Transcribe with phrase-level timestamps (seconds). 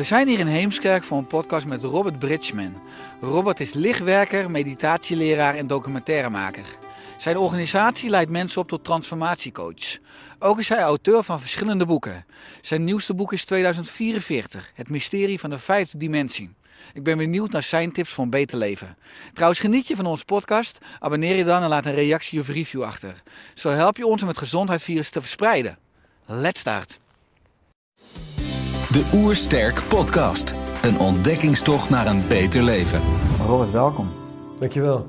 [0.00, 2.82] We zijn hier in Heemskerk voor een podcast met Robert Bridgman.
[3.20, 6.64] Robert is lichtwerker, meditatieleraar en documentairemaker.
[7.18, 9.98] Zijn organisatie leidt mensen op tot transformatiecoach.
[10.38, 12.24] Ook is hij auteur van verschillende boeken.
[12.60, 16.54] Zijn nieuwste boek is 2044, Het mysterie van de vijfde dimensie.
[16.94, 18.96] Ik ben benieuwd naar zijn tips voor een beter leven.
[19.32, 20.78] Trouwens, geniet je van onze podcast?
[20.98, 23.22] Abonneer je dan en laat een reactie of review achter.
[23.54, 25.78] Zo help je ons om het gezondheidsvirus te verspreiden.
[26.26, 26.98] Let's start.
[28.90, 30.54] De Oersterk Podcast.
[30.82, 33.00] Een ontdekkingstocht naar een beter leven.
[33.46, 34.08] Robert, welkom.
[34.58, 35.08] Dankjewel.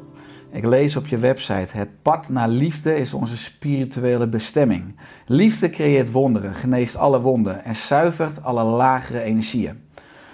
[0.52, 4.96] Ik lees op je website: Het pad naar liefde is onze spirituele bestemming.
[5.26, 9.82] Liefde creëert wonderen, geneest alle wonden en zuivert alle lagere energieën.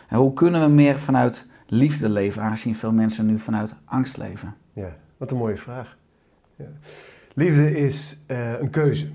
[0.08, 4.56] En hoe kunnen we meer vanuit liefde leven, aangezien veel mensen nu vanuit angst leven?
[4.74, 5.98] Ja, wat een mooie vraag.
[6.56, 6.66] Ja.
[7.34, 9.08] Liefde is eh, een keuze.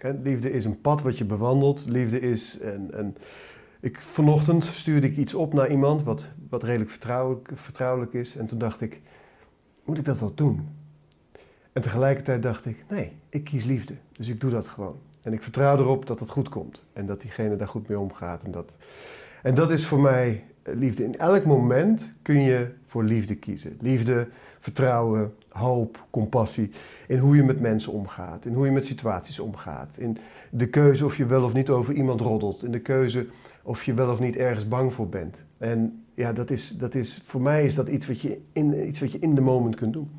[0.00, 1.84] Hè, Liefde is een pad wat je bewandelt.
[1.88, 3.16] Liefde is een, een...
[3.80, 8.36] Ik, vanochtend stuurde ik iets op naar iemand wat, wat redelijk vertrouwelijk, vertrouwelijk is.
[8.36, 9.00] En toen dacht ik,
[9.84, 10.68] moet ik dat wel doen?
[11.72, 13.94] En tegelijkertijd dacht ik, nee, ik kies liefde.
[14.12, 14.96] Dus ik doe dat gewoon.
[15.22, 16.84] En ik vertrouw erop dat het goed komt.
[16.92, 18.42] En dat diegene daar goed mee omgaat.
[18.42, 18.76] En dat,
[19.42, 21.04] en dat is voor mij eh, liefde.
[21.04, 23.76] In elk moment kun je voor liefde kiezen.
[23.80, 24.28] Liefde,
[24.58, 26.70] vertrouwen, hoop, compassie.
[27.06, 28.44] In hoe je met mensen omgaat.
[28.44, 29.96] In hoe je met situaties omgaat.
[29.98, 30.16] In
[30.50, 32.64] de keuze of je wel of niet over iemand roddelt.
[32.64, 33.26] In de keuze
[33.62, 35.40] of je wel of niet ergens bang voor bent.
[35.58, 39.00] En ja, dat is, dat is, voor mij is dat iets wat, je in, iets
[39.00, 40.10] wat je in de moment kunt doen.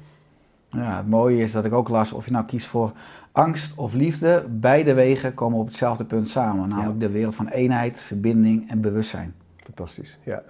[0.70, 2.92] Ja, het mooie is dat ik ook las of je nou kiest voor
[3.32, 4.46] angst of liefde.
[4.50, 6.70] Beide wegen komen op hetzelfde punt samen.
[6.70, 9.34] Namelijk de wereld van eenheid, verbinding en bewustzijn.
[9.58, 10.44] Fantastisch, ja.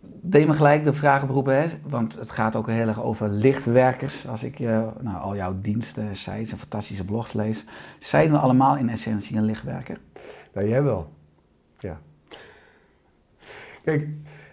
[0.00, 1.68] Deed me gelijk de vraag oproepen, hè?
[1.82, 4.26] want het gaat ook heel erg over lichtwerkers.
[4.28, 7.64] Als ik je, nou, al jouw diensten, sites en fantastische blogs lees.
[7.98, 9.98] Zijn we allemaal in essentie een lichtwerker?
[10.52, 11.12] Nou, jij wel.
[11.78, 12.00] Ja.
[13.84, 14.08] Kijk,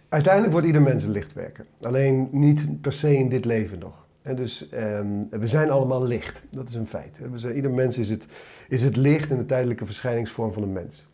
[0.09, 1.65] uiteindelijk wordt ieder mens een lichtwerker.
[1.81, 4.05] Alleen niet per se in dit leven nog.
[4.21, 6.41] En dus ehm, we zijn allemaal licht.
[6.49, 7.21] Dat is een feit.
[7.55, 8.27] Ieder mens is het,
[8.67, 11.07] is het licht in de tijdelijke verschijningsvorm van een mens.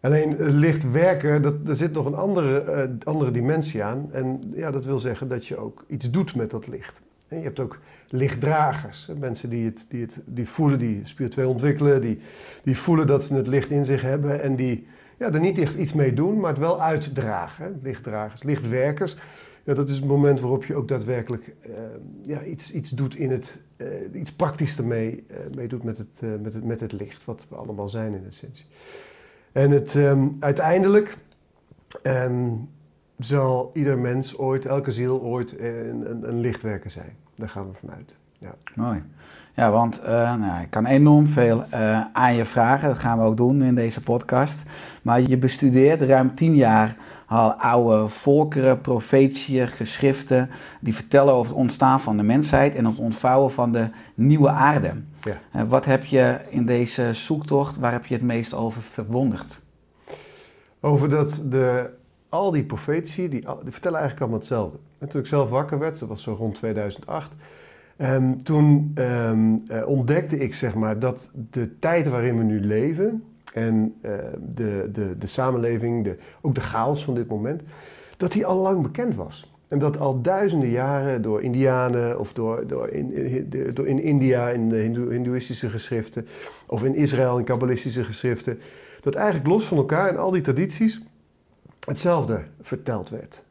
[0.00, 4.08] Alleen lichtwerker, dat, zit nog een andere, eh, andere dimensie aan.
[4.12, 7.00] En ja, dat wil zeggen dat je ook iets doet met dat licht.
[7.28, 7.78] Je hebt ook
[8.08, 9.10] lichtdragers.
[9.18, 12.20] Mensen die, het, die, het, die voelen, die spiritueel ontwikkelen, die,
[12.62, 14.86] die voelen dat ze het licht in zich hebben en die
[15.18, 17.64] ja, er niet echt iets mee doen, maar het wel uitdragen.
[17.64, 17.70] hè.
[17.82, 19.16] Lichtdragers, lichtwerkers.
[19.64, 21.70] Ja, dat is het moment waarop je ook daadwerkelijk eh,
[22.22, 25.24] ja, iets, iets doet in het, eh, iets praktisch ermee
[25.56, 28.64] mee doet met het, met, het, met het licht, wat we allemaal zijn in essentie.
[29.52, 31.18] En het, ehm, uiteindelijk
[32.02, 32.50] ehm,
[33.18, 37.16] zal ieder mens ooit, elke ziel ooit een, een, een lichtwerker zijn.
[37.34, 38.14] Daar gaan we vanuit.
[38.38, 38.54] Ja.
[38.74, 39.02] Mooi.
[39.54, 42.88] Ja, want eh, nou, ik kan enorm veel eh, aan je vragen.
[42.88, 44.62] Dat gaan we ook doen in deze podcast.
[45.02, 46.96] Maar je bestudeert ruim tien jaar
[47.30, 50.50] al oude volkeren, profetieën, geschriften...
[50.80, 52.74] die vertellen over het ontstaan van de mensheid...
[52.74, 54.92] en het ontvouwen van de nieuwe aarde.
[55.22, 55.38] Ja.
[55.52, 59.60] Eh, wat heb je in deze zoektocht, waar heb je het meest over verwonderd?
[60.80, 61.90] Over dat de,
[62.28, 64.78] al die profetie, die, die vertellen eigenlijk allemaal hetzelfde.
[64.98, 67.32] En toen ik zelf wakker werd, dat was zo rond 2008...
[67.96, 73.24] ehm, toen ehm, eh, ontdekte ik zeg maar, dat de tijd waarin we nu leven...
[73.52, 74.12] en eh,
[74.54, 77.62] de, de, de samenleving, de, ook de chaos van dit moment...
[78.16, 79.52] dat die al lang bekend was.
[79.68, 84.48] En dat al duizenden jaren door Indianen of door, door, in, in- door in India
[84.48, 86.26] in de hindoe- hindoeïstische geschriften...
[86.66, 88.58] of in Israël in kabbalistische geschriften...
[89.00, 91.00] dat eigenlijk los van elkaar in al die tradities
[91.86, 93.42] hetzelfde verteld werd.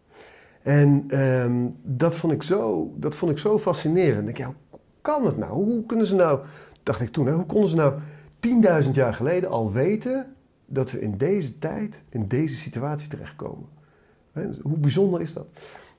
[0.62, 4.30] En ehm, dat, vond ik zo, dat vond ik zo fascinerend.
[4.30, 5.52] Ik dacht, ja, hoe kan het nou?
[5.52, 6.40] Hoe kunnen ze nou,
[6.84, 7.94] dacht ik toen, hoe konden ze nou
[8.86, 13.68] 10.000 jaar geleden al weten dat we in deze tijd, in deze situatie terechtkomen?
[14.34, 15.48] Dus hoe bijzonder is dat?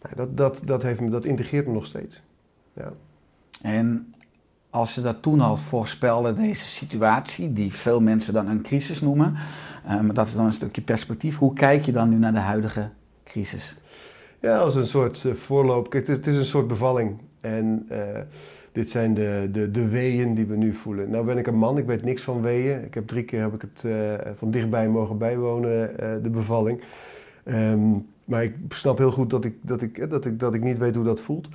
[0.02, 2.22] Nou, dat, dat, dat, heeft me, dat integreert me nog steeds.
[2.72, 2.92] Ja.
[3.62, 4.14] En
[4.70, 9.34] als je dat toen al voorspelde, deze situatie, die veel mensen dan een crisis noemen,
[9.84, 11.36] eh, maar dat is dan een stukje perspectief.
[11.38, 12.88] Hoe kijk je dan nu naar de huidige
[13.24, 13.74] crisis?
[14.40, 15.90] Ja, als een soort eh, voorloop.
[15.90, 17.18] Kijk, het, is, het is een soort bevalling.
[17.40, 18.20] En eh,
[18.72, 21.10] dit zijn de, de, weeën die we nu voelen.
[21.10, 22.84] Nou ben ik een man, ik weet niks van weeën.
[22.84, 26.80] Ik heb drie keer heb ik het eh, van dichtbij mogen bijwonen, eh, de bevalling.
[27.44, 27.90] Ehm,
[28.24, 30.94] maar ik snap heel goed dat ik, dat, ik, dat, ik, dat ik niet weet
[30.94, 31.48] hoe dat voelt.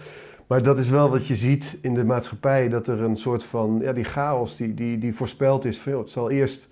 [0.47, 2.69] Maar dat is wel wat je ziet in de maatschappij.
[2.69, 5.85] Dat er een soort van, ja, die chaos die, die, die voorspeld is.
[5.85, 6.69] Het zal eerst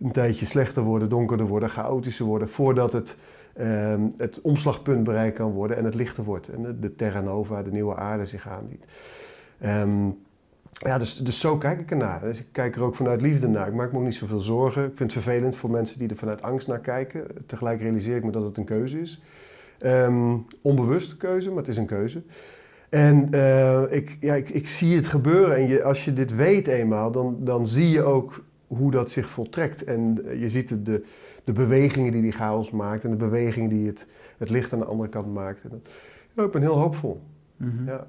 [0.00, 2.48] een tijdje slechter worden, donkerder worden, chaotischer worden.
[2.48, 3.16] Voordat het,
[3.52, 6.48] ehm, het omslagpunt bereikt kan worden en het lichter wordt.
[6.48, 8.84] En de, de Terra Nova, de nieuwe aarde zich aandient.
[9.58, 10.08] Ehm,
[10.72, 12.20] ja, dus, dus zo kijk ik ernaar.
[12.20, 13.68] Dus ik kijk er ook vanuit liefde naar.
[13.68, 14.82] Ik maak me ook niet zoveel zorgen.
[14.82, 17.26] Ik vind het vervelend voor mensen die er vanuit angst naar kijken.
[17.46, 19.22] Tegelijk realiseer ik me dat het een keuze is.
[19.78, 22.22] Ehm onbewuste keuze, maar het is een keuze.
[22.88, 25.56] En eh, ik, ja, ik, ik zie het gebeuren.
[25.56, 29.28] En je, als je dit weet eenmaal, dan, dan zie je ook hoe dat zich
[29.28, 29.84] voltrekt.
[29.84, 31.04] En eh, je ziet de, de,
[31.44, 33.04] de bewegingen die die chaos maakt.
[33.04, 34.06] En de bewegingen die het,
[34.38, 35.62] het licht aan de andere kant maakt.
[35.62, 35.92] En dat,
[36.32, 37.20] ja, ik ben heel hoopvol.
[37.86, 38.06] Ja.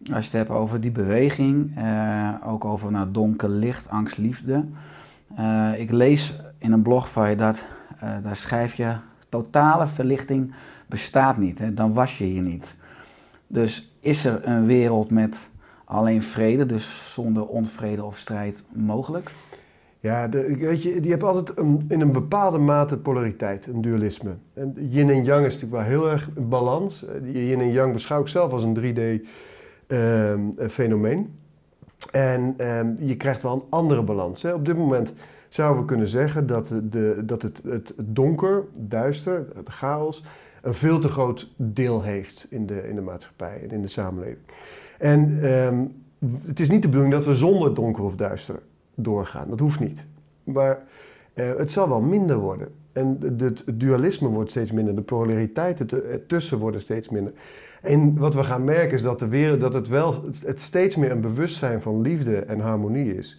[0.00, 4.64] Als je het hebt over die beweging, eh, ook over nou, donker, licht, angst, liefde.
[5.36, 7.64] Eh, ik lees in een blog van je dat,
[8.00, 8.96] eh, daar schrijf je,
[9.28, 10.54] totale verlichting
[10.86, 11.58] bestaat niet.
[11.58, 11.74] Hè?
[11.74, 12.76] Dan was je hier niet.
[13.46, 15.48] Dus is er een wereld met
[15.84, 19.30] alleen vrede, dus zonder onvrede of strijd mogelijk?
[20.00, 24.34] Ja, de, weet je, die hebben altijd een, in een bepaalde mate polariteit, een dualisme.
[24.54, 27.04] En yin en yang is natuurlijk wel heel erg een balans.
[27.22, 28.74] Yin en yang beschouw ik zelf als een
[29.88, 31.38] 3D-fenomeen.
[32.12, 34.42] en ehm, je krijgt wel een andere balans.
[34.42, 34.52] Hè.
[34.52, 35.12] Op dit moment
[35.48, 40.24] zouden we kunnen zeggen dat, de- dat het, het donker, duister, het chaos,
[40.62, 44.38] een veel te groot deel heeft in de, in de maatschappij en in de samenleving.
[44.98, 45.84] En ehm,
[46.46, 48.58] het is niet de bedoeling dat we zonder donker of duister
[48.94, 49.48] doorgaan.
[49.48, 50.04] Dat hoeft niet.
[50.44, 50.82] Maar
[51.34, 52.68] eh, het zal wel minder worden.
[52.92, 54.94] En de- het dualisme wordt steeds minder.
[54.94, 57.32] De polariteiten te- ertussen worden steeds minder.
[57.84, 61.10] En wat we gaan merken is dat, de wereld, dat het wel het, steeds meer
[61.10, 63.38] een bewustzijn van liefde en harmonie is.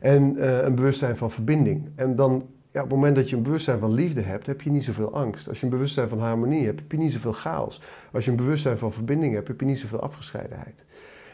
[0.00, 1.88] En eh, een bewustzijn van verbinding.
[1.94, 4.70] En dan, ja, op het moment dat je een bewustzijn van liefde hebt, heb je
[4.70, 5.48] niet zoveel angst.
[5.48, 7.82] Als je een bewustzijn van harmonie hebt, heb je niet zoveel chaos.
[8.12, 10.84] Als je een bewustzijn van verbinding hebt, heb je niet zoveel afgescheidenheid.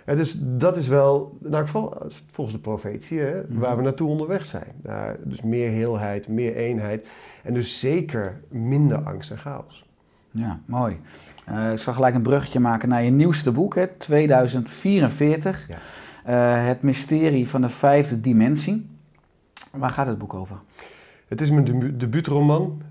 [0.07, 4.75] Ja, dus dat is wel, geval volgens de profetie, hè, waar we naartoe onderweg zijn.
[5.25, 7.09] Dus meer heelheid, meer eenheid
[7.43, 9.91] en dus zeker minder angst en chaos.
[10.31, 11.01] Ja, mooi.
[11.45, 15.67] Eh, ik zal gelijk een bruggetje maken naar je nieuwste boek, hè, 2044.
[15.69, 15.77] Ja.
[16.25, 18.87] Eh, het mysterie van de vijfde dimensie.
[19.71, 20.57] Waar gaat het boek over?
[21.29, 22.83] Het is mijn debu- debuutroman.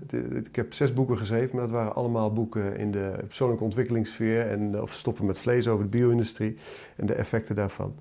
[0.44, 4.50] Ik heb zes boeken geschreven, maar dat waren allemaal boeken in de persoonlijke ontwikkelingssfeer.
[4.50, 6.56] En, eh, of stoppen met vlees over de bio-industrie
[6.96, 7.94] en de effecten daarvan.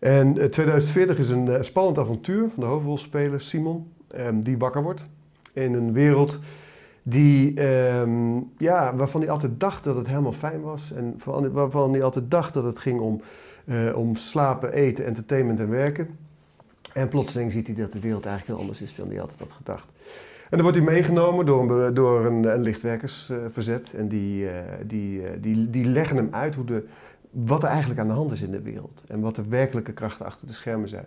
[0.00, 5.06] En eh, 2040 is een spannend avontuur van de hoofdrolspeler Simon, ehm, die wakker wordt
[5.52, 6.40] in een wereld
[7.06, 10.92] die, ehm, ja, waarvan hij altijd dacht dat het helemaal fijn was.
[10.92, 13.20] En van- waarvan hij altijd dacht dat het ging om,
[13.64, 16.18] eh, om slapen, eten, entertainment en werken.
[16.92, 19.52] En plotseling ziet hij dat de wereld eigenlijk heel anders is dan hij altijd had
[19.52, 19.86] gedacht.
[20.44, 23.94] En dan wordt hij meegenomen door een, door een, lichtwerkersverzet.
[23.94, 26.86] en die, eh, die, eh, die, die leggen hem uit hoe de,
[27.30, 29.02] wat er eigenlijk aan de hand is in de wereld.
[29.06, 31.06] En wat de werkelijke krachten achter de schermen zijn.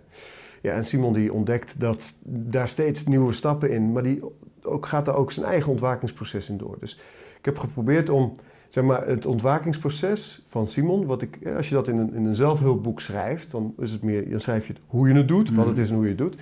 [0.62, 4.22] Ja, en Simon die ontdekt dat daar steeds nieuwe stappen in, maar die
[4.62, 6.76] ook, gaat daar ook zijn eigen ontwakingsproces in door.
[6.80, 7.00] Dus
[7.38, 8.36] ik heb geprobeerd om
[8.68, 12.24] zeg maar, het ontwakingsproces van Simon, wat ik, eh, als je dat in een, in
[12.24, 15.54] een zelfhulpboek schrijft, dan, is het meer, dan schrijf je het hoe je het doet,
[15.54, 16.36] wat het is en hoe je het doet.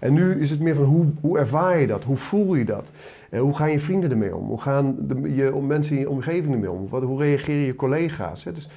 [0.00, 2.04] En nu is het meer van hoe, hoe ervaar je dat?
[2.04, 2.90] Hoe voel je dat?
[3.30, 4.46] En hoe gaan je vrienden ermee om?
[4.46, 6.88] Hoe gaan de, je mensen in je omgeving ermee om?
[6.88, 8.44] Wat, hoe reageren je collega's?
[8.44, 8.52] Hè?
[8.52, 8.68] Dus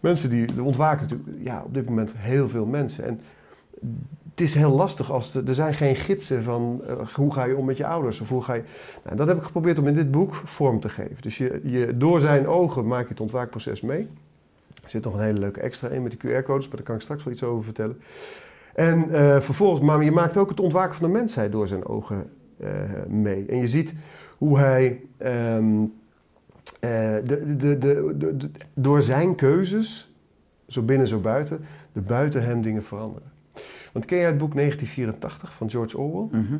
[0.00, 3.04] mensen die ontwaken natuurlijk, ja, op dit moment heel veel mensen.
[3.04, 3.20] En
[4.36, 7.56] het is heel lastig als er, er zijn geen gidsen van eh, hoe ga je
[7.56, 8.62] om met je ouders of hoe ga je.
[9.04, 11.16] Nou, dat heb ik geprobeerd om in dit boek vorm te geven.
[11.20, 14.08] Dus je, je, door zijn ogen maak je het ontwaakproces mee.
[14.82, 17.00] Er zit nog een hele leuke extra in met de QR-codes, maar daar kan ik
[17.00, 18.00] straks wel iets over vertellen.
[18.74, 22.30] En eh, vervolgens, maar je maakt ook het ontwaken van de mensheid door zijn ogen
[22.56, 22.68] eh,
[23.08, 23.46] mee.
[23.48, 23.94] En je ziet
[24.38, 25.82] hoe hij ehm,
[26.80, 30.10] eh, de, de, de, de, de- door zijn keuzes,
[30.68, 33.34] zo binnen zo buiten, de buiten hem dingen veranderen.
[33.96, 36.40] Want ken jij het boek 1984 van George Orwell?
[36.40, 36.56] Mhm.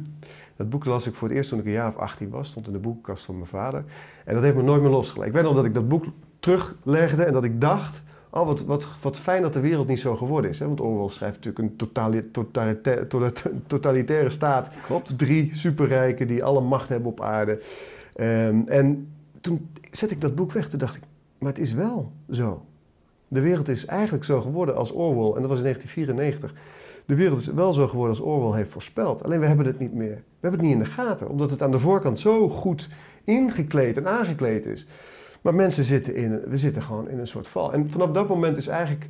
[0.57, 2.49] Dat boek las ik voor het eerst toen ik een jaar of 18 was.
[2.49, 3.85] Stond in de boekenkast van mijn vader.
[4.25, 5.27] En dat heeft me nooit meer losgelaten.
[5.29, 6.05] Ik weet nog dat ik dat boek
[6.39, 8.03] teruglegde en dat ik dacht...
[8.31, 10.59] Oh, wat, wat, wat fijn dat de wereld niet zo geworden is.
[10.59, 10.67] Hè?
[10.67, 14.69] Want Orwell schrijft natuurlijk een totali- totalita- totalita- totalitaire staat.
[14.83, 15.19] Klopt.
[15.19, 17.63] Drie superrijken die alle macht hebben op aarde.
[18.15, 19.09] Ehm, en
[19.41, 20.69] toen zet ik dat boek weg.
[20.69, 21.03] Toen dacht ik,
[21.39, 22.65] maar het is wel zo.
[23.29, 26.55] De wereld is eigenlijk zo geworden als Orwell, en dat was in 1994.
[27.07, 29.25] De wereld is wel zo geworden als Orwell heeft voorspeld.
[29.25, 30.15] Alleen we hebben het niet meer.
[30.15, 32.89] We hebben het niet in de gaten, omdat het aan de voorkant zo goed
[33.25, 34.87] ingekleed en aangekleed is.
[35.41, 37.73] Maar mensen zitten in, we zitten gewoon in een soort val.
[37.73, 39.09] En vanaf dat moment is eigenlijk,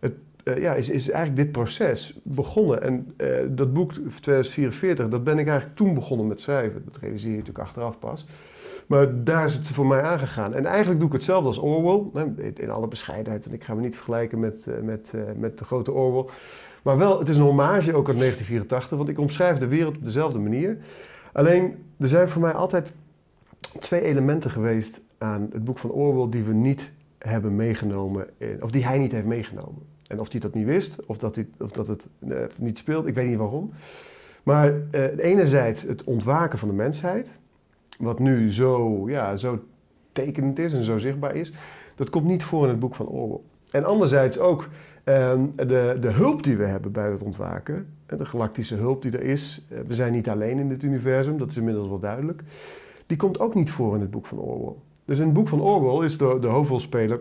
[0.00, 0.12] het,
[0.44, 2.82] eh, ja, is, is eigenlijk dit proces begonnen.
[2.82, 6.82] En eh, dat boek 2044, dat ben ik eigenlijk toen begonnen met schrijven.
[6.84, 8.26] Dat realiseer je natuurlijk achteraf pas.
[8.86, 10.54] Maar daar is het voor mij aangegaan.
[10.54, 12.26] En eigenlijk doe ik hetzelfde als Orwell.
[12.54, 13.46] In alle bescheidenheid.
[13.46, 16.32] En ik ga me niet vergelijken met, eh, met, met de grote Orwell.
[16.82, 18.96] Maar wel, het is een hommage ook aan 1984.
[18.96, 20.78] Want ik omschrijf de wereld op dezelfde manier.
[21.32, 22.92] Alleen, er zijn voor mij altijd
[23.80, 28.26] twee elementen geweest aan het boek van Orwell die we niet hebben meegenomen.
[28.38, 29.82] in- of die hij niet heeft meegenomen.
[30.06, 33.14] En of hij dat niet wist, of dat, of dat het eh, niet speelt, ik
[33.14, 33.70] weet niet waarom.
[34.42, 37.30] Maar eh, enerzijds het ontwaken van de mensheid,
[37.98, 39.58] wat nu zo, ja, zo
[40.12, 41.52] tekenend is en zo zichtbaar is,
[41.94, 43.40] dat komt niet voor in het boek van Orwell.
[43.70, 44.68] En anderzijds ook
[45.04, 49.12] ehm, de, de hulp die we hebben bij het ontwaken, eh, de galactische hulp die
[49.12, 49.66] er is.
[49.68, 52.42] Eh, we zijn niet alleen in dit universum, dat is inmiddels wel duidelijk.
[53.06, 54.74] Die komt ook niet voor in het boek van Orwell.
[55.04, 57.20] Dus in het boek van Orwell is de, de hoofdrolspeler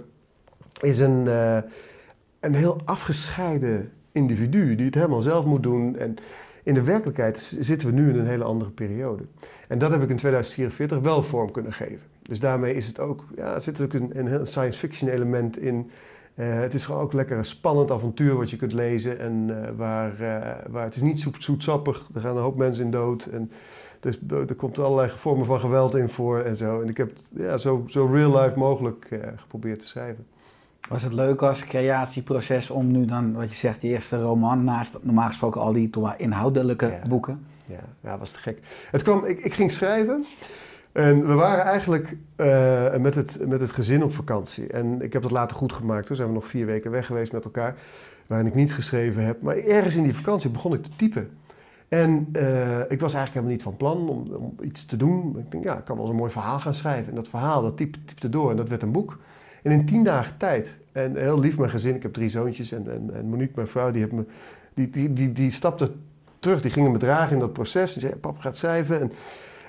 [0.81, 1.57] is een, eh,
[2.39, 5.97] een heel afgescheiden individu die het helemaal zelf moet doen.
[5.97, 6.15] En
[6.63, 9.23] in de werkelijkheid zitten we nu in een hele andere periode.
[9.67, 12.07] En dat heb ik in 2044 wel vorm kunnen geven.
[12.21, 15.57] Dus daarmee is het ook, ja, er zit ook een, een heel science fiction element
[15.57, 15.91] in.
[16.35, 19.19] Eh, het is gewoon ook lekker een spannend avontuur wat je kunt lezen.
[19.19, 22.07] En eh, waar, eh, waar het is niet zoet, zoetsappig.
[22.13, 23.25] Er gaan een hoop mensen in dood.
[23.25, 23.51] En
[23.99, 26.81] dus er komt allerlei vormen van geweld in voor en zo.
[26.81, 30.25] En ik heb het ja, zo, zo real life mogelijk geprobeerd te schrijven.
[30.89, 34.97] Was het leuk als creatieproces om nu dan, wat je zegt, die eerste roman, naast
[35.01, 37.07] normaal gesproken al die inhoudelijke Ja.
[37.07, 37.45] boeken?
[37.65, 38.59] Ja, ja was te gek.
[38.91, 40.25] Het kwam, ik, ik ging schrijven
[40.91, 44.67] en we waren eigenlijk eh, met, het, met het gezin op vakantie.
[44.67, 46.05] En ik heb dat later goed gemaakt.
[46.05, 47.75] Toen zijn we nog vier weken weg geweest met elkaar,
[48.27, 49.41] waarin ik niet geschreven heb.
[49.41, 51.29] Maar ergens in die vakantie begon ik te typen.
[51.87, 55.35] En eh, ik was eigenlijk helemaal niet van plan om, om iets te doen.
[55.37, 57.09] Ik denk, ja, ik kan wel eens een mooi verhaal gaan schrijven.
[57.09, 59.17] En dat verhaal, dat typ- typte door en dat werd een boek.
[59.63, 62.91] En in tien dagen tijd, en heel lief mijn gezin, ik heb drie zoontjes en,
[62.91, 64.25] en, en Monique, mijn vrouw, die, heeft me,
[64.73, 65.91] die, die, die, die stapte
[66.39, 67.93] terug, die gingen me dragen in dat proces.
[67.93, 69.01] Die zei, pap gaat schrijven.
[69.01, 69.11] En,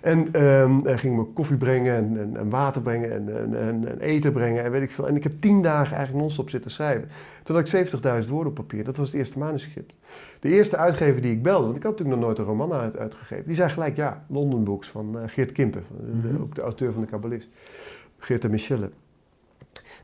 [0.02, 3.88] en ehm, hij ging me koffie brengen en, en, en water brengen en, en, en,
[3.88, 5.08] en eten brengen en weet ik veel.
[5.08, 7.08] En ik heb tien dagen eigenlijk non-stop zitten schrijven.
[7.42, 7.86] Toen had ik
[8.24, 9.96] 70.000 woorden op papier, dat was het eerste manuscript.
[10.40, 12.96] De eerste uitgever die ik belde, want ik had natuurlijk nog nooit een roman uit,
[12.96, 16.42] uitgegeven, die zei gelijk ja, London Books van eh, Geert Kimpen, van de- de- Mhm.
[16.42, 17.48] ook de auteur van de Kabbalist.
[18.18, 18.90] Geert en Michelle.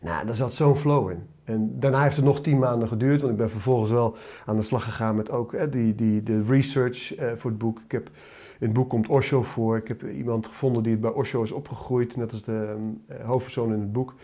[0.00, 1.18] Nou, daar zat zo'n flow in.
[1.44, 4.62] En daarna heeft het nog tien maanden geduurd, want ik ben vervolgens wel aan de
[4.62, 7.80] slag gegaan met ook eh, die, die, de research eh, voor het boek.
[7.84, 8.10] Ik heb,
[8.58, 9.76] in het boek komt Osho voor.
[9.76, 13.80] Ik heb iemand gevonden die bij Osho is opgegroeid, net als de eh, hoofdpersoon in
[13.80, 14.14] het boek.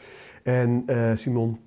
[0.42, 1.58] En eh, Simon.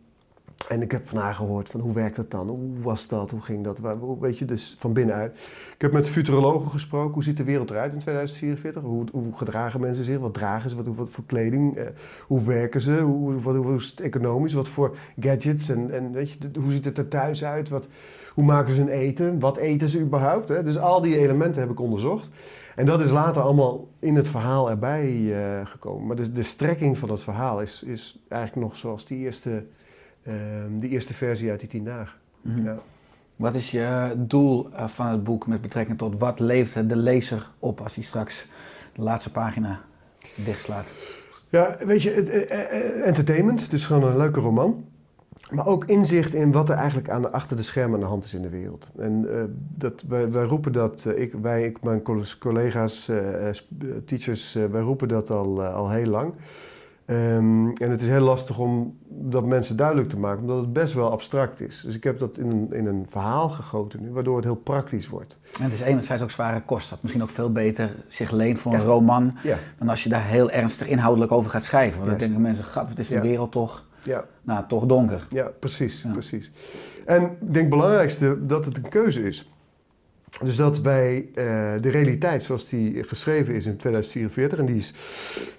[0.67, 2.47] En ik heb van haar gehoord van hoe werkt dat dan?
[2.47, 3.31] Hoe was dat?
[3.31, 3.79] Hoe ging dat?
[4.19, 5.37] Weet je, dus van binnenuit.
[5.73, 7.13] Ik heb met futurologen gesproken.
[7.13, 8.81] Hoe ziet de wereld eruit in 2044?
[8.81, 10.19] Hoe, hoe gedragen mensen zich?
[10.19, 10.93] Wat dragen ze?
[10.93, 11.77] Wat, voor kleding?
[11.77, 11.85] Eh,
[12.27, 12.99] hoe werken ze?
[12.99, 14.53] Hoe, wat, hoe is het economisch?
[14.53, 15.69] Wat voor gadgets?
[15.69, 17.69] En, en weet je, hoe ziet het er thuis uit?
[17.69, 17.87] Wat,
[18.33, 19.39] hoe maken ze hun eten?
[19.39, 20.49] Wat eten ze überhaupt?
[20.49, 20.63] Hè?
[20.63, 22.29] Dus al die elementen heb ik onderzocht.
[22.77, 26.07] En dat is later allemaal in het verhaal erbij eh, gekomen.
[26.07, 29.63] Maar de, de strekking van het verhaal is, is eigenlijk nog zoals die eerste,
[30.23, 32.17] ehm, die eerste versie uit die tien dagen.
[32.41, 32.63] Mhm.
[32.63, 32.77] Ja.
[33.35, 37.49] Wat is je doel eh, van het boek met betrekking tot wat levert de lezer
[37.59, 38.47] op als hij straks
[38.93, 39.79] de laatste pagina
[40.35, 40.93] dichtslaat?
[41.49, 43.61] Ja, weet je, eh, entertainment.
[43.61, 44.85] Het is gewoon een leuke roman.
[45.51, 48.23] Maar ook inzicht in wat er eigenlijk aan de, achter de schermen aan de hand
[48.23, 48.89] is in de wereld.
[48.97, 49.41] En eh,
[49.75, 53.17] dat, wij, wij roepen dat, eh, ik, wij, ik, mijn col- collega's, eh,
[54.05, 56.33] teachers, wij roepen dat al, al heel lang.
[57.05, 60.93] Ehm, en het is heel lastig om dat mensen duidelijk te maken, omdat het best
[60.93, 61.81] wel abstract is.
[61.85, 65.07] Dus ik heb dat in een, in een verhaal gegoten nu, waardoor het heel praktisch
[65.07, 65.37] wordt.
[65.57, 68.73] En het is enerzijds ook zware kost, dat misschien ook veel beter zich leent voor
[68.73, 68.85] een Ja.
[68.85, 71.97] roman Ja, dan als je daar heel ernstig inhoudelijk over gaat schrijven.
[71.99, 72.33] Want dan Juist.
[72.33, 73.21] denken mensen, gat, wat is de Ja.
[73.21, 74.25] wereld toch, ja.
[74.41, 75.25] nou, toch donker.
[75.29, 76.11] Ja, precies, Ja.
[76.11, 76.51] precies.
[77.05, 79.51] En ik denk het belangrijkste dat het een keuze is.
[80.43, 81.33] Dus dat wij eh,
[81.81, 84.93] de realiteit zoals die geschreven is in 2044, en die is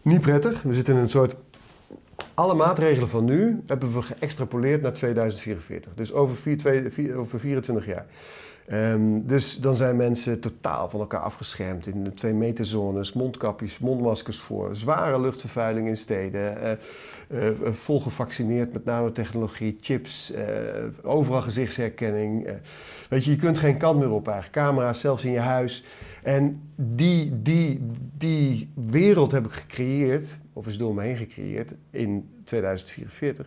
[0.03, 0.63] niet prettig.
[0.63, 1.37] We zitten in een soort.
[2.35, 5.95] Alle maatregelen van nu hebben we geëxtrapoleerd naar 2044.
[5.95, 8.07] Dus over, vier, twee, vier- over 24 jaar.
[8.69, 13.79] Ehm, dus dan zijn mensen totaal van elkaar afgeschermd in de twee meter zones, mondkapjes,
[13.79, 16.73] mondmaskers voor, zware luchtvervuiling in steden, eh,
[17.49, 20.33] eh, vol gevaccineerd met nanotechnologie, chips,
[21.03, 22.49] overal gezichtsherkenning.
[23.09, 24.67] weet je, je kunt geen kant meer op eigenlijk.
[24.67, 25.85] Camera's, zelfs in je huis.
[26.23, 27.81] En die, die,
[28.19, 33.47] die wereld heb ik gecreëerd of is door me heen gecreëerd in 2044.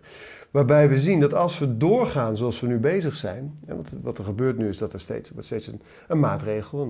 [0.51, 4.17] Waarbij we zien dat als we doorgaan zoals we nu bezig zijn, en wat, wat
[4.17, 6.81] er gebeurt nu is dat er steeds, wordt steeds een, een maatregel.
[6.81, 6.88] En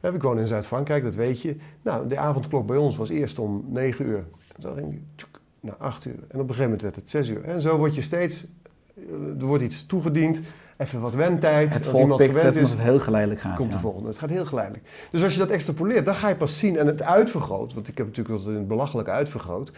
[0.00, 1.56] dan, ik woon in Zuid-Frankrijk, dat weet je.
[1.82, 4.24] Nou, de avondklok bij ons was eerst om 9 uur.
[4.58, 6.14] Dan ging die tjoek, naar 8 uur.
[6.14, 7.44] En op een gegeven moment werd het 6 uur.
[7.44, 8.46] En zo word je steeds,
[8.94, 9.02] eh,
[9.40, 10.40] er wordt iets toegediend,
[10.76, 11.72] even wat wendtijd.
[11.72, 13.56] Het Als iemand gewend is, het heel geleidelijk gaat.
[13.56, 14.08] komt de volgende.
[14.08, 14.84] Het gaat heel geleidelijk.
[15.10, 17.74] Dus als je dat extrapoleert, dan ga je pas zien en het uitvergroot.
[17.74, 19.72] Want ik heb natuurlijk het belachelijke uitvergroot.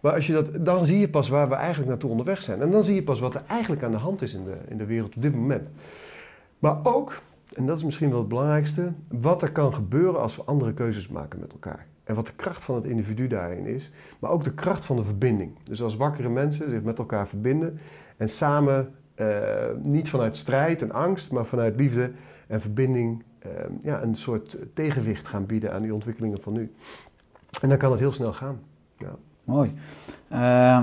[0.00, 2.60] Maar als je dat, dan zie je pas waar we eigenlijk naartoe onderweg zijn.
[2.60, 4.76] En dan zie je pas wat er eigenlijk aan de hand is in de, in
[4.76, 5.68] de wereld op dit moment.
[6.58, 7.20] Maar ook,
[7.54, 11.08] en dat is misschien wel het belangrijkste, wat er kan gebeuren als we andere keuzes
[11.08, 11.86] maken met elkaar.
[12.04, 15.04] En wat de kracht van het individu daarin is, maar ook de kracht van de
[15.04, 15.52] verbinding.
[15.64, 17.78] Dus als wakkere mensen zich met elkaar verbinden
[18.16, 19.26] en samen, eh,
[19.82, 22.10] niet vanuit strijd en angst, maar vanuit liefde
[22.46, 23.50] en verbinding, eh,
[23.82, 26.72] ja, een soort tegenwicht gaan bieden aan die ontwikkelingen van nu.
[27.60, 28.60] En dan kan het heel snel gaan.
[29.48, 29.72] Mooi.
[30.28, 30.82] Eh,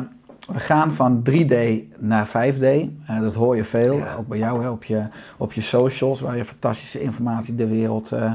[0.53, 1.53] we gaan van 3D
[1.99, 2.61] naar 5D.
[2.61, 5.07] Eh, dat hoor je veel, ook bij jou hè, op, je,
[5.37, 8.33] op je socials, waar je fantastische informatie de wereld eh,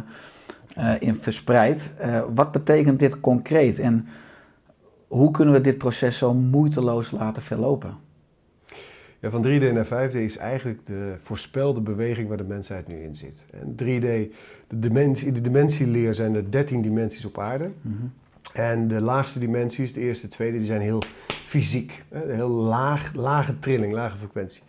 [0.74, 1.90] eh, in verspreidt.
[2.34, 4.06] Wat betekent dit concreet en
[5.06, 7.94] hoe kunnen we dit proces zo moeiteloos laten verlopen?
[9.20, 13.14] Ja, van 3D naar 5D is eigenlijk de voorspelde beweging waar de mensheid nu in
[13.14, 13.46] zit.
[13.52, 14.34] En 3D,
[14.66, 17.70] de dimensie, in de dimentieleer zijn er 13 dimensies op aarde.
[18.52, 22.04] En de laagste dimensies, de eerste, tweede, die zijn heel fysiek.
[22.08, 24.62] Heel laag, lage trilling, lage frequentie.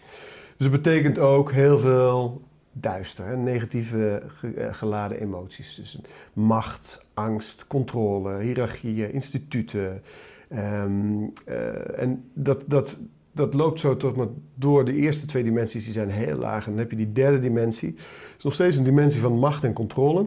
[0.58, 5.76] Dus dat betekent ook heel veel duister, hè, negatieve eh, geladen emoties.
[5.76, 6.00] Dus
[6.34, 10.02] macht, angst, controle, hiërarchieën, instituten.
[10.50, 13.00] Ehm, eh, en dat, dat,
[13.32, 16.66] dat loopt zo tot maar door de eerste twee dimensies, die zijn heel laag.
[16.66, 17.94] En dan heb je die derde dimensie.
[17.94, 20.26] Dat is nog steeds een dimensie van macht en controle.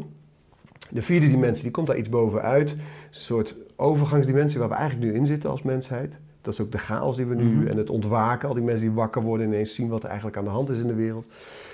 [0.94, 2.70] De vierde dimensie die komt daar iets bovenuit.
[2.72, 2.78] Een
[3.10, 6.14] soort overgangsdimensie waar we eigenlijk nu in zitten als mensheid.
[6.42, 7.66] Dat is ook de chaos die we nu Mhm.
[7.66, 8.48] en het ontwaken.
[8.48, 10.68] Al die mensen die wakker worden en ineens zien wat er eigenlijk aan de hand
[10.68, 11.26] is in de wereld.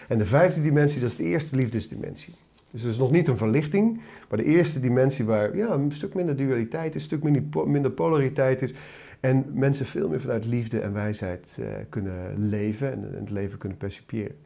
[0.09, 2.35] En de vijfde dimensie, dat is de eerste liefdesdimensie.
[2.70, 6.14] Dus het is nog niet een verlichting, maar de eerste dimensie waar ja, een stuk
[6.14, 7.22] minder dualiteit is, een stuk
[7.66, 8.74] minder polariteit is.
[9.20, 13.78] En mensen veel meer vanuit liefde en wijsheid eh, kunnen leven en, het leven kunnen
[13.78, 14.37] percipiëren.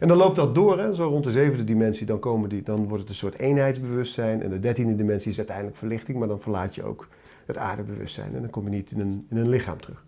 [0.00, 2.84] En dan loopt dat door, hè, zo rond de zevende dimensie, dan, komen die, dan
[2.88, 4.42] wordt het een soort eenheidsbewustzijn.
[4.42, 7.08] En de dertiende dimensie is uiteindelijk verlichting, maar dan verlaat je ook
[7.46, 10.04] het aardebewustzijn en dan kom je niet in een, in een lichaam terug.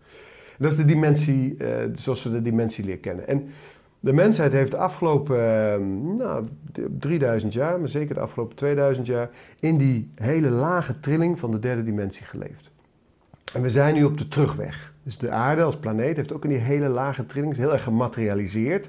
[0.59, 3.28] Dat is de dimensie eh, zoals we de dimensie leren kennen.
[3.28, 3.48] En
[4.00, 5.78] de mensheid heeft de afgelopen eh,
[6.16, 11.38] nou, d- 3000 jaar, maar zeker de afgelopen 2000 jaar, in die hele lage trilling
[11.38, 12.70] van de derde dimensie geleefd.
[13.52, 14.92] En we zijn nu op de terugweg.
[15.02, 17.82] Dus de aarde als planeet heeft ook in die hele lage trilling, is heel erg
[17.82, 18.88] gematerialiseerd.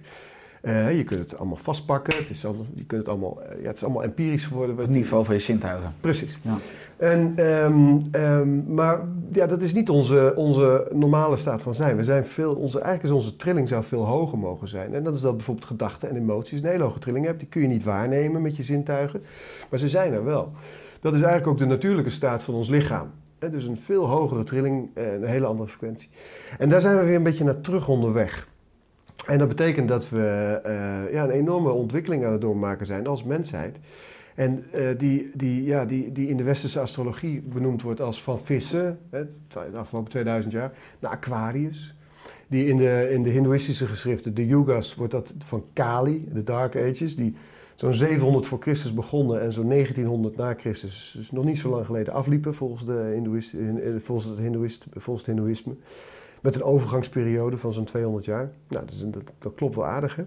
[0.61, 3.67] Eh, je kunt het allemaal vastpakken, het is allemaal, je kunt het, allemaal, eh, ja,
[3.67, 4.75] het is allemaal empirisch geworden.
[4.75, 5.93] Op het niveau van je zintuigen.
[5.99, 6.39] Precies.
[6.41, 6.57] Ja.
[6.97, 8.99] En, ehm, ehm, maar
[9.31, 11.95] ja, dat is niet onze, onze normale staat van zijn.
[11.95, 14.93] We zijn veel, onze, eigenlijk is onze trilling zou veel hoger mogen zijn.
[14.93, 17.39] En dat is dat bijvoorbeeld gedachten en emoties een hele hoge trilling hebt.
[17.39, 19.21] Die kun je niet waarnemen met je zintuigen,
[19.69, 20.51] maar ze zijn er wel.
[21.01, 23.11] Dat is eigenlijk ook de natuurlijke staat van ons lichaam.
[23.39, 26.09] Dus een veel hogere trilling, eh, een hele andere frequentie.
[26.57, 28.47] En daar zijn we weer een beetje naar terug onderweg.
[29.25, 33.23] En dat betekent dat we eh, ja, een enorme ontwikkeling aan het doormaken zijn als
[33.23, 33.77] mensheid.
[34.35, 38.39] En eh, die, die, ja, die, die in de westerse astrologie benoemd wordt als van
[38.39, 41.93] vissen, hè, de afgelopen 2000 jaar, naar Aquarius.
[42.47, 46.75] Die in de, in de hindoeïstische geschriften, de yugas, wordt dat van Kali, de Dark
[46.75, 47.35] Ages, die
[47.79, 51.85] zo'n 700 voor Christus begonnen en zo'n 1900 na Christus, dus nog niet zo lang
[51.85, 53.59] geleden, afliepen volgens, de Hindoeïst, eh,
[53.97, 55.73] volgens, het, Hindoeïst, volgens het Hindoeïsme.
[56.41, 58.51] Met een overgangsperiode van zo'n 200 jaar.
[58.67, 60.23] Nou, dat, dat, klopt wel aardig, hè?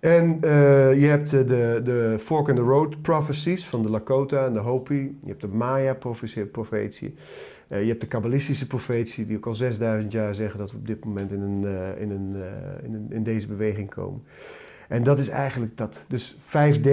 [0.00, 4.46] En eh, je hebt eh, de, de Fork in the Road prophecies van de Lakota
[4.46, 5.18] en de Hopi.
[5.20, 7.14] Je hebt de Maya-profetie.
[7.68, 11.04] je hebt de Kabbalistische profetie, die ook al 6000 jaar zeggen dat we op dit
[11.04, 14.22] moment in, een, eh, in, een, eh, in, een, in deze beweging komen.
[14.90, 16.02] En dat is eigenlijk dat.
[16.06, 16.86] Dus 5D,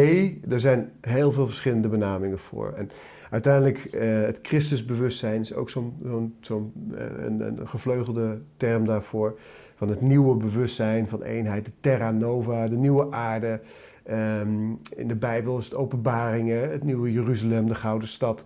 [0.50, 2.74] er zijn heel veel verschillende benamingen voor.
[2.74, 2.90] En
[3.30, 9.40] uiteindelijk, eh, het Christusbewustzijn is ook zo'n zo'n zo'n, eh, een, een gevleugelde term daarvoor.
[9.76, 13.60] Van het nieuwe bewustzijn van eenheid, de terra nova, de nieuwe aarde.
[14.04, 18.44] Ehm, in de Bijbel is het openbaringen, het nieuwe Jeruzalem, de gouden stad.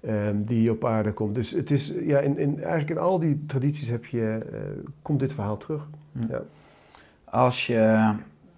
[0.00, 1.34] ehm, die op aarde komt.
[1.34, 4.58] Dus het is, ja, in, in, eigenlijk in al die tradities heb je, eh,
[5.02, 5.88] komt dit verhaal terug.
[6.28, 6.42] Ja.
[7.24, 8.12] Als je,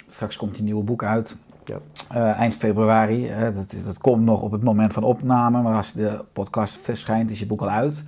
[0.07, 1.79] straks komt je nieuwe boek uit, Ja.
[2.09, 3.27] eh, eind februari.
[3.29, 7.31] hè, dat, dat komt nog op het moment van opname, maar als de podcast verschijnt
[7.31, 8.03] is je boek al uit.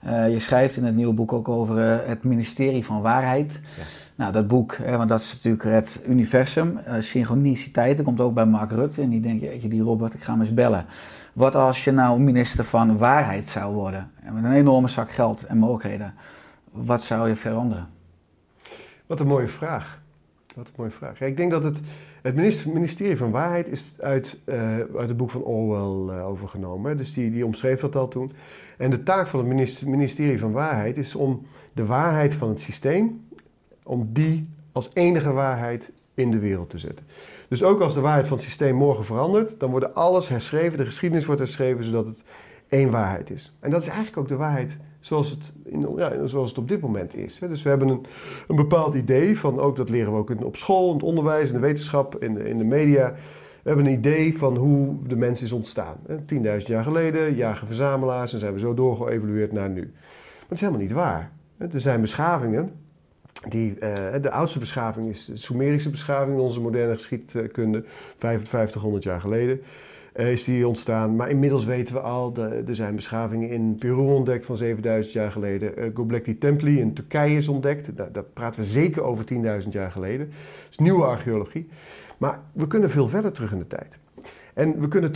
[0.00, 3.60] Eh, je schrijft in het nieuwe boek ook over eh, het ministerie van waarheid.
[3.76, 3.82] Ja.
[4.14, 8.46] Nou, dat boek, hè, want dat is natuurlijk het universum, synchroniciteit, dat komt ook bij
[8.46, 9.02] Mark Rutte.
[9.02, 10.86] En die denkt, jeetje, die Robert, ik ga hem eens bellen.
[11.32, 14.10] Wat als je nou minister van waarheid zou worden?
[14.22, 16.14] En met een enorme zak geld en mogelijkheden.
[16.70, 17.88] Wat zou je veranderen?
[19.06, 19.99] Wat een mooie vraag.
[20.60, 21.20] Wat een mooie vraag.
[21.20, 21.80] Ik denk dat het,
[22.22, 26.96] het minister- ministerie van Waarheid is uit, eh, uit het boek van Orwell eh, overgenomen.
[26.96, 28.32] Dus die, die omschreef dat al toen.
[28.78, 32.60] En de taak van het minister- ministerie van Waarheid is om de waarheid van het
[32.60, 33.24] systeem,
[33.82, 37.06] om die als enige waarheid in de wereld te zetten.
[37.48, 40.84] Dus ook als de waarheid van het systeem morgen verandert, dan wordt alles herschreven, de
[40.84, 42.24] geschiedenis wordt herschreven, zodat het
[42.68, 43.56] één waarheid is.
[43.60, 46.80] En dat is eigenlijk ook de waarheid zoals het, in, ja, zoals het op dit
[46.80, 47.38] moment is.
[47.38, 48.06] Dus we hebben een,
[48.48, 51.54] een bepaald idee van, ook dat leren we ook op school, in het onderwijs, in
[51.54, 53.14] de wetenschap, in de, in de media.
[53.62, 55.96] We hebben een idee van hoe de mens is ontstaan.
[56.06, 56.16] hè.
[56.60, 59.80] 10.000 jaar geleden, jager-verzamelaars, en zijn we zo doorgeëvolueerd naar nu.
[59.80, 61.32] Maar het is helemaal niet waar.
[61.58, 62.72] Er zijn beschavingen,
[63.48, 67.84] die, eh, de oudste beschaving is de Sumerische beschaving in onze moderne geschiedkunde,
[68.16, 69.60] 5500 jaar geleden
[70.20, 71.16] eh, is die ontstaan.
[71.16, 72.34] Maar inmiddels weten we al,
[72.66, 75.76] er zijn beschavingen in Peru ontdekt van 7000 jaar geleden.
[75.76, 77.96] Eh, Göbekli Templi in Turkije is ontdekt.
[77.96, 79.24] Daar, daar praten we zeker over
[79.62, 80.26] 10.000 jaar geleden.
[80.26, 81.68] Dat is nieuwe archeologie.
[82.18, 83.98] Maar we kunnen veel verder terug in de tijd.
[84.54, 85.12] En we kunnen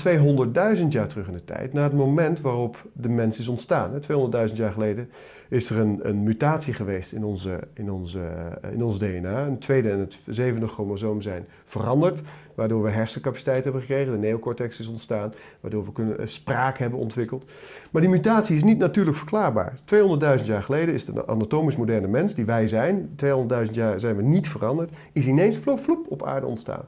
[0.76, 3.92] 200.000 jaar terug in de tijd, naar het moment waarop de mens is ontstaan.
[3.92, 4.00] Hè,
[4.48, 5.08] 200.000 jaar geleden
[5.48, 8.20] is er een, een mutatie geweest in, onze, in, onze,
[8.60, 9.46] eh, in ons DNA.
[9.46, 12.20] Een tweede en het zevende chromosoom zijn veranderd,
[12.54, 14.12] waardoor we hersencapaciteit hebben gekregen.
[14.12, 17.50] De neocortex is ontstaan, waardoor we kunnen, eh, spraak hebben ontwikkeld.
[17.90, 19.74] Maar die mutatie is niet natuurlijk verklaarbaar.
[19.84, 24.22] 200.000 jaar geleden is de anatomisch moderne mens, die wij zijn, 200.000 jaar zijn we
[24.22, 26.84] niet veranderd, is ineens vloep, vloep op aarde ontstaan.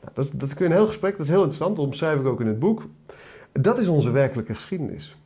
[0.00, 2.20] Nou, dat, is, dat kun je een heel gesprek, dat is heel interessant, dat omschrijf
[2.20, 2.82] ik ook in het boek.
[3.52, 5.16] Dat is onze werkelijke geschiedenis.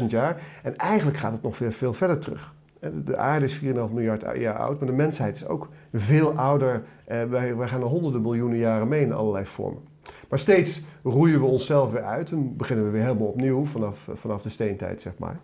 [0.00, 2.54] 200.000 jaar en eigenlijk gaat het nog veel, veel verder terug.
[2.80, 6.82] Eh, De aarde is 4,5 miljard jaar oud, maar de mensheid is ook veel ouder.
[7.04, 9.82] Eh, wij, gaan er honderden miljoenen jaren mee in allerlei vormen.
[10.28, 14.42] Maar steeds roeien we onszelf weer uit en beginnen we weer helemaal opnieuw vanaf, vanaf
[14.42, 15.40] de steentijd, zeg maar.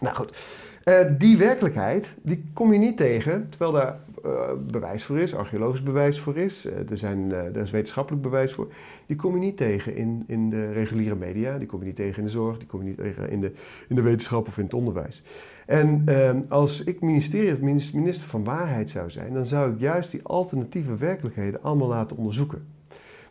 [0.00, 0.36] Nou goed,
[0.84, 5.82] Eh, die werkelijkheid die kom je niet tegen, terwijl daar eh, bewijs voor is, archeologisch
[5.82, 8.68] bewijs voor is, eh, er, zijn, eh, er is wetenschappelijk bewijs voor.
[9.06, 12.18] Die kom je niet tegen in, in de reguliere media, die kom je niet tegen
[12.18, 13.52] in de zorg, die kom je niet tegen in de,
[13.88, 15.22] in de wetenschap of in het onderwijs.
[15.66, 17.60] En ehm, als ik ministerie of
[17.92, 22.66] minister, van Waarheid zou zijn, dan zou ik juist die alternatieve werkelijkheden allemaal laten onderzoeken.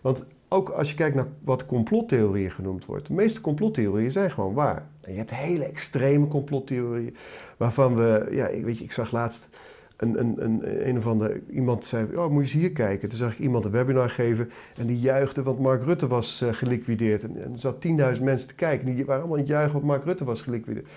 [0.01, 4.53] Want ook als je kijkt naar wat complottheorieën genoemd wordt, de meeste complottheorieën zijn gewoon
[4.53, 4.87] waar.
[5.01, 7.15] En je hebt hele extreme complottheorieën,
[7.57, 9.49] waarvan we, ja, ik, weet je, ik zag laatst
[9.97, 13.09] een, een, een, een of andere, iemand zei, oh, moet je eens hier kijken.
[13.09, 16.53] Toen zag ik iemand een webinar geven en die juichte, want Mark Rutte was eh,
[16.53, 17.23] geliquideerd.
[17.23, 19.85] En, en er zat 10.000 mensen te kijken, die waren allemaal aan het juichen, want
[19.85, 20.87] Mark Rutte was geliquideerd.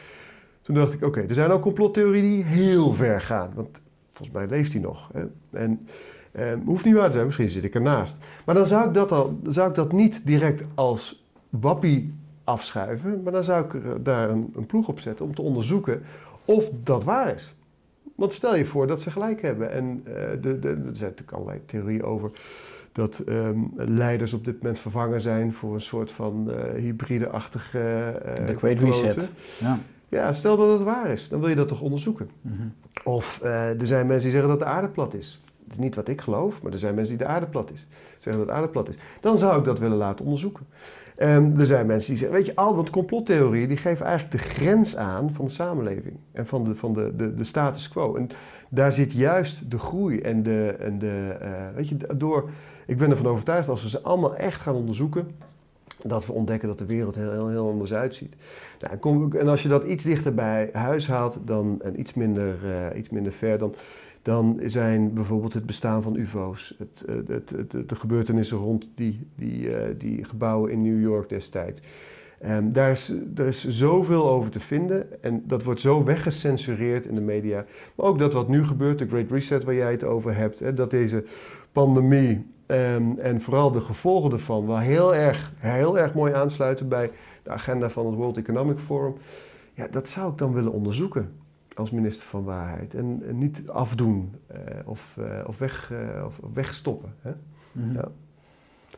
[0.67, 3.81] Toen dacht ik, oké, er zijn ook complottheorieën die heel ver gaan, want
[4.13, 5.11] volgens mij leeft hij nog.
[5.13, 5.25] Hè?
[5.59, 5.87] En
[6.33, 8.17] eh, hoeft niet waar te zijn, misschien zit ik ernaast.
[8.45, 13.33] Maar dan zou ik dat, al, zou ik dat niet direct als wappie afschuiven, maar
[13.33, 16.03] dan zou ik er daar een, een ploeg op zetten om te onderzoeken
[16.45, 17.55] of dat waar is.
[18.15, 19.71] Want stel je voor dat ze gelijk hebben.
[19.73, 22.31] En eh, de, de, er zijn natuurlijk allerlei theorieën over
[22.93, 27.79] dat ehm, leiders op dit moment vervangen zijn voor een soort van eh, hybride-achtige.
[27.79, 28.79] eh, De Great.
[28.79, 29.29] Reset.
[29.59, 29.79] Ja.
[30.09, 32.31] Ja, stel dat het waar is, dan wil je dat toch onderzoeken.
[32.41, 32.69] Mhm.
[33.05, 35.41] Of eh, er zijn mensen die zeggen dat de aarde plat is.
[35.65, 37.87] Dat is niet wat ik geloof, maar er zijn mensen die de aarde plat is.
[38.19, 38.97] Zeggen dat de aarde plat is.
[39.21, 40.67] Dan zou ik dat willen laten onderzoeken.
[41.17, 44.49] Ehm, er zijn mensen die zeggen, weet je, al dat complottheorieën die geven eigenlijk de
[44.51, 48.17] grens aan van de samenleving en van de, van de, de, de status quo.
[48.17, 48.29] En
[48.69, 52.51] daar zit juist de groei en de, en de eh, weet je, door,
[52.87, 55.31] ik ben ervan overtuigd als we ze allemaal echt gaan onderzoeken,
[56.03, 58.35] dat we ontdekken dat de wereld heel, heel, heel anders uitziet.
[58.81, 62.15] Nou, en, kom, en als je dat iets dichter bij huis haalt dan, en iets
[62.15, 63.75] minder, eh, iets minder ver, dan,
[64.23, 69.95] dan zijn bijvoorbeeld het bestaan van UFO's, het, het, de gebeurtenissen rond die, die, eh,
[69.99, 71.81] die gebouwen in New York destijds.
[72.41, 77.15] Ehm, daar, is, er is zoveel over te vinden en dat wordt zo weggecensureerd in
[77.15, 77.65] de media.
[77.95, 80.75] Maar ook dat wat nu gebeurt, de Great Reset waar jij het over hebt, hè,
[80.75, 81.25] dat deze
[81.73, 87.11] pandemie ehm, en vooral de gevolgen ervan wel heel erg, heel erg mooi aansluiten bij
[87.43, 89.15] de agenda van het World Economic Forum.
[89.75, 91.33] Ja, dat zou ik dan willen onderzoeken
[91.75, 92.95] als minister van Waarheid.
[92.95, 97.15] En, en niet afdoen eh, of, eh, of, weg, eh, of, of wegstoppen.
[97.21, 97.31] Hè?
[97.73, 97.93] Mhm.
[97.93, 98.09] Ja.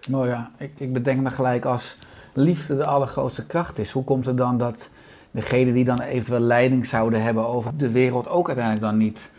[0.09, 1.96] Nou ja, ik, ik bedenk me gelijk als
[2.35, 3.90] liefde de allergrootste kracht is.
[3.90, 4.88] Hoe komt het dan dat
[5.31, 9.31] degenen die dan eventueel leiding zouden hebben over de wereld ook uiteindelijk dan niet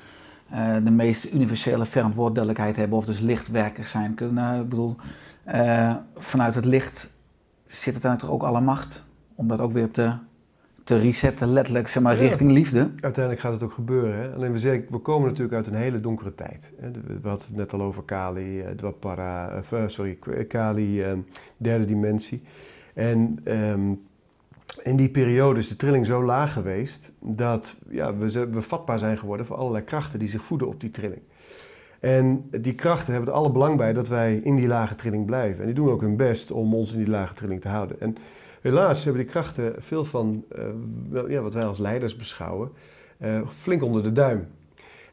[0.52, 4.14] eh, de meest universele verantwoordelijkheid hebben of dus lichtwerkers zijn?
[4.14, 4.96] Kunnen, eh, ik bedoel,
[5.44, 7.10] eh, vanuit het licht
[7.68, 9.04] zit uiteindelijk ook alle macht
[9.36, 10.14] om dat ook weer te,
[10.84, 12.22] te resetten, letterlijk, zeg maar, Ja.
[12.22, 12.90] richting liefde.
[13.00, 14.16] Uiteindelijk gaat het ook gebeuren.
[14.16, 14.34] Hè?
[14.36, 16.72] Alleen we, zeggen, we komen natuurlijk uit een hele donkere tijd.
[16.80, 16.92] Hè?
[16.92, 21.04] We hadden het net al over Kali, Dwapara, sorry, Kali,
[21.58, 22.44] derde dimensie.
[22.94, 23.92] En ehm,
[24.84, 29.18] in die periode is de trilling zo laag geweest dat ja, we, we vatbaar zijn
[29.18, 31.22] geworden voor allerlei krachten die zich voeden op die trilling.
[32.00, 35.60] En die krachten hebben er alle belang bij dat wij in die lage trilling blijven.
[35.60, 38.02] En die doen ook hun best om ons in die lage trilling te houden.
[38.02, 38.16] En
[38.62, 42.72] helaas hebben die krachten veel van eh, ja, wat wij als leiders beschouwen,
[43.18, 44.48] eh, flink onder de duim.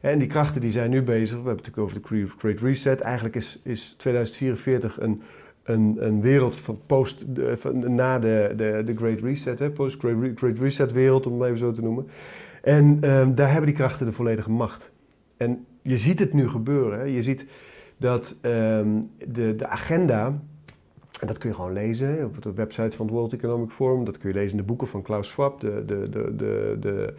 [0.01, 3.01] En die krachten die zijn nu bezig, we hebben het natuurlijk over de Great Reset.
[3.01, 5.21] Eigenlijk is, is 2044 een,
[5.67, 7.25] een, een wereld van post,
[7.71, 11.45] na de, de, de Great Reset, hè, post Great, Re- Great Reset wereld, om het
[11.45, 12.07] even zo te noemen.
[12.61, 14.91] En ehm, daar hebben die krachten de volledige macht.
[15.37, 16.99] En je ziet het nu gebeuren.
[16.99, 17.05] Hè.
[17.05, 17.45] Je ziet
[17.97, 20.25] dat ehm, de, de agenda,
[21.19, 24.17] en dat kun je gewoon lezen op de website van het World Economic Forum, dat
[24.17, 27.13] kun je lezen in de boeken van Klaus Schwab, de, de, de, de, de,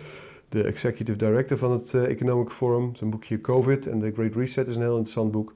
[0.49, 2.95] de executive director van het eh, Economic Forum.
[2.95, 5.55] Zijn boekje COVID en The Great Reset is een heel interessant boek.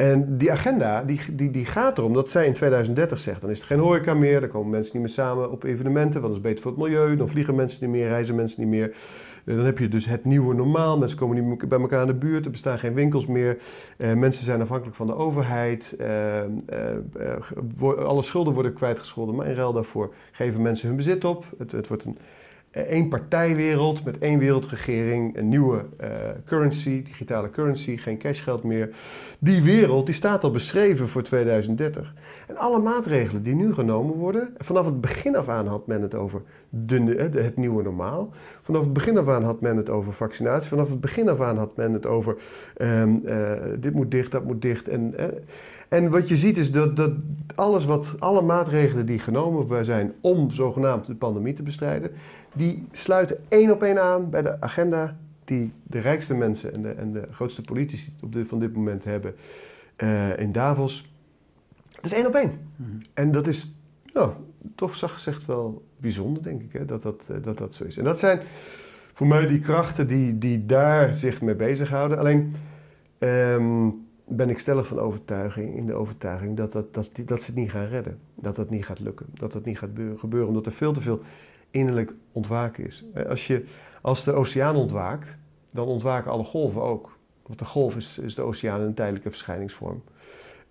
[0.00, 3.60] En die agenda die, die, die gaat erom dat zij in 2030 zegt: dan is
[3.60, 6.48] er geen horeca meer, dan komen mensen niet meer samen op evenementen, want dat is
[6.48, 8.94] beter voor het milieu, dan vliegen mensen niet meer, reizen mensen niet meer.
[9.44, 10.98] Eh, Dan heb je dus het nieuwe normaal.
[10.98, 12.44] Mensen komen niet meer bij elkaar in de buurt.
[12.44, 13.58] Er bestaan geen winkels meer.
[13.96, 15.94] Eh, mensen zijn afhankelijk van de overheid.
[15.98, 16.46] Eh, eh,
[17.80, 19.34] eh, alle schulden worden kwijtgescholden.
[19.34, 21.44] Maar in ruil daarvoor geven mensen hun bezit op.
[21.58, 22.18] Het, het wordt een
[22.70, 25.36] één partijwereld met één wereldregering.
[25.36, 26.08] Een nieuwe eh,
[26.46, 27.96] currency, digitale currency.
[27.96, 28.88] Geen cashgeld meer.
[29.38, 32.14] Die wereld die staat al beschreven voor 2030.
[32.48, 34.54] En alle maatregelen die nu genomen worden.
[34.58, 36.86] Vanaf het begin af aan had men het over eh,
[37.30, 38.30] de- het nieuwe normaal.
[38.62, 40.68] Vanaf het begin af aan had men het over vaccinatie.
[40.68, 42.36] Vanaf het begin af aan had men het over
[42.76, 44.88] ehm, eh, dit moet dicht, dat moet dicht.
[44.88, 45.24] En, eh,
[45.90, 47.12] en wat je ziet is dat, dat
[47.54, 52.10] alles wat, alle maatregelen die genomen zijn om zogenaamd de pandemie te bestrijden,
[52.54, 56.90] die sluiten één op één aan bij de agenda die de rijkste mensen en de,
[56.90, 59.34] en de grootste politici op dit, van dit moment hebben
[59.96, 61.12] eh, in Davos.
[61.94, 62.52] Dat is één op één.
[63.14, 63.74] En dat is
[64.12, 64.32] nou,
[64.74, 67.98] toch zacht gezegd wel bijzonder, denk ik, hè, dat, dat, eh, dat dat zo is.
[67.98, 68.40] En dat zijn
[69.12, 72.18] voor mij die krachten die, die daar zich mee bezighouden.
[72.18, 72.54] Alleen
[73.18, 73.88] ehm,
[74.30, 77.70] ben ik stellig van overtuiging, in de overtuiging dat, dat, dat, dat ze het niet
[77.70, 78.18] gaan redden.
[78.34, 79.26] Dat dat niet gaat lukken.
[79.34, 81.20] Dat dat niet gaat beur- gebeuren, omdat er veel te veel
[81.70, 83.04] innerlijk ontwaken is.
[83.14, 83.64] Eh, Als, je,
[84.02, 85.36] als de oceaan ontwaakt,
[85.70, 87.18] dan ontwaken alle golven ook.
[87.46, 90.02] Want de golf is, is de oceaan een tijdelijke verschijningsvorm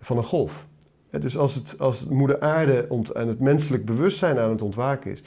[0.00, 0.66] van een golf.
[1.10, 5.22] Hè, Dus als, het, als moeder aarde en het menselijk bewustzijn aan het ontwaken is,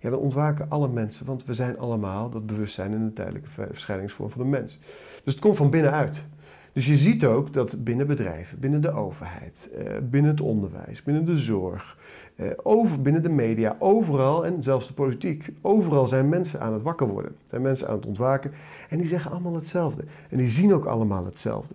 [0.00, 3.68] ja, dan ontwaken alle mensen, want we zijn allemaal dat bewustzijn in een tijdelijke ver-
[3.70, 4.78] verschijningsvorm van een mens.
[5.24, 6.24] Dus het komt van binnenuit.
[6.72, 11.24] Dus je ziet ook dat binnen bedrijven, binnen de overheid, eh, binnen het onderwijs, binnen
[11.24, 11.96] de zorg,
[12.36, 16.82] eh, over, binnen de media, overal en zelfs de politiek, overal zijn mensen aan het
[16.82, 17.36] wakker worden.
[17.46, 18.52] Zijn mensen aan het ontwaken
[18.88, 20.02] en die zeggen allemaal hetzelfde.
[20.30, 21.74] En die zien ook allemaal hetzelfde.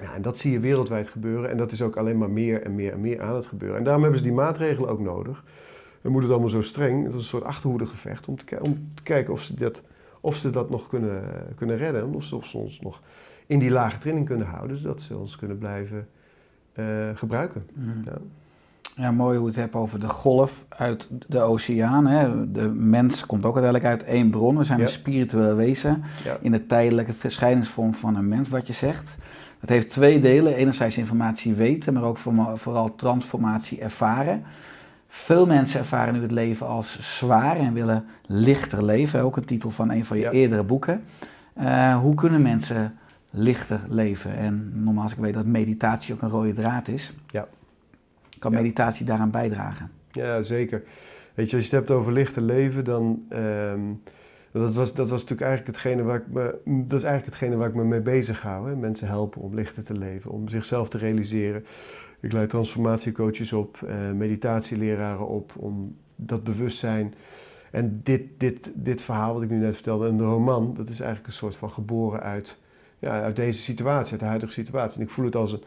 [0.00, 2.74] Ja, en dat zie je wereldwijd gebeuren en dat is ook alleen maar meer en
[2.74, 3.78] meer en meer aan het gebeuren.
[3.78, 5.44] En daarom hebben ze die maatregelen ook nodig.
[6.02, 7.02] Dan moet het allemaal zo streng.
[7.02, 9.82] Het is een soort achterhoedegevecht om te, om te kijken of ze dat,
[10.20, 11.22] of ze dat nog kunnen,
[11.56, 12.14] kunnen redden.
[12.14, 13.00] Of ze ons nog
[13.50, 16.08] in die lage trilling kunnen houden, zodat ze ons kunnen blijven
[16.72, 16.84] eh,
[17.14, 17.66] gebruiken.
[18.04, 18.12] Ja.
[18.96, 22.06] Ja, mooi hoe je het hebt over de golf uit de oceaan.
[22.06, 22.50] Hè.
[22.52, 24.56] De mens komt ook uiteindelijk uit één bron.
[24.58, 24.84] We zijn Ja.
[24.84, 26.36] een spiritueel wezen Ja.
[26.40, 29.16] in de tijdelijke verschijningsvorm van een mens, wat je zegt.
[29.60, 30.54] Dat heeft twee delen.
[30.54, 32.18] Enerzijds informatie weten, maar ook
[32.54, 34.42] vooral transformatie ervaren.
[35.08, 39.22] Veel mensen ervaren nu het leven als zwaar en willen lichter leven.
[39.22, 40.30] Ook een titel van een van je Ja.
[40.30, 41.02] eerdere boeken.
[41.54, 42.94] Eh, hoe kunnen mensen
[43.30, 44.36] lichter leven?
[44.36, 47.14] En nogmaals, ik weet dat meditatie ook een rode draad is.
[47.26, 47.48] Ja.
[48.38, 48.56] Kan Ja.
[48.60, 49.90] meditatie daaraan bijdragen?
[50.10, 50.82] Ja, zeker.
[51.34, 53.24] Weet je, als je het hebt over lichter leven, dan.
[53.28, 53.80] ehm,
[54.52, 56.54] dat, was, dat was natuurlijk eigenlijk hetgene waar ik me.
[56.64, 58.68] Dat is eigenlijk hetgene waar ik me mee bezig hou.
[58.68, 58.76] Hè?
[58.76, 61.64] Mensen helpen om lichter te leven, om zichzelf te realiseren.
[62.20, 67.14] Ik leid transformatiecoaches op, eh, meditatieleraren op, om dat bewustzijn.
[67.70, 71.26] En dit, dit, dit verhaal wat ik nu net vertelde, een roman, dat is eigenlijk
[71.26, 72.60] een soort van geboren uit,
[73.00, 74.98] ja, uit deze situatie, uit de huidige situatie.
[74.98, 75.62] En ik voel het als een,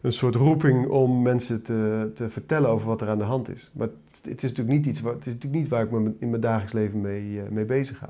[0.00, 3.70] een soort roeping om mensen te, te vertellen over wat er aan de hand is.
[3.72, 3.88] Maar
[4.22, 6.42] het, is natuurlijk niet iets waar, het is natuurlijk niet waar ik me in mijn
[6.42, 8.08] dagelijks leven mee, eh, mee bezig ga.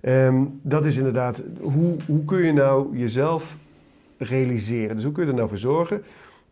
[0.00, 3.56] Ehm, dat is inderdaad, hoe, hoe kun je nou jezelf
[4.18, 4.96] realiseren?
[4.96, 6.02] Dus hoe kun je er nou voor zorgen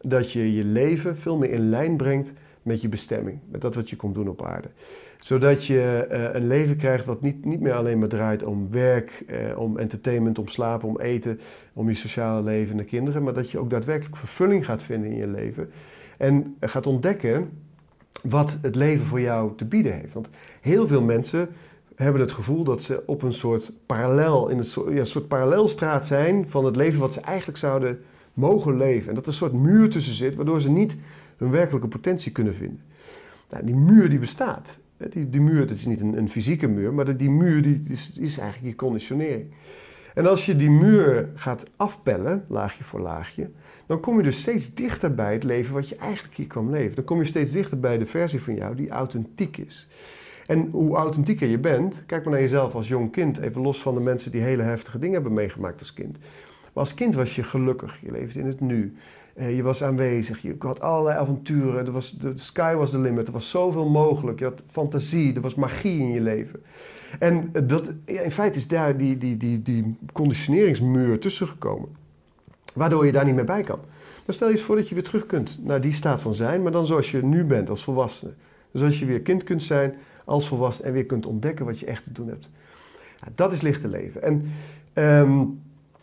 [0.03, 3.91] dat je je leven veel meer in lijn brengt met je bestemming, met dat wat
[3.91, 4.69] je komt doen op aarde.
[5.21, 9.25] Zodat je eh, een leven krijgt wat niet, niet meer alleen maar draait om werk,
[9.27, 11.41] eh, om entertainment, om slapen, om eten,
[11.73, 15.11] om je sociale leven en de kinderen, maar dat je ook daadwerkelijk vervulling gaat vinden
[15.11, 15.71] in je leven
[16.17, 17.51] en gaat ontdekken
[18.23, 20.13] wat het leven voor jou te bieden heeft.
[20.13, 20.29] Want
[20.61, 21.49] heel veel mensen
[21.95, 26.49] hebben het gevoel dat ze op een soort parallel, in ja, een soort parallelstraat zijn
[26.49, 28.01] van het leven wat ze eigenlijk zouden
[28.35, 29.09] mogen leven.
[29.09, 30.97] En dat er een soort muur tussen zit, waardoor ze niet
[31.37, 32.83] hun werkelijke potentie kunnen vinden.
[33.51, 34.79] Nou, die muur die bestaat.
[35.01, 37.83] Hè, Die, die muur, dat is niet een, een fysieke muur, maar die muur die
[37.89, 39.45] is, is eigenlijk je conditionering.
[40.15, 43.51] En als je die muur gaat afpellen, laagje voor laagje,
[43.87, 46.95] dan kom je dus steeds dichter bij het leven wat je eigenlijk hier kwam leven.
[46.95, 49.89] Dan kom je steeds dichter bij de versie van jou die authentiek is.
[50.47, 53.95] En hoe authentieker je bent, kijk maar naar jezelf als jong kind, even los van
[53.95, 56.19] de mensen die hele heftige dingen hebben meegemaakt als kind.
[56.19, 58.95] Maar als kind was je gelukkig, je leefde in het nu.
[59.41, 63.27] Eh, je was aanwezig, je had allerlei avonturen, er was, de sky was the limit,
[63.27, 66.63] er was zoveel mogelijk, je had fantasie, er was magie in je leven.
[67.19, 71.89] En eh, dat, in feite is daar die, die, die, die conditioneringsmuur tussen gekomen,
[72.75, 73.79] waardoor je daar niet meer bij kan.
[74.27, 76.63] Maar stel je eens voor dat je weer terug kunt naar die staat van zijn,
[76.63, 78.33] maar dan zoals je nu bent als volwassene.
[78.71, 81.87] Dus als je weer kind kunt zijn als volwassene en weer kunt ontdekken wat je
[81.87, 82.49] echt te doen hebt.
[83.35, 84.23] Dat is lichte leven.
[84.23, 84.53] En
[84.93, 85.43] ehm,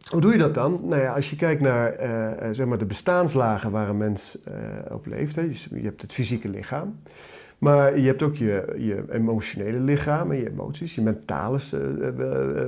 [0.09, 0.79] hoe doe je dat dan?
[0.83, 4.37] Nou ja, als je kijkt naar eh, eh, zeg maar de bestaanslagen waar een mens
[4.43, 4.53] eh,
[4.95, 5.35] op leeft.
[5.35, 5.47] Hè.
[5.47, 6.97] Dus je hebt het fysieke lichaam.
[7.57, 11.59] Maar je hebt ook je, je emotionele lichaam en je emoties, je mentale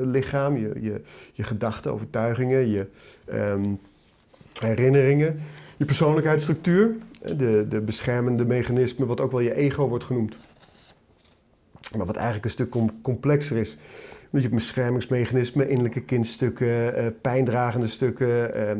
[0.03, 1.01] lichaam, je,
[1.33, 2.85] je, gedachten, overtuigingen, je
[3.25, 3.63] ehm,
[4.59, 5.39] herinneringen,
[5.77, 6.95] je persoonlijkheidsstructuur,
[7.37, 10.35] de, de beschermende mechanismen, wat ook wel je ego wordt genoemd.
[11.97, 13.77] Maar wat eigenlijk een stuk com- complexer is.
[14.29, 18.79] Want je hebt beschermingsmechanismen, innerlijke kindstukken, eh, pijndragende stukken, ehm,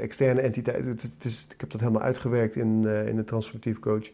[0.00, 0.90] externe entiteiten.
[0.90, 4.10] Het, het is, ik heb dat helemaal uitgewerkt in, eh, in de transformatief coach.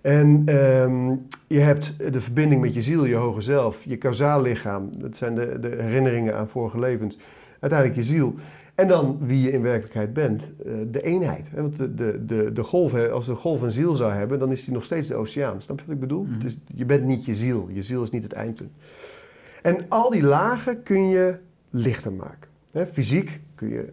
[0.00, 1.14] En ehm,
[1.46, 4.90] je hebt de verbinding met je ziel, je hoger zelf, je kausaal lichaam.
[4.98, 7.18] Dat zijn de, de herinneringen aan vorige levens.
[7.60, 8.34] Uiteindelijk je ziel.
[8.74, 11.46] En dan wie je in werkelijkheid bent, eh, de eenheid.
[11.50, 11.62] hè.
[11.62, 14.64] Want de, de, de, de golf, als de golf een ziel zou hebben, dan is
[14.64, 15.60] die nog steeds de oceaan.
[15.60, 16.26] Snap je wat ik bedoel?
[16.28, 17.68] Het is, je bent niet je ziel.
[17.72, 18.70] Je ziel is niet het eindpunt.
[19.66, 21.36] En al die lagen kun je
[21.70, 22.48] lichter maken.
[22.92, 23.92] Fysiek kun je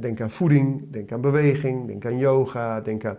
[0.00, 3.16] denk aan voeding, denk aan beweging, denk aan yoga, denk aan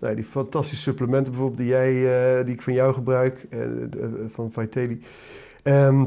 [0.00, 1.90] nou, die fantastische supplementen bijvoorbeeld die, jij,
[2.38, 3.68] eh, die ik van jou gebruik, eh, eh,
[4.26, 5.02] van Vitelli.
[5.62, 6.04] Ehm,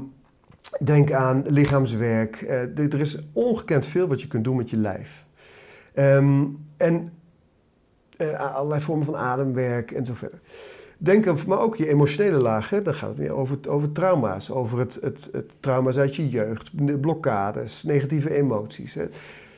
[0.79, 2.41] denk aan lichaamswerk.
[2.75, 5.25] Er is ongekend veel wat je kunt doen met je lijf.
[5.93, 6.45] Ehm,
[6.77, 7.13] en
[8.37, 10.39] allerlei vormen van ademwerk en zo verder.
[11.03, 14.51] Denk aan, maar ook je emotionele laag, hè, dan gaat het weer over, over trauma's,
[14.51, 18.97] over het, het, het trauma's uit je jeugd, de blokkades, negatieve emoties.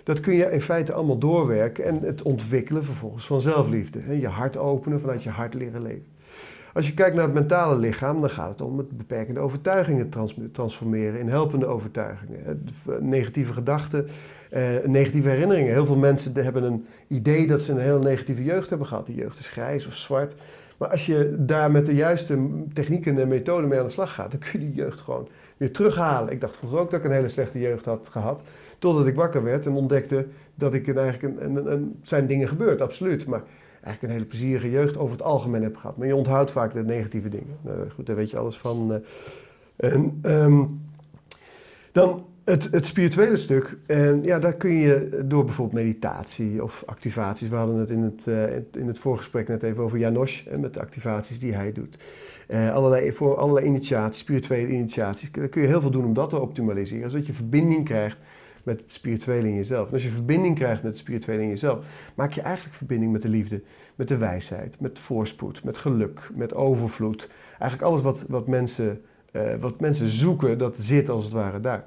[0.04, 4.00] Dat kun je in feite allemaal doorwerken en het ontwikkelen vervolgens van zelfliefde.
[4.02, 4.14] Hè.
[4.14, 6.06] Je hart openen, vanuit je hart leren leven.
[6.74, 10.38] Als je kijkt naar het mentale lichaam, dan gaat het om het beperkende overtuigingen trans-
[10.52, 12.66] transformeren in helpende overtuigingen.
[12.66, 14.08] De- Negatieve gedachten,
[14.50, 15.74] eh, negatieve herinneringen.
[15.74, 19.06] Heel veel mensen hebben een idee dat ze een heel negatieve jeugd hebben gehad.
[19.06, 20.36] Die jeugd is grijs of zwart.
[20.84, 24.32] Maar als je daar met de juiste technieken en methoden mee aan de slag gaat,
[24.32, 26.34] dan kun je die jeugd gewoon weer terughalen.
[26.34, 28.42] Ik dacht vroeger ook dat ik een hele slechte jeugd had gehad.
[28.80, 32.82] Totdat ik wakker werd en ontdekte dat ik eigenlijk een, een, een, zijn dingen gebeurd,
[32.82, 33.26] absoluut.
[33.26, 33.42] Maar
[33.84, 35.98] eigenlijk een hele plezierige jeugd over het algemeen heb gehad.
[35.98, 37.58] Maar je onthoudt vaak de negatieve dingen.
[37.62, 38.94] Nou, goed, daar weet je alles van.
[38.94, 39.92] eh.
[39.92, 40.64] En, ehm,
[41.92, 43.78] dan het, het spirituele stuk.
[43.86, 47.50] En ja, daar kun je door bijvoorbeeld meditatie of activaties.
[47.50, 50.48] We hadden het in het, eh, in het voorgesprek net even over Janosch.
[50.48, 51.98] En met de activaties die hij doet.
[52.48, 55.32] Eh, allerlei, voor allerlei initiaties, spirituele initiaties.
[55.32, 57.10] Daar kun je heel veel doen om dat te optimaliseren.
[57.10, 58.18] Zodat je verbinding krijgt
[58.64, 59.88] met het spirituele in jezelf.
[59.88, 63.22] En als je verbinding krijgt met het spirituele in jezelf, maak je eigenlijk verbinding met
[63.22, 63.62] de liefde,
[63.96, 67.30] met de wijsheid, met voorspoed, met geluk, met overvloed.
[67.60, 69.02] Eigenlijk alles wat, wat, mensen,
[69.32, 71.86] eh, wat mensen zoeken, dat zit als het ware daar.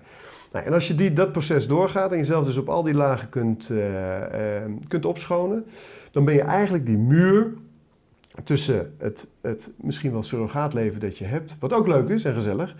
[0.52, 3.28] Nou, en als je die, dat proces doorgaat en jezelf dus op al die lagen
[3.28, 5.66] kunt, eh, eh, kunt opschonen,
[6.10, 7.52] dan ben je eigenlijk die muur
[8.44, 12.76] tussen het, het misschien wel surrogaatleven dat je hebt, wat ook leuk is en gezellig,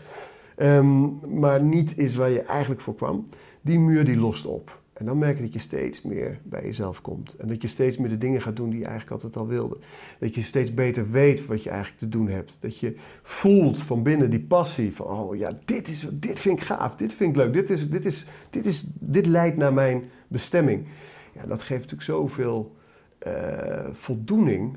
[0.56, 3.26] ehm, maar niet is waar je eigenlijk voor kwam,
[3.60, 4.78] die muur die lost op.
[4.96, 7.36] En dan merk je dat je steeds meer bij jezelf komt.
[7.36, 9.76] En dat je steeds meer de dingen gaat doen die je eigenlijk altijd al wilde.
[10.18, 12.56] Dat je steeds beter weet wat je eigenlijk te doen hebt.
[12.60, 16.64] Dat je voelt van binnen die passie van, oh ja, dit, is, dit vind ik
[16.64, 20.04] gaaf, dit vind ik leuk, dit, is, dit, is, dit, is, dit leidt naar mijn
[20.28, 20.86] bestemming.
[21.32, 22.74] Ja, dat geeft natuurlijk zoveel
[23.18, 24.76] eh, voldoening.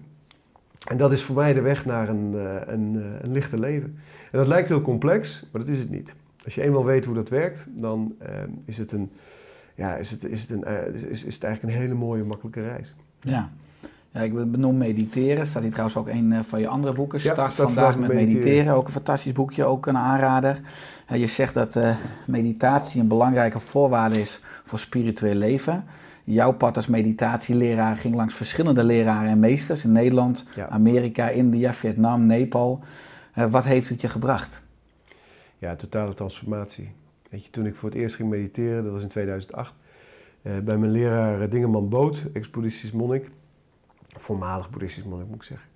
[0.87, 3.97] En dat is voor mij de weg naar een, eh, een, eh, een lichter leven.
[4.31, 6.15] En dat lijkt heel complex, maar dat is het niet.
[6.43, 8.15] Als je eenmaal weet hoe dat werkt, dan
[8.65, 9.11] is, het een,
[9.79, 12.61] ja, is, het, is, het een, eh, is, is het eigenlijk een hele mooie, makkelijke
[12.61, 12.93] reis.
[13.21, 13.49] Ja.
[14.11, 15.47] ja, ik benoem mediteren.
[15.47, 17.19] Staat hier trouwens ook een eh, van je andere boeken.
[17.23, 18.43] Ja, Start staat vandaag met mediteren.
[18.43, 18.73] mediteren.
[18.73, 20.59] Ook een fantastisch boekje, ook een aanrader.
[21.05, 21.79] Eh, je zegt dat
[22.25, 25.83] meditatie een belangrijke voorwaarde is voor spiritueel leven.
[26.23, 30.67] Jouw pad als meditatieleraar ging langs verschillende leraren en meesters in Nederland, Ja.
[30.69, 32.79] Amerika, India, Vietnam, Nepal.
[33.49, 34.61] Wat heeft het je gebracht?
[35.57, 36.91] Ja, totale transformatie.
[37.29, 39.75] Weet je, toen ik voor het eerst ging mediteren, dat was in 2008,
[40.41, 43.29] eh, bij mijn leraar eh, Dingeman Boot, ex-boeddhistisch monnik,
[44.17, 45.67] voormalig boeddhistisch monnik moet ik zeggen.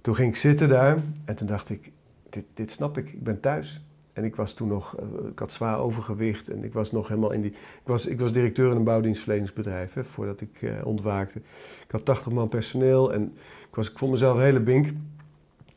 [0.00, 1.92] toen ging ik zitten daar en toen dacht ik,
[2.30, 3.82] dit, dit snap ik, ik ben thuis.
[4.18, 7.30] En ik was toen nog, eh, ik had zwaar overgewicht en ik was nog helemaal
[7.30, 7.50] in die...
[7.50, 11.38] Ik was, ik was directeur in een bouwdienstverleningsbedrijf, hè, voordat ik eh, ontwaakte.
[11.84, 13.22] Ik had 80 man personeel en
[13.68, 14.88] ik, was, ik vond mezelf een hele bink.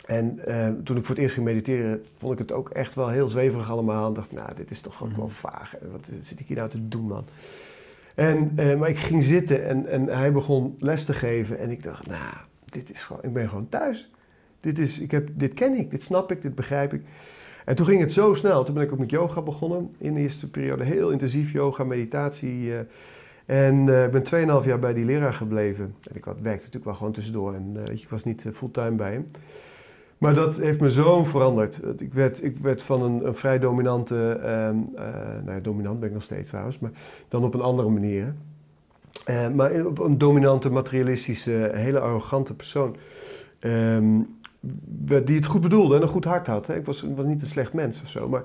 [0.05, 3.09] En eh, toen ik voor het eerst ging mediteren, vond ik het ook echt wel
[3.09, 4.07] heel zweverig allemaal.
[4.07, 5.75] En dacht, nou, dit is toch ook wel vaag.
[5.91, 7.25] Wat zit ik hier nou te doen, man?
[8.15, 11.59] En, eh, maar ik ging zitten en, en hij begon les te geven.
[11.59, 12.33] En ik dacht, nou,
[12.65, 14.11] dit is gewoon, ik ben gewoon thuis.
[14.59, 17.01] Dit, is, ik heb, dit ken ik, dit snap ik, dit begrijp ik.
[17.65, 18.63] En toen ging het zo snel.
[18.63, 19.95] Toen ben ik ook met yoga begonnen.
[19.97, 22.73] In de eerste periode heel intensief yoga, meditatie.
[22.73, 22.79] eh.
[23.45, 25.95] en eh, ik ben 2,5 jaar bij die leraar gebleven.
[26.09, 27.53] En ik had, werkte natuurlijk wel gewoon tussendoor.
[27.53, 29.31] En weet je, ik was niet fulltime bij hem.
[30.21, 31.79] Maar dat heeft me zo veranderd.
[31.97, 35.05] Ik werd, ik werd van een, vrij dominante, ehm, eh,
[35.43, 36.91] nou ja, dominant ben ik nog steeds trouwens, maar
[37.27, 38.33] dan op een andere manier.
[39.25, 42.95] Eh, maar op een dominante, materialistische, hele arrogante persoon.
[43.59, 44.19] ehm,
[45.25, 46.67] die het goed bedoelde en een goed hart had.
[46.67, 46.75] Hè.
[46.75, 48.43] Ik was, was niet een slecht mens of zo, maar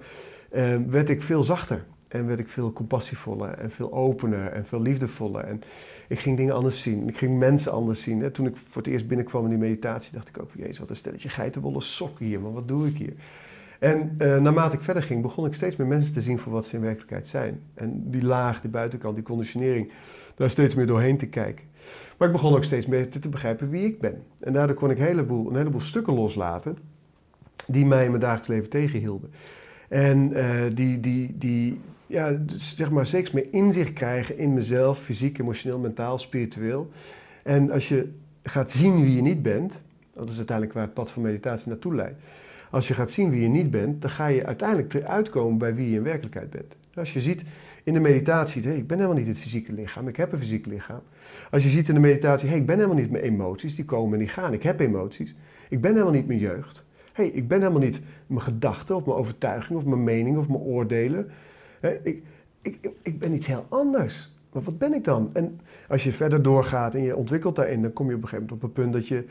[0.51, 1.85] ehm, werd ik veel zachter.
[2.09, 5.45] En werd ik veel compassievoller en veel opener en veel liefdevoller.
[5.45, 5.63] En
[6.09, 7.09] ik ging dingen anders zien.
[7.09, 8.21] Ik ging mensen anders zien.
[8.21, 8.31] Hè.
[8.31, 10.97] Toen ik voor het eerst binnenkwam in die meditatie, dacht ik ook, jezus, wat een
[10.97, 13.13] stelletje geitenwolle sokken hier, maar wat doe ik hier?
[13.79, 16.67] En eh, naarmate ik verder ging, begon ik steeds meer mensen te zien voor wat
[16.67, 17.61] ze in werkelijkheid zijn.
[17.75, 19.93] En die laag, die buitenkant, die conditionering,
[20.35, 21.65] daar steeds meer doorheen te kijken.
[22.17, 24.23] Maar ik begon ook steeds meer te, te begrijpen wie ik ben.
[24.41, 26.79] En daardoor kon ik een heleboel, een heleboel stukken loslaten
[27.67, 29.31] die mij in mijn dagelijks leven tegenhielden.
[29.89, 34.99] En eh, die, die, die ja, dus zeg maar steeds meer inzicht krijgen in mezelf,
[34.99, 36.91] fysiek, emotioneel, mentaal, spiritueel.
[37.43, 39.81] En als je gaat zien wie je niet bent,
[40.15, 42.21] dat is uiteindelijk waar het pad van meditatie naartoe leidt.
[42.71, 45.75] Als je gaat zien wie je niet bent, dan ga je uiteindelijk eruit komen bij
[45.75, 46.77] wie je in werkelijkheid bent.
[46.95, 47.45] Als je ziet
[47.85, 50.67] in de meditatie, hey, ik ben helemaal niet het fysieke lichaam, ik heb een fysiek
[50.67, 51.01] lichaam.
[51.51, 54.13] Als je ziet in de meditatie, hey, ik ben helemaal niet mijn emoties, die komen
[54.13, 55.35] en die gaan, ik heb emoties.
[55.69, 56.85] Ik ben helemaal niet mijn jeugd.
[57.13, 60.61] hey, ik ben helemaal niet mijn gedachten of mijn overtuiging of mijn mening of mijn
[60.61, 61.31] oordelen.
[62.03, 62.23] Ik,
[62.63, 64.35] ik, ik- ben iets heel anders.
[64.53, 65.31] Maar wat ben ik dan?
[65.33, 68.49] En als je verder doorgaat en je ontwikkelt daarin, dan kom je op een gegeven
[68.51, 69.25] moment op een punt dat je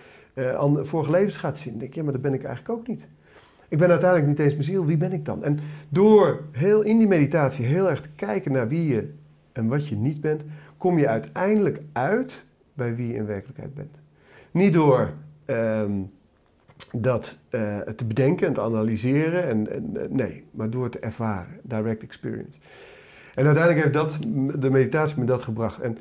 [0.58, 1.72] an- vorige levens gaat zien.
[1.72, 3.08] Dan denk je, ja, maar dat ben ik eigenlijk ook niet.
[3.68, 5.44] Ik ben uiteindelijk niet eens mijn ziel, wie ben ik dan?
[5.44, 9.14] En door heel in die meditatie heel erg te kijken naar wie je
[9.52, 10.42] en wat je niet bent,
[10.78, 13.96] kom je uiteindelijk uit bij wie je in werkelijkheid bent.
[14.52, 15.14] Niet door
[15.46, 15.92] ehm,
[16.92, 21.60] dat eh, te bedenken en te analyseren, en, en, eh, nee, maar door te ervaren,
[21.62, 22.60] direct experience.
[23.36, 24.18] En uiteindelijk heeft dat,
[24.60, 25.82] de meditatie me dat gebracht.
[25.82, 25.98] En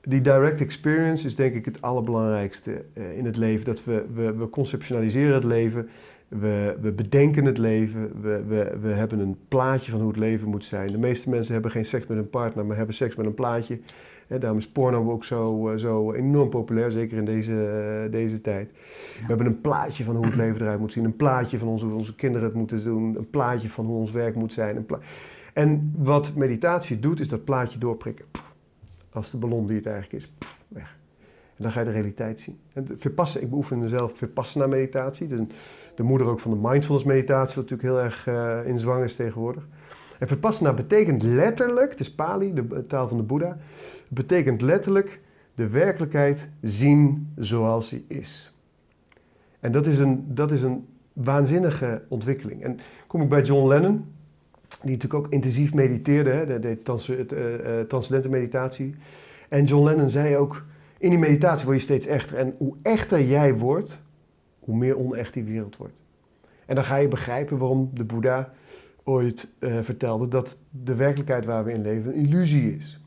[0.00, 3.64] die direct experience is denk ik het allerbelangrijkste eh, in het leven.
[3.64, 5.88] Dat we, we, we conceptualiseren het leven,
[6.28, 10.48] we, we bedenken het leven, we, we, we hebben een plaatje van hoe het leven
[10.48, 10.86] moet zijn.
[10.86, 13.78] De meeste mensen hebben geen seks met een partner, maar hebben seks met een plaatje.
[14.30, 17.66] Hè, daarom is porno ook zo, eh, zo enorm populair, zeker in deze,
[18.04, 18.70] eh, deze tijd.
[19.20, 21.86] We hebben een plaatje van hoe het leven eruit moet zien, een plaatje van onze,
[21.86, 24.76] hoe onze kinderen het moeten doen, een plaatje van hoe ons werk moet zijn.
[24.76, 24.86] Een
[25.52, 28.24] en wat meditatie doet, is dat plaatje doorprikken.
[28.30, 28.54] Pff,
[29.12, 30.98] als de ballon die het eigenlijk is, pff, weg.
[31.56, 32.58] En dan ga je de realiteit zien.
[32.72, 35.26] En de Vipassana, ik beoefen zelf Vipassana meditatie.
[35.26, 35.46] De,
[35.94, 39.16] de moeder ook van de mindfulness meditatie, wat natuurlijk heel erg eh, in zwang is
[39.16, 39.66] tegenwoordig.
[40.20, 43.56] En Vipassana betekent letterlijk, het is Pali, de taal van de Boeddha,
[44.08, 45.20] betekent letterlijk
[45.54, 48.54] de werkelijkheid zien zoals die is.
[49.60, 52.62] En dat is een, dat is een waanzinnige ontwikkeling.
[52.62, 54.04] En kom ik bij John Lennon,
[54.68, 58.94] die natuurlijk ook intensief mediteerde, hè, het, eh, eh, transcendente meditatie.
[59.48, 60.64] En John Lennon zei ook,
[60.98, 62.36] in die meditatie word je steeds echter.
[62.36, 64.00] En hoe echter jij wordt,
[64.58, 65.94] hoe meer onecht die wereld wordt.
[66.66, 68.52] En dan ga je begrijpen waarom de Boeddha
[69.10, 73.00] ooit eh, vertelde dat de werkelijkheid waar we in leven een illusie is.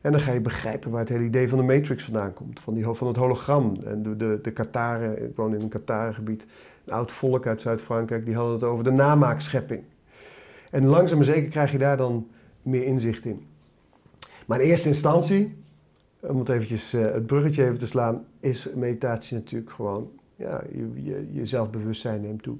[0.00, 2.60] En dan ga je begrijpen waar het hele idee van de Matrix vandaan komt.
[2.60, 3.76] Van, die, van het hologram.
[3.84, 6.46] En de, de, de Kataren, ik woon in een Katarengebied.
[6.84, 9.82] Een oud volk uit Zuid-Frankrijk, die hadden het over de namaakschepping.
[10.70, 12.26] En langzaam maar zeker krijg je daar dan
[12.62, 13.46] meer inzicht in.
[14.46, 15.56] Maar in eerste instantie,
[16.20, 20.10] om het eventjes eh, het bruggetje even te slaan, is meditatie natuurlijk gewoon,
[20.40, 22.56] ja, je, je, zelfbewustzijn neemt toe.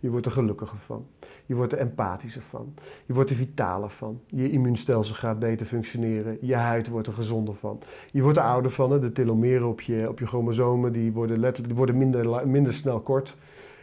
[0.00, 1.06] Je wordt er gelukkiger van.
[1.46, 2.74] Je wordt er empathischer van.
[3.06, 4.20] Je wordt er vitaler van.
[4.26, 6.38] Je immuunstelsel gaat beter functioneren.
[6.40, 7.80] Je huid wordt er gezonder van.
[8.10, 8.90] Je wordt er ouder van.
[8.92, 8.98] Hè.
[8.98, 13.00] De telomeren op je, op je chromosomen die worden, letterlijk, die worden minder, minder snel
[13.00, 13.36] kort.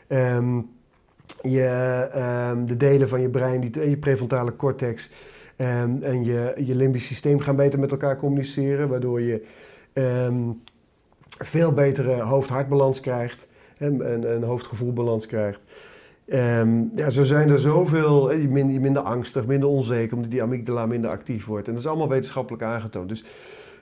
[0.07, 0.61] Ehm,
[1.41, 1.67] je,
[2.13, 5.11] ehm, de delen van je brein, die, je prefrontale cortex
[5.55, 9.45] ehm, en je, je limbisch systeem gaan beter met elkaar communiceren, waardoor je
[11.45, 15.61] veel betere hoofd-hartbalans krijgt en en een hoofd-gevoelbalans krijgt.
[16.27, 20.31] Ehm, ja, zo zijn er zoveel, hè, je min- je minder angstig, minder onzeker, omdat
[20.31, 21.67] die amygdala minder actief wordt.
[21.67, 23.09] En dat is allemaal wetenschappelijk aangetoond.
[23.09, 23.23] Dus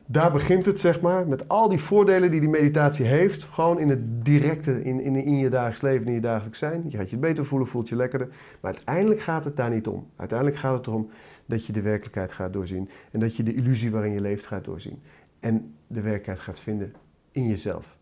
[0.05, 3.43] daar begint het, zeg maar, met al die voordelen die die meditatie heeft.
[3.43, 6.84] Gewoon in het directe, in, in, in je dagelijks leven, in je dagelijks zijn.
[6.88, 8.28] Je gaat je beter voelen, voelt je lekkerder.
[8.62, 10.07] Maar uiteindelijk gaat het daar niet om.
[10.16, 11.10] Uiteindelijk gaat het erom
[11.45, 12.89] dat je de werkelijkheid gaat doorzien.
[13.12, 15.01] En dat je de illusie waarin je leeft gaat doorzien.
[15.39, 16.93] En de werkelijkheid gaat vinden
[17.32, 17.98] in jezelf.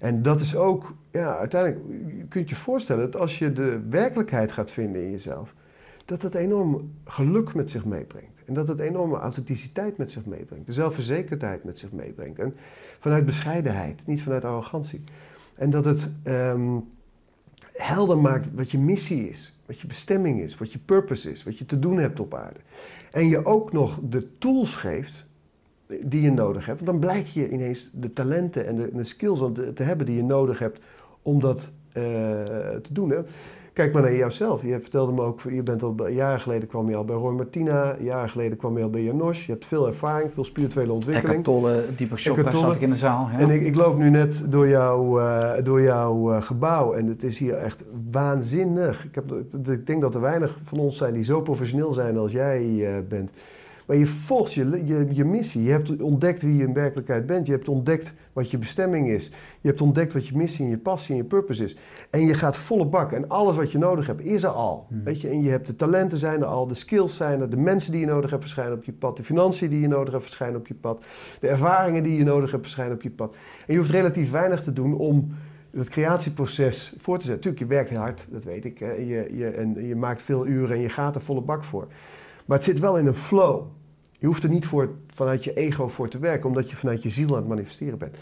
[0.00, 1.80] En dat is ook, ja, uiteindelijk
[2.16, 5.54] je kunt je voorstellen dat als je de werkelijkheid gaat vinden in jezelf,
[6.04, 8.42] dat dat enorm geluk met zich meebrengt.
[8.46, 10.66] En dat het enorme authenticiteit met zich meebrengt.
[10.66, 12.38] De zelfverzekerdheid met zich meebrengt.
[12.38, 12.54] En
[12.98, 15.00] vanuit bescheidenheid, niet vanuit arrogantie.
[15.56, 16.78] En dat het ehm,
[17.72, 21.58] helder maakt wat je missie is, wat je bestemming is, wat je purpose is, wat
[21.58, 22.60] je te doen hebt op aarde.
[23.10, 25.30] En je ook nog de tools geeft
[26.00, 26.80] die je nodig hebt.
[26.80, 30.24] Want dan blijk je ineens de talenten en de, de skills te, hebben die je
[30.24, 30.80] nodig hebt
[31.22, 32.02] om dat eh,
[32.82, 33.10] te doen.
[33.10, 33.18] Hè.
[33.72, 34.62] Kijk maar naar jouzelf.
[34.62, 37.96] Je vertelde me ook, je bent al jaren geleden kwam je al bij Roy Martina,
[38.00, 39.46] jaren geleden kwam je al bij Janos.
[39.46, 41.38] Je hebt veel ervaring, veel spirituele ontwikkeling.
[41.38, 42.66] Eckhart Tolle, Chopra Eckhart Tolle.
[42.66, 43.28] zat ik in de zaal.
[43.32, 43.38] Ja.
[43.38, 47.22] En ik, ik loop nu net door, jouw eh, door jouw eh, gebouw en het
[47.22, 49.04] is hier echt waanzinnig.
[49.04, 49.32] Ik, heb,
[49.68, 53.30] ik denk dat er weinig van ons zijn die zo professioneel zijn als jij bent.
[53.86, 55.62] Maar je volgt je, je, je missie.
[55.62, 57.46] Je hebt ontdekt wie je in werkelijkheid bent.
[57.46, 59.28] Je hebt ontdekt wat je bestemming is.
[59.60, 61.76] Je hebt ontdekt wat je missie en je passie en je purpose is.
[62.10, 63.12] En je gaat volle bak.
[63.12, 64.86] En alles wat je nodig hebt, is er al.
[65.04, 65.28] Weet je?
[65.28, 68.00] En je hebt de talenten zijn er al, de skills zijn er, de mensen die
[68.00, 70.66] je nodig hebt verschijnen op je pad, de financiën die je nodig hebt verschijnen op
[70.66, 71.04] je pad,
[71.40, 73.34] de ervaringen die je nodig hebt verschijnen op je pad.
[73.66, 75.32] En je hoeft relatief weinig te doen om
[75.70, 77.42] dat creatieproces voor te zetten.
[77.42, 78.78] Tuurlijk, je werkt heel hard, dat weet ik.
[78.78, 78.92] Hè.
[78.92, 81.88] Je, je, en je maakt veel uren en je gaat er volle bak voor.
[82.52, 83.62] Maar het zit wel in een flow.
[84.18, 87.08] Je hoeft er niet voor, vanuit je ego voor te werken, omdat je vanuit je
[87.08, 88.16] ziel aan het manifesteren bent.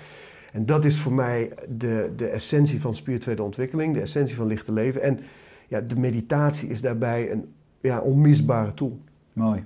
[0.52, 4.72] En dat is voor mij de, de essentie van spirituele ontwikkeling, de essentie van lichte
[4.72, 5.02] leven.
[5.02, 5.20] En
[5.68, 7.48] ja, de meditatie is daarbij een
[7.80, 8.98] ja, onmisbare tool.
[9.32, 9.64] Mooi.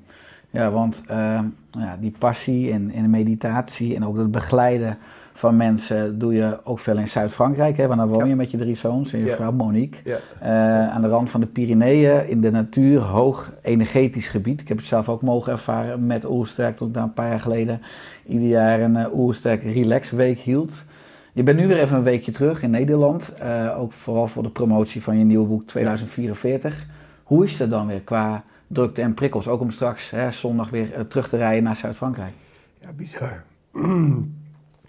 [0.50, 1.40] Ja, want uh,
[1.70, 4.98] ja, die passie en, de meditatie en ook het begeleiden
[5.36, 7.76] van mensen doe je ook veel in Zuid-Frankrijk.
[7.76, 8.34] Want dan woon je Ja.
[8.36, 9.34] met je drie zoons en je Ja.
[9.34, 10.00] vrouw Monique.
[10.04, 10.16] Ja.
[10.40, 14.60] Eh, aan de rand van de Pyreneeën, in de natuur, hoog energetisch gebied.
[14.60, 17.40] Ik heb het zelf ook mogen ervaren met Oersterk, toen ik daar een paar jaar
[17.40, 17.80] geleden
[18.26, 20.84] ieder jaar een uh, Oersterk Relax Week hield.
[21.32, 24.50] Je bent nu weer even een weekje terug in Nederland, eh, ook vooral voor de
[24.50, 26.86] promotie van je nieuwe boek 2044.
[27.22, 30.92] Hoe is het dan weer qua drukte en prikkels, ook om straks hè, zondag weer
[30.92, 32.32] eh, terug te rijden naar Zuid-Frankrijk?
[32.80, 33.42] Ja, bizar.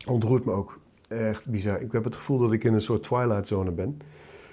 [0.06, 0.80] Ontroert me ook.
[1.08, 1.82] Echt bizar.
[1.82, 3.97] Ik heb het gevoel dat ik in een soort twilight zone ben.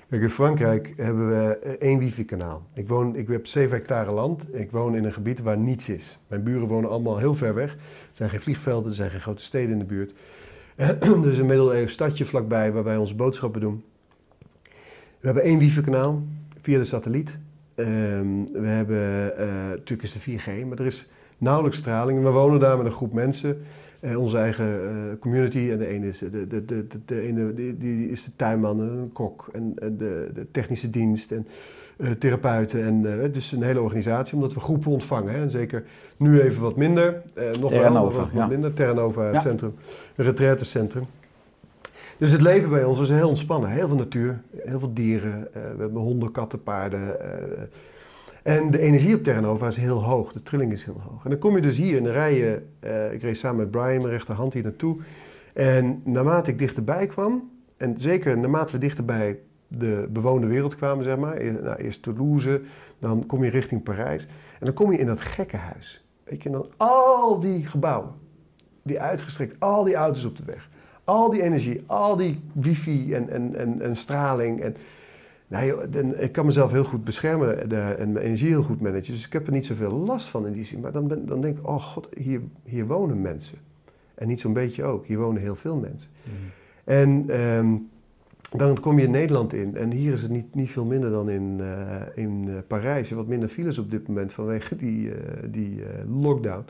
[0.08, 2.62] Kijk, in Frankrijk hebben we eh, één wifi-kanaal.
[2.74, 4.54] Ik, woon, ik heb 7 hectare land.
[4.54, 6.20] Ik woon in een gebied waar niets is.
[6.26, 7.72] Mijn buren wonen allemaal heel ver weg.
[7.72, 7.78] Er
[8.12, 10.14] zijn geen vliegvelden, er zijn geen grote steden in de buurt.
[10.76, 13.84] er is een middeleeuws stadje vlakbij waar wij onze boodschappen doen.
[15.20, 16.22] We hebben één wifi-kanaal
[16.60, 17.38] via de satelliet.
[17.74, 22.22] Ehm, we hebben, eh, natuurlijk is er 4G, maar er is nauwelijks straling.
[22.22, 23.62] We wonen daar met een groep mensen.
[24.02, 25.68] Eh, onze eigen eh, community.
[25.70, 29.10] En de ene is, de, de, de, de, ene, die, die is de tuinman, een
[29.12, 29.48] kok.
[29.52, 31.46] En, de, de technische dienst en
[31.96, 32.82] eh, therapeuten.
[32.84, 35.34] En, het is een hele organisatie, omdat we groepen ontvangen.
[35.34, 35.40] Hè.
[35.40, 35.84] En zeker
[36.16, 37.22] nu even wat minder.
[37.60, 38.46] nog Terra wel, wat ja.
[38.46, 38.72] minder.
[38.72, 39.40] Terra Nova, het Ja.
[39.40, 39.74] centrum.
[40.16, 41.06] Een retraitecentrum.
[42.18, 43.70] Dus het leven bij ons is heel ontspannen.
[43.70, 45.48] Heel veel natuur, heel veel dieren.
[45.52, 47.16] we hebben honden, katten, paarden.
[48.42, 50.32] En de energie op Terra Nova is heel hoog.
[50.32, 51.24] De trilling is heel hoog.
[51.24, 52.62] En dan kom je dus hier en dan rij je...
[52.80, 54.96] eh, ik reed samen met Brian, mijn rechterhand, hier naartoe.
[55.54, 57.50] En naarmate ik dichterbij kwam...
[57.82, 59.38] En zeker naarmate we dichterbij
[59.68, 61.44] de bewoonde wereld kwamen, zeg maar.
[61.62, 62.60] Nou, eerst Toulouse,
[62.98, 64.26] dan kom je richting Parijs.
[64.58, 66.04] En dan kom je in dat gekke huis.
[66.24, 68.10] Weet je, en dan al die gebouwen.
[68.82, 70.68] Die uitgestrekt, al die auto's op de weg.
[71.04, 74.60] Al die energie, al die wifi en, en, en, en straling.
[74.60, 74.76] En,
[75.52, 79.12] nou, dan- ik kan mezelf heel goed beschermen en mijn energie heel goed managen.
[79.12, 80.80] Dus ik heb er niet zoveel last van in die zin.
[80.80, 83.58] Maar dan, ben, dan denk ik, oh god, hier, hier wonen mensen.
[84.14, 86.10] En niet zo'n beetje ook, hier wonen heel veel mensen.
[86.84, 87.74] En ehm,
[88.56, 89.76] dan kom je in Nederland in.
[89.76, 93.10] En hier is het niet, niet veel minder dan in, eh, in eh, Parijs.
[93.10, 95.16] Wat minder files op dit moment vanwege die, eh,
[95.50, 95.82] die
[96.20, 96.64] lockdown.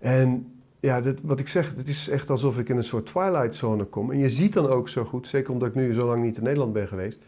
[0.00, 0.46] En
[0.80, 3.84] ja, dit, wat ik zeg, het is echt alsof ik in een soort twilight zone
[3.84, 4.10] kom.
[4.10, 6.42] En je ziet dan ook zo goed, zeker omdat ik nu zo lang niet in
[6.42, 7.20] Nederland ben geweest.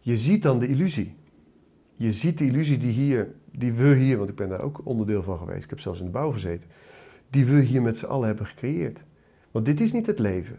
[0.00, 1.14] Je ziet dan de illusie.
[1.96, 5.22] Je ziet de illusie die hier, die we hier, want ik ben daar ook onderdeel
[5.22, 5.64] van geweest.
[5.64, 6.70] Ik heb zelfs in de bouw gezeten.
[7.30, 8.98] Die we hier met z'n allen hebben gecreëerd.
[9.50, 10.56] Want dit is niet het leven.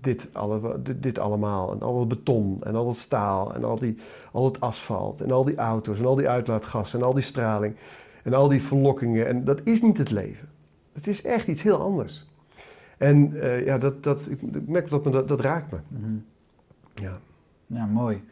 [0.00, 1.72] Dit, alle, dit, dit allemaal.
[1.72, 3.96] En al het beton en al het staal en al, die,
[4.32, 7.76] al het asfalt en al die auto's en al die uitlaatgassen en al die straling.
[8.22, 9.26] En al die verlokkingen.
[9.26, 10.48] En dat is niet het leven.
[10.92, 12.26] Het is echt iets heel anders.
[12.98, 15.78] En eh, ja, dat, dat, ik merk dat me, dat, dat raakt me.
[15.88, 16.16] Mhm.
[16.94, 17.12] Ja.
[17.66, 18.22] Ja, mooi.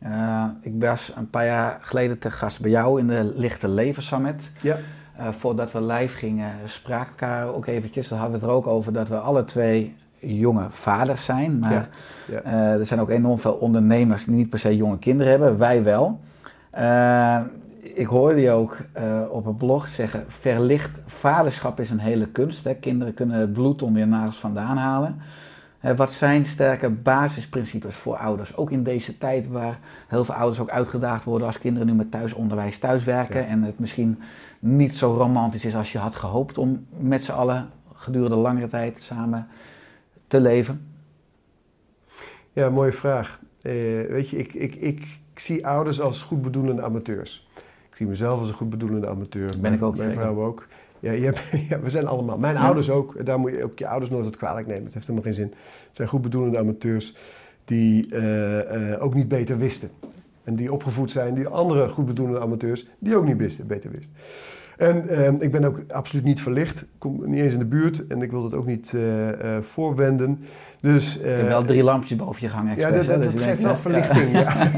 [0.00, 4.02] Eh, ik was een paar jaar geleden te gast bij jou in de Lichte Leven
[4.02, 4.50] Summit.
[4.60, 4.76] Ja.
[5.16, 8.08] eh, voordat we live gingen, spraken we elkaar ook eventjes.
[8.08, 11.58] Dan hadden we het er ook over dat we alle twee jonge vaders zijn.
[11.58, 11.88] Maar Ja,
[12.28, 12.40] ja.
[12.42, 15.58] eh, er zijn ook enorm veel ondernemers die niet per se jonge kinderen hebben.
[15.58, 16.20] Wij wel.
[17.94, 18.76] Ik hoorde je ook
[19.30, 22.64] op een blog zeggen, verlicht vaderschap is een hele kunst.
[22.64, 22.74] Hè?
[22.74, 25.20] Kinderen kunnen het bloed onder je nagels vandaan halen.
[25.80, 28.56] Eh, wat zijn sterke basisprincipes voor ouders?
[28.56, 29.78] Ook in deze tijd waar
[30.08, 33.40] heel veel ouders ook uitgedaagd worden als kinderen nu met thuisonderwijs thuiswerken.
[33.40, 33.46] Ja.
[33.46, 34.18] En het misschien
[34.58, 39.02] niet zo romantisch is als je had gehoopt om met z'n allen gedurende langere tijd
[39.02, 39.48] samen
[40.26, 40.86] te leven.
[42.52, 43.40] Ja, mooie vraag.
[43.62, 43.72] Eh,
[44.08, 45.00] weet je, ik, ik, ik,
[45.32, 47.48] ik zie ouders als goedbedoelende amateurs.
[47.90, 49.60] Ik zie mezelf als een goedbedoelende amateur.
[49.60, 50.66] Ben ik ook, Mijn vrouw ook.
[51.00, 51.40] Ja, je hebt,
[51.70, 52.38] ja, we zijn allemaal.
[52.38, 52.60] Mijn Ja.
[52.64, 53.24] ouders ook.
[53.26, 54.84] Daar moet je ook je ouders nooit het kwalijk nemen.
[54.84, 55.54] Het heeft helemaal geen zin.
[55.86, 57.16] Het zijn goedbedoelende amateurs
[57.64, 59.90] die eh, eh, ook niet beter wisten.
[60.44, 63.36] En die opgevoed zijn, die andere goedbedoelende amateurs, die ook niet
[63.66, 64.14] beter wisten.
[64.80, 66.80] En ehm, ik ben ook absoluut niet verlicht.
[66.80, 69.62] Ik kom niet eens in de buurt en ik wil dat ook niet eh, eh,
[69.62, 70.44] voorwenden.
[70.80, 73.76] Dus, Je hebt wel drie lampjes boven je gang ja, dat, dat, Dus geeft wel
[73.76, 74.32] verlichting.
[74.32, 74.54] Ja.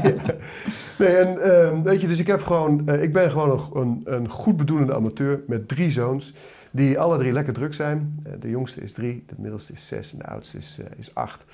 [0.99, 4.29] Nee, en ehm, weet je, dus ik, heb gewoon, ik ben gewoon een, een, een
[4.29, 6.33] goed bedoelende amateur met drie zoons.
[6.71, 8.23] Die alle drie lekker druk zijn.
[8.39, 11.45] De jongste is drie, de middelste is zes en de oudste is, is acht.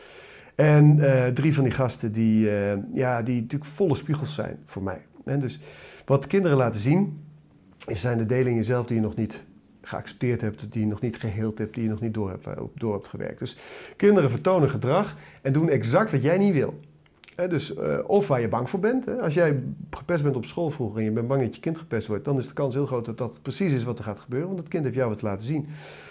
[0.55, 0.99] En
[1.33, 2.49] drie van die gasten die,
[2.93, 5.01] ja, die natuurlijk volle spiegels zijn voor mij.
[5.25, 5.59] En dus
[6.05, 7.28] wat kinderen laten zien,
[7.97, 9.45] zijn de delen in jezelf die je nog niet
[9.81, 12.53] geaccepteerd hebt, die je nog niet geheeld hebt, die je nog niet door hebt, eh,
[12.75, 13.39] door hebt gewerkt.
[13.39, 13.57] Dus
[13.95, 16.79] kinderen vertonen gedrag en doen exact wat jij niet wil.
[17.47, 19.19] Dus, eh, of waar je bang voor bent.
[19.19, 22.07] Als jij gepest bent op school vroeger en je bent bang dat je kind gepest
[22.07, 24.47] wordt, dan is de kans heel groot dat dat precies is wat er gaat gebeuren.
[24.47, 25.67] Want het kind heeft jou wat laten zien.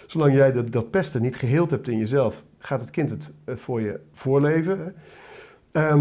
[0.07, 3.55] Zolang jij dat, dat pesten niet geheeld hebt in jezelf, gaat het kind het eh,
[3.55, 4.79] voor je voorleven.
[5.71, 5.97] hè.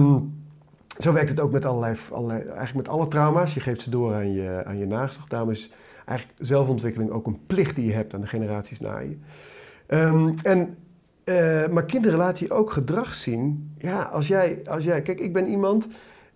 [0.99, 1.97] Zo werkt het ook met allerlei,
[2.43, 3.55] eigenlijk met alle trauma's.
[3.55, 5.25] Je geeft ze door aan je, aan je naasten.
[5.29, 5.73] Daarom is
[6.05, 9.17] eigenlijk zelfontwikkeling ook een plicht die je hebt aan de generaties na je.
[9.87, 10.77] Ehm, en,
[11.25, 13.73] eh, maar kinderen laten je ook gedrag zien.
[13.79, 15.89] Ja, als jij, als jij kijk, ik ben iemand,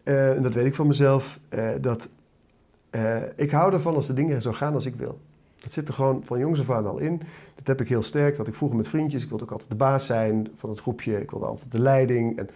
[0.02, 2.08] eh, en dat weet ik van mezelf, eh, dat
[3.36, 5.18] ik hou ervan als de dingen zo gaan als ik wil.
[5.62, 7.22] Dat zit er gewoon van jongs af aan al in.
[7.54, 8.36] Dat heb ik heel sterk.
[8.36, 11.20] Dat ik vroeger met vriendjes, ik wilde ook altijd de baas zijn van het groepje.
[11.20, 12.48] Ik wilde altijd de leiding.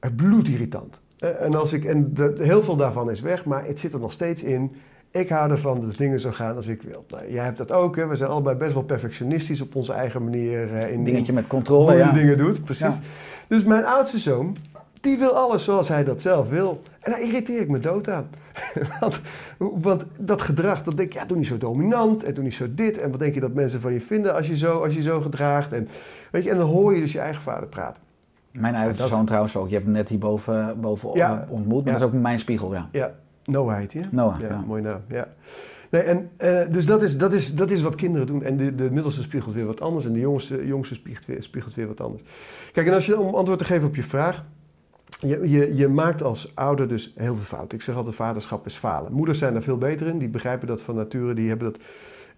[0.00, 1.00] En, bloedirritant.
[1.18, 4.00] Eh, En, als ik, en de- heel veel daarvan is weg, maar het zit er
[4.00, 4.72] nog steeds in.
[5.10, 7.04] Ik hou ervan dat dingen zo gaan als ik wil.
[7.08, 7.96] Nou, jij hebt dat ook.
[7.96, 8.06] Hè?
[8.06, 10.74] We zijn allebei best wel perfectionistisch op onze eigen manier.
[10.74, 12.12] eh, in, Dingetje met hoe controle, je ja.
[12.12, 12.86] dingen doet, precies.
[12.86, 13.00] Ja.
[13.48, 14.56] Dus mijn oudste zoon,
[15.00, 16.78] die wil alles zoals hij dat zelf wil.
[17.00, 18.28] En daar irriteer ik me dood aan.
[19.00, 19.20] want,
[19.58, 22.66] want dat gedrag, dat denk ik, ja, doe niet zo dominant en doe niet zo
[22.74, 22.98] dit.
[22.98, 25.20] En wat denk je dat mensen van je vinden als je zo, als je zo
[25.20, 25.72] gedraagt.
[25.72, 25.88] En,
[26.30, 28.02] weet je, en dan hoor je dus je eigen vader praten.
[28.60, 29.66] Mijn oudste dat- zoon trouwens ook.
[29.68, 31.46] Je hebt hem net hierboven boven Ja.
[31.48, 31.98] ontmoet, maar Ja.
[31.98, 32.88] dat is ook mijn spiegel, ja.
[32.92, 34.08] Ja, Noah heet hij, hè?
[34.10, 34.64] Noah, ja, ja.
[34.66, 35.28] Mooie naam, ja.
[35.90, 38.42] Nee, en, eh, dus dat is, dat, is, dat is wat kinderen doen.
[38.42, 41.74] En de, de middelste spiegelt weer wat anders en de jongste, jongste spiegelt, weer, spiegelt
[41.74, 42.22] weer wat anders.
[42.72, 44.44] Kijk, en als je, om antwoord te geven op je vraag...
[45.20, 47.78] Je, je, je maakt als ouder dus heel veel fouten.
[47.78, 49.12] Ik zeg altijd, vaderschap is falen.
[49.12, 50.18] Moeders zijn daar veel beter in.
[50.18, 51.34] Die begrijpen dat van nature.
[51.34, 51.80] Die hebben dat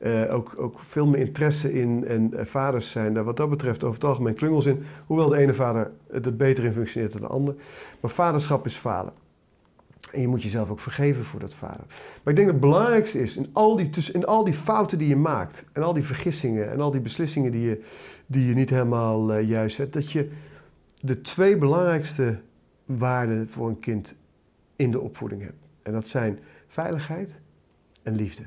[0.01, 2.07] eh, ook, ook veel meer interesse in.
[2.07, 4.83] En eh, vaders zijn daar wat dat betreft over het algemeen klungels in.
[5.07, 7.55] Hoewel de ene vader er beter in functioneert dan de ander.
[8.01, 9.13] Maar vaderschap is falen.
[10.13, 11.85] En je moet jezelf ook vergeven voor dat vader.
[12.23, 15.09] Maar ik denk dat het belangrijkste is, in al die, in al die fouten die
[15.09, 15.65] je maakt...
[15.73, 17.85] en al die vergissingen en al die beslissingen die je,
[18.27, 19.93] die je niet helemaal eh, juist zet...
[19.93, 20.31] dat je
[21.01, 22.41] de twee belangrijkste
[22.85, 24.15] waarden voor een kind
[24.77, 25.67] in de opvoeding hebt.
[25.83, 27.35] En dat zijn veiligheid
[28.03, 28.43] en liefde.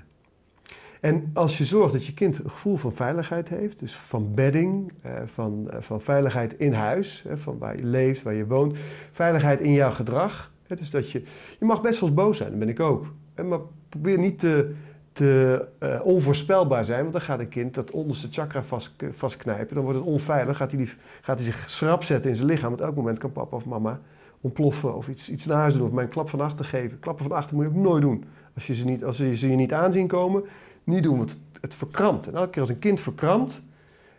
[1.03, 4.93] En als je zorgt dat je kind een gevoel van veiligheid heeft, dus van bedding,
[5.01, 8.77] eh, van, eh, van veiligheid in huis, van waar je leeft, waar je woont,
[9.11, 10.51] veiligheid in jouw gedrag.
[10.67, 11.23] Dus dat je,
[11.59, 13.05] je mag best wel eens boos zijn, dat ben ik ook.
[13.45, 14.73] Maar probeer niet te,
[15.11, 19.75] te eh, onvoorspelbaar zijn, want dan gaat een kind dat onderste chakra vast, vastknijpen.
[19.75, 22.69] Dan wordt het onveilig, gaat hij, die, gaat hij zich schrap zetten in zijn lichaam.
[22.69, 23.99] Want elk moment kan papa of mama
[24.41, 26.99] ontploffen of iets, iets naar huis doen of mij een klap van achter geven.
[26.99, 28.23] Klappen van achter moet je ook nooit doen.
[28.53, 30.43] Als je ze, niet, als je ze je niet aanzien komen,
[30.83, 32.27] niet doen, want het, verkrampt.
[32.27, 33.61] En elke keer als een kind verkrampt,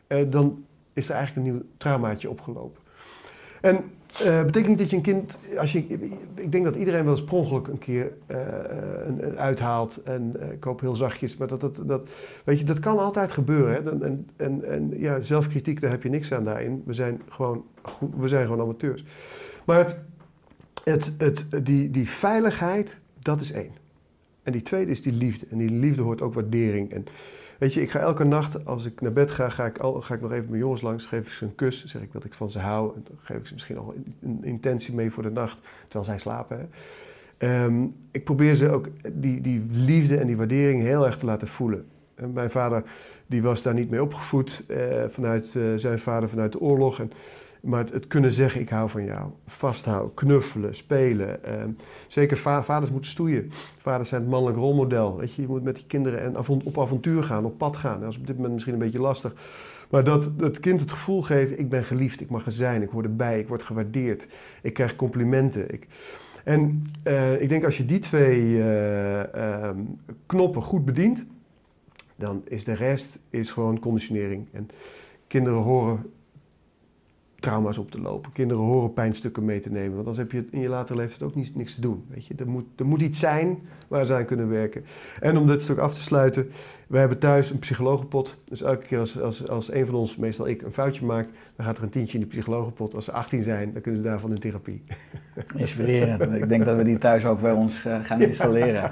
[0.06, 2.82] eh, dan is er eigenlijk een nieuw traumaatje opgelopen.
[3.60, 3.84] En
[4.22, 5.78] eh betekent niet dat je een kind, als je,
[6.34, 8.38] ik denk dat iedereen wel eens per een keer eh,
[9.06, 12.08] een, een uithaalt en ik hoop heel zachtjes, maar dat, dat, dat,
[12.44, 13.72] weet je, dat kan altijd gebeuren.
[13.74, 14.04] Hè?
[14.04, 16.82] En, en, en ja, zelfkritiek, daar heb je niks aan daarin.
[16.86, 17.64] We zijn gewoon,
[18.16, 19.04] we zijn gewoon amateurs.
[19.64, 19.96] Maar het,
[20.84, 23.83] het, het, die, die veiligheid, dat is één.
[24.44, 25.46] En die tweede is die liefde.
[25.50, 26.92] En die liefde hoort ook waardering.
[26.92, 27.04] En
[27.58, 30.14] weet je, ik ga elke nacht, als ik naar bed ga, ga ik, al, ga
[30.14, 32.34] ik nog even mijn jongens langs, geef ik ze een kus, zeg ik dat ik
[32.34, 32.94] van ze hou.
[32.94, 36.18] En dan geef ik ze misschien al een, intentie mee voor de nacht, terwijl zij
[36.18, 36.70] slapen.
[37.38, 41.48] Ehm, ik probeer ze ook die, die liefde en die waardering heel erg te laten
[41.48, 41.84] voelen.
[42.14, 42.82] En mijn vader
[43.26, 47.00] die was daar niet mee opgevoed eh, vanuit eh, zijn vader, vanuit de oorlog.
[47.00, 47.12] En,
[47.64, 49.30] maar het, kunnen zeggen, ik hou van jou.
[49.46, 51.44] Vasthouden, knuffelen, spelen.
[51.44, 51.70] Ehm,
[52.06, 53.50] zeker va- vaders moeten stoeien.
[53.76, 55.16] Vaders zijn het mannelijk rolmodel.
[55.16, 58.00] Weet je, je moet met die kinderen en op avontuur gaan, op pad gaan.
[58.00, 59.34] Dat is op dit moment misschien een beetje lastig.
[59.90, 62.88] Maar dat het kind het gevoel geven, ik ben geliefd, ik mag er zijn, ik
[62.88, 64.26] hoor erbij, ik word gewaardeerd.
[64.62, 65.72] Ik krijg complimenten.
[65.72, 65.86] Ik...
[66.44, 69.78] En eh, ik denk als je die twee eh, ehm,
[70.26, 71.24] knoppen goed bedient,
[72.16, 74.46] dan is de rest is gewoon conditionering.
[74.52, 74.68] En
[75.26, 76.12] kinderen horen
[77.44, 78.32] trauma's op te lopen.
[78.32, 79.94] Kinderen horen pijnstukken mee te nemen.
[79.94, 82.04] Want anders heb je in je latere leeftijd ook niet, niks te doen.
[82.08, 82.34] Weet je?
[82.34, 84.84] Er, moet, er moet iets zijn waar ze aan kunnen werken.
[85.20, 86.50] En om dit stuk af te sluiten.
[86.88, 88.36] We hebben thuis een psychologenpot.
[88.44, 91.30] Dus elke keer als, als, als een van ons, meestal ik, een foutje maakt...
[91.56, 92.94] dan gaat er een tientje in de psychologenpot.
[92.94, 94.84] Als ze 18 zijn, dan kunnen ze daarvan in therapie.
[95.56, 96.34] Inspirerend.
[96.34, 98.90] Ik denk dat we die thuis ook bij ons eh, gaan installeren.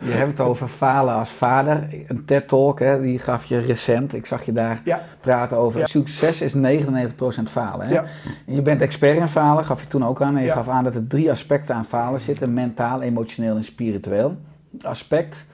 [0.00, 1.88] Je hebt het over falen als vader.
[2.06, 4.14] Een TED-talk, hè, die gaf je recent.
[4.14, 5.02] Ik zag je daar Ja.
[5.20, 5.80] praten over.
[5.80, 5.86] Ja.
[5.86, 7.86] Succes is 99% falen.
[7.86, 8.00] Hè?
[8.46, 10.36] Je bent expert in falen, gaf je toen ook aan.
[10.36, 14.36] En je gaf aan dat er drie aspecten aan falen zitten: mentaal, emotioneel en spiritueel.
[14.82, 15.46] Aspect.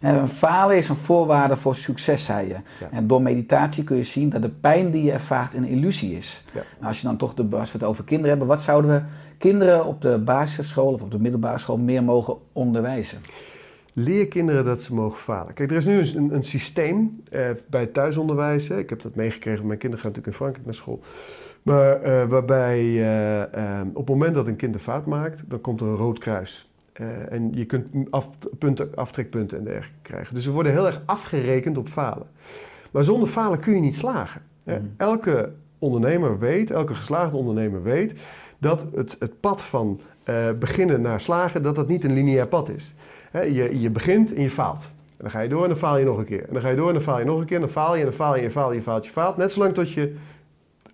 [0.00, 2.56] En falen is een voorwaarde voor succes, zei je.
[2.80, 2.90] Ja.
[2.90, 6.44] En door meditatie kun je zien dat de pijn die je ervaart een illusie is.
[6.52, 6.62] Ja.
[6.74, 9.02] Nou, als je dan toch de, als we het over kinderen hebben, wat zouden we
[9.38, 13.18] kinderen op de basisschool of op de middelbare school meer mogen onderwijzen?
[13.92, 15.54] Leer kinderen dat ze mogen falen.
[15.54, 18.68] Kijk, er is nu een, een systeem eh, bij het thuisonderwijs.
[18.68, 18.78] Hè.
[18.78, 19.66] Ik heb dat meegekregen.
[19.66, 21.02] Mijn kinderen gaan natuurlijk in Frankrijk naar school.
[21.62, 25.60] Maar eh, waarbij eh, eh, op het moment dat een kind een fout maakt, dan
[25.60, 26.67] komt er een rood kruis.
[26.98, 28.28] Eh, en je kunt af,
[28.58, 30.34] punten, aftrekpunten en dergelijke krijgen.
[30.34, 32.26] Dus we worden heel erg afgerekend op falen.
[32.90, 34.42] Maar zonder falen kun je niet slagen.
[34.64, 34.78] hè.
[34.78, 34.86] Mhm.
[34.96, 38.14] Elke ondernemer weet, elke geslaagde ondernemer weet,
[38.58, 42.68] dat het, het pad van eh, beginnen naar slagen, dat dat niet een lineair pad
[42.68, 42.94] is.
[43.30, 44.84] Hè, je, je begint en je faalt.
[44.84, 46.46] En dan ga je door en dan faal je nog een keer.
[46.46, 47.54] En dan ga je door en dan faal je nog een keer.
[47.54, 49.36] En dan faal je en dan faal je en faal je, je faalt, je faalt.
[49.36, 50.14] Net zolang tot je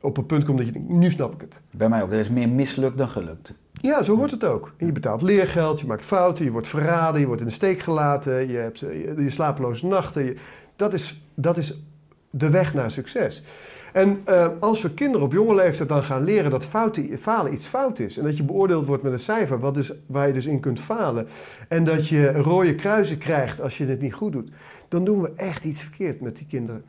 [0.04, 1.60] op een punt komt dat je denkt, nu snap ik het.
[1.70, 2.12] Bij mij ook.
[2.12, 3.54] Er is meer mislukt dan gelukt.
[3.72, 4.74] Ja, zo hoort het ook.
[4.78, 8.48] Je betaalt leergeld, je maakt fouten, je wordt verraden, je wordt in de steek gelaten,
[8.48, 10.24] je hebt eh, je, je slapeloze nachten.
[10.24, 10.36] Je-
[10.76, 11.84] dat, is, dat is
[12.30, 13.44] de weg naar succes.
[13.92, 17.66] En eh, als we kinderen op jonge leeftijd dan gaan leren dat fouten, falen iets
[17.66, 18.18] fout is.
[18.18, 20.80] En dat je beoordeeld wordt met een cijfer wat dus, waar je dus in kunt
[20.80, 21.26] falen.
[21.68, 24.50] En dat je rode kruisen krijgt als je het niet goed doet.
[24.88, 26.84] Dan doen we echt iets verkeerd met die kinderen.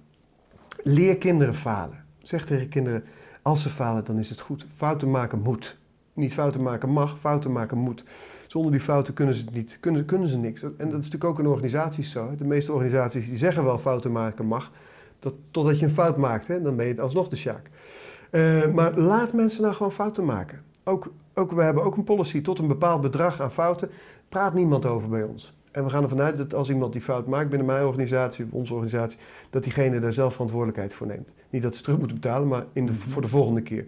[0.83, 2.04] Leer kinderen falen.
[2.27, 3.03] Zeg tegen kinderen,
[3.41, 4.65] als ze falen dan is het goed.
[4.75, 5.77] Fouten maken moet.
[6.13, 8.03] Niet fouten maken mag, fouten maken moet.
[8.47, 10.63] Zonder die fouten kunnen ze niet, kunnen, kunnen ze niks.
[10.63, 12.35] En dat is natuurlijk ook in organisaties zo.
[12.37, 14.71] De meeste organisaties die zeggen wel fouten maken mag,
[15.19, 17.69] dat, totdat je een fout maakt, hè, dan ben je alsnog de sjaak.
[18.29, 20.61] Eh, maar laat mensen nou gewoon fouten maken.
[20.83, 23.89] Ook, ook, we hebben ook een policy tot een bepaald bedrag aan fouten.
[24.29, 25.53] Praat niemand over bij ons.
[25.75, 28.73] En we gaan ervan uit dat als iemand die fout maakt binnen mijn organisatie, onze
[28.73, 29.19] organisatie,
[29.49, 31.29] dat diegene daar zelf verantwoordelijkheid voor neemt.
[31.49, 33.85] Niet dat ze terug moeten betalen, maar in de, voor de volgende keer.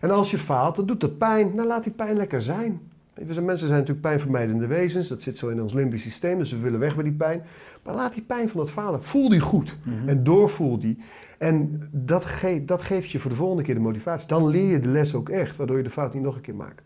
[0.00, 1.54] En als je faalt, dan doet dat pijn.
[1.54, 2.80] Nou, laat die pijn lekker zijn.
[3.14, 5.08] Mensen zijn natuurlijk pijnvermijdende wezens.
[5.08, 7.42] Dat zit zo in ons limbisch systeem, dus we willen weg bij die pijn.
[7.82, 9.02] Maar laat die pijn van dat falen.
[9.02, 9.76] Voel die goed.
[10.06, 10.98] En doorvoel die.
[11.38, 14.28] En dat, ge dat geeft je voor de volgende keer de motivatie.
[14.28, 16.54] Dan leer je de les ook echt, waardoor je de fout niet nog een keer
[16.54, 16.82] maakt.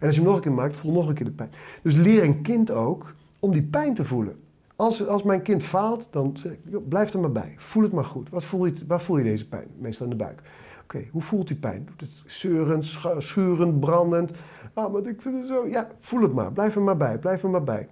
[0.00, 1.50] En als je hem nog een keer maakt, voel nog een keer de pijn.
[1.82, 4.36] Dus leer een kind ook om die pijn te voelen.
[4.76, 6.36] Als, als mijn kind faalt, dan
[6.88, 7.54] blijf er maar bij.
[7.56, 8.28] Voel het maar goed.
[8.28, 9.66] Wat voel je, waar voel je deze pijn?
[9.78, 10.42] Meestal in de buik.
[10.82, 11.84] Oké, hoe voelt die pijn?
[11.86, 14.32] Doet het zeurend, schu- schurend, brandend?
[14.74, 15.66] Ah, maar ik vind het zo...
[15.68, 16.52] Ja, voel het maar.
[16.52, 17.18] Blijf er maar bij.
[17.18, 17.88] Blijf er maar bij.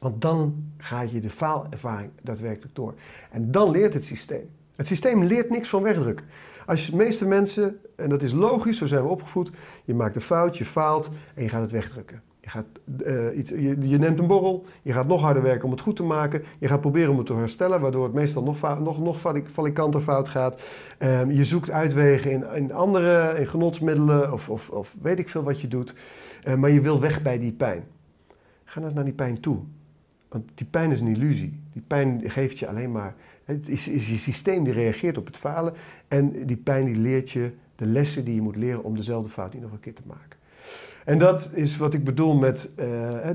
[0.00, 2.94] Want dan ga je de faalervaring daadwerkelijk door.
[3.30, 4.50] En dan leert het systeem.
[4.76, 6.26] Het systeem leert niks van wegdrukken.
[6.66, 9.50] Als de meeste mensen, en dat is logisch, zo zijn we opgevoed,
[9.84, 12.22] je maakt een fout, je faalt en je gaat het wegdrukken.
[12.40, 12.66] Je, gaat,
[13.04, 16.02] eh, iets, je, neemt een borrel, je gaat nog harder werken om het goed te
[16.02, 16.42] maken.
[16.58, 20.28] Je gaat proberen om het te herstellen, waardoor het meestal nog, nog, nog falikanter fout
[20.28, 20.62] gaat.
[20.98, 25.42] Ehm, je zoekt uitwegen in, in andere, in genotsmiddelen of, of, of weet ik veel
[25.42, 25.94] wat je doet.
[26.42, 27.84] Eh, maar je wil weg bij die pijn.
[28.64, 29.58] Ga nou naar die pijn toe.
[30.28, 31.60] Want die pijn is een illusie.
[31.72, 33.14] Die pijn geeft je alleen maar.
[33.44, 35.74] Het is, is je systeem die reageert op het falen.
[36.08, 39.52] En die pijn die leert je de lessen die je moet leren om dezelfde fout
[39.52, 40.38] niet nog een keer te maken.
[41.10, 42.86] En dat is wat ik bedoel met, eh,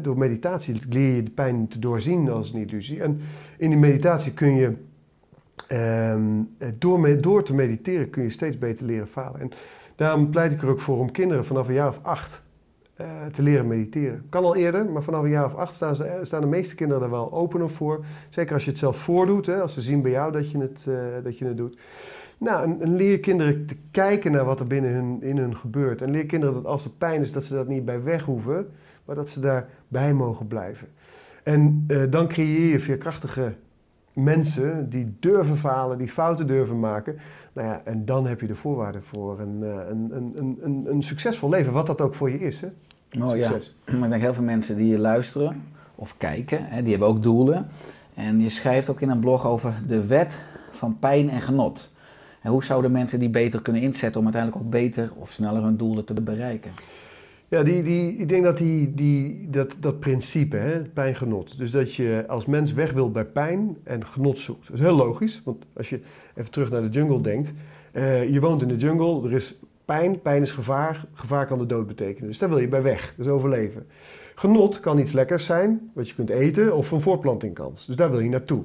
[0.01, 3.01] door meditatie leer je de pijn te doorzien als een illusie.
[3.01, 3.21] En
[3.57, 4.73] in die meditatie kun je,
[5.67, 6.21] ehm,
[6.77, 9.39] door, door te mediteren, kun je steeds beter leren falen.
[9.39, 9.51] En
[9.95, 12.43] daarom pleit ik er ook voor om kinderen vanaf een jaar of acht
[12.95, 14.25] eh, te leren mediteren.
[14.29, 15.75] Kan al eerder, maar vanaf een jaar of acht
[16.21, 18.05] staan de meeste kinderen er wel opener voor.
[18.29, 20.85] Zeker als je het zelf voordoet, hè, als ze zien bij jou dat je het,
[20.87, 21.77] eh, dat je het doet.
[22.37, 26.01] Nou, en, en leer kinderen te kijken naar wat er binnen hun, in hun gebeurt.
[26.01, 28.67] En leer kinderen dat als er pijn is, dat ze dat niet bij weg hoeven,
[29.05, 30.87] maar dat ze daarbij mogen blijven.
[31.43, 33.53] En eh, dan creëer je veerkrachtige
[34.13, 37.17] mensen die durven falen, die fouten durven maken.
[37.53, 41.03] Nou ja, en dan heb je de voorwaarden voor een, eh, een, een, een, een,
[41.03, 42.61] succesvol leven, wat dat ook voor je is.
[42.61, 42.67] Hè?
[43.19, 43.49] Mooi, ja.
[43.85, 45.63] Maar ik denk heel veel mensen die hier luisteren
[45.95, 47.67] of kijken, hè, die hebben ook doelen.
[48.13, 50.37] En je schrijft ook in een blog over de wet
[50.71, 51.93] van pijn en genot.
[52.45, 55.77] En hoe zouden mensen die beter kunnen inzetten om uiteindelijk ook beter of sneller hun
[55.77, 56.71] doelen te bereiken?
[57.47, 61.57] Ja, die, die, ik denk dat die, die, dat, dat principe, hè, pijn-genot.
[61.57, 64.67] Dus dat je als mens weg wil bij pijn en genot zoekt.
[64.67, 65.99] Dat is heel logisch, want als je
[66.35, 67.53] even terug naar de jungle denkt.
[67.91, 71.65] eh, je woont in de jungle, er is pijn, pijn is gevaar, gevaar kan de
[71.65, 72.27] dood betekenen.
[72.27, 73.85] Dus daar wil je bij weg, is overleven.
[74.35, 77.85] Genot kan iets lekkers zijn, wat je kunt eten, of een voortplantingkans.
[77.85, 78.63] Dus daar wil je naartoe.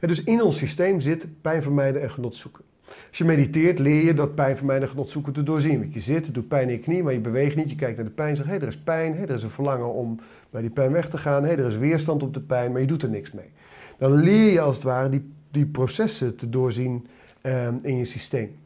[0.00, 2.68] En dus in ons systeem zit pijn vermijden en genot zoeken.
[3.08, 5.78] Als je mediteert, leer je dat pijn vermijden en genot zoeken te doorzien.
[5.78, 7.70] Want je zit, het doet pijn in je knie, maar je beweegt niet.
[7.70, 9.14] Je kijkt naar de pijn en zegt, hé, er is pijn.
[9.16, 10.20] Hé, er is een verlangen om
[10.50, 11.44] bij die pijn weg te gaan.
[11.44, 13.50] Hé, er is weerstand op de pijn, maar je doet er niks mee.
[13.98, 17.06] Dan leer je als het ware die, die processen te doorzien
[17.40, 18.56] ehm, in je systeem.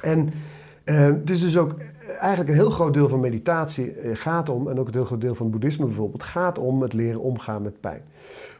[0.00, 0.28] En
[0.84, 1.74] eh, het is dus ook
[2.20, 5.20] eigenlijk een heel groot deel van meditatie eh, gaat om, en ook een heel groot
[5.20, 8.02] deel van het boeddhisme bijvoorbeeld, gaat om het leren omgaan met pijn.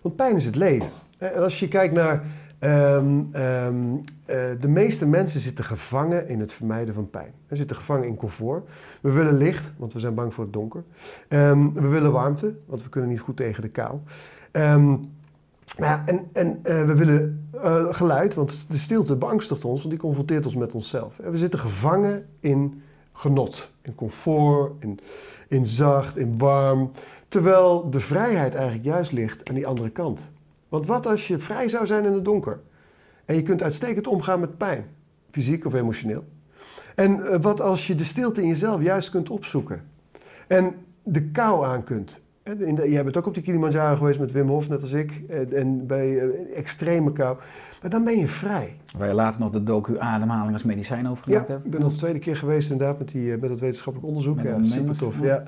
[0.00, 0.88] Want pijn is het leven.
[1.18, 2.24] En als je kijkt naar
[2.58, 3.74] ehm, ehm,
[4.21, 4.21] eh,
[4.60, 7.32] de meeste mensen zitten gevangen in het vermijden van pijn.
[7.48, 8.68] Ze zitten gevangen in comfort.
[9.00, 10.84] We willen licht, want we zijn bang voor het donker.
[11.28, 13.98] Ehm, we willen warmte, want we kunnen niet goed tegen de kou.
[14.50, 14.96] Ehm,
[15.76, 16.00] nou
[16.32, 20.56] en eh, we willen eh, geluid, want de stilte beangstigt ons, want die confronteert ons
[20.56, 21.16] met onszelf.
[21.16, 24.98] We zitten gevangen in genot, in comfort, in,
[25.48, 26.90] in zacht, in warm.
[27.28, 30.20] Terwijl de vrijheid eigenlijk juist ligt aan die andere kant.
[30.68, 32.60] Want wat als je vrij zou zijn in het donker?
[33.24, 34.84] En je kunt uitstekend omgaan met pijn,
[35.30, 36.24] fysiek of emotioneel.
[36.94, 39.82] En eh, wat als je de stilte in jezelf juist kunt opzoeken?
[40.46, 42.20] En de kou aan kunt.
[42.42, 45.12] De- jij bent ook op die Kilimanjaro geweest met Wim Hof, net als ik.
[45.52, 47.36] En, bij eh, extreme kou.
[47.82, 48.76] Maar dan ben je vrij.
[48.96, 51.64] Waar je later nog de docu ademhaling als medicijn over gemaakt Ja, hebt.
[51.64, 54.36] ik ben al de tweede keer geweest inderdaad met, die, eh, met dat wetenschappelijk onderzoek.
[54.36, 55.20] Met ja, super tof.
[55.20, 55.24] ja.
[55.26, 55.42] Ja.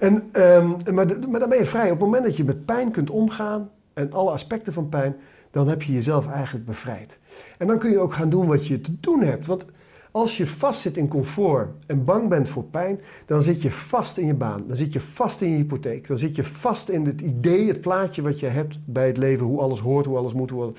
[0.00, 1.84] En, ehm, maar, de- maar dan ben je vrij.
[1.84, 5.16] Op het moment dat je met pijn kunt omgaan en alle aspecten van pijn,
[5.56, 7.18] dan heb je jezelf eigenlijk bevrijd.
[7.58, 9.46] En dan kun je ook gaan doen wat je te doen hebt.
[9.46, 9.66] Want
[10.10, 14.26] als je vastzit in comfort en bang bent voor pijn, dan zit je vast in
[14.26, 14.64] je baan.
[14.66, 16.06] Dan zit je vast in je hypotheek.
[16.06, 19.46] Dan zit je vast in het idee, het plaatje wat je hebt bij het leven,
[19.46, 20.52] hoe alles hoort, hoe alles moet.
[20.52, 20.72] Alles...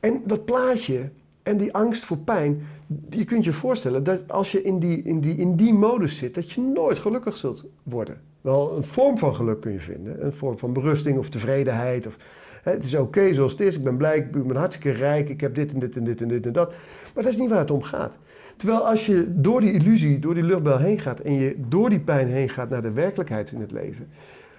[0.00, 1.10] En dat plaatje
[1.42, 2.62] en die angst voor pijn,
[3.08, 6.34] je kunt je voorstellen dat als je in die, in, die, in die modus zit,
[6.34, 8.20] dat je nooit gelukkig zult worden.
[8.40, 12.06] Wel een vorm van geluk kun je vinden, een vorm van berusting of tevredenheid.
[12.06, 12.16] Of,
[12.62, 15.54] het is oké zoals het is, ik ben blij, ik ben hartstikke rijk, ik heb
[15.54, 16.68] dit en dit en dit en dit en dat.
[17.14, 18.16] Maar dat is niet waar het om gaat.
[18.56, 22.00] Terwijl als je door die illusie, door die luchtbel heen gaat en je door die
[22.00, 24.08] pijn heen gaat naar de werkelijkheid in het leven,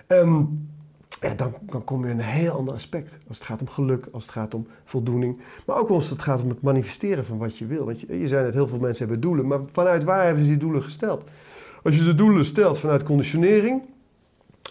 [0.08, 0.44] ehm,
[1.36, 3.18] dan, dan kom je in een heel ander aspect.
[3.28, 5.42] Als het gaat om geluk, als het gaat om voldoening.
[5.66, 7.86] Maar ook als het gaat om het manifesteren van wat je wil.
[7.86, 9.48] Want je, je zei net, heel veel mensen hebben doelen.
[9.48, 11.24] Maar vanuit waar hebben ze die doelen gesteld?
[11.84, 13.82] Als je de doelen stelt vanuit conditionering...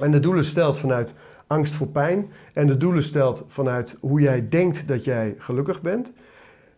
[0.00, 1.14] en de doelen stelt vanuit
[1.50, 2.30] angst voor pijn...
[2.52, 6.12] en de doelen stelt vanuit hoe jij denkt dat jij gelukkig bent...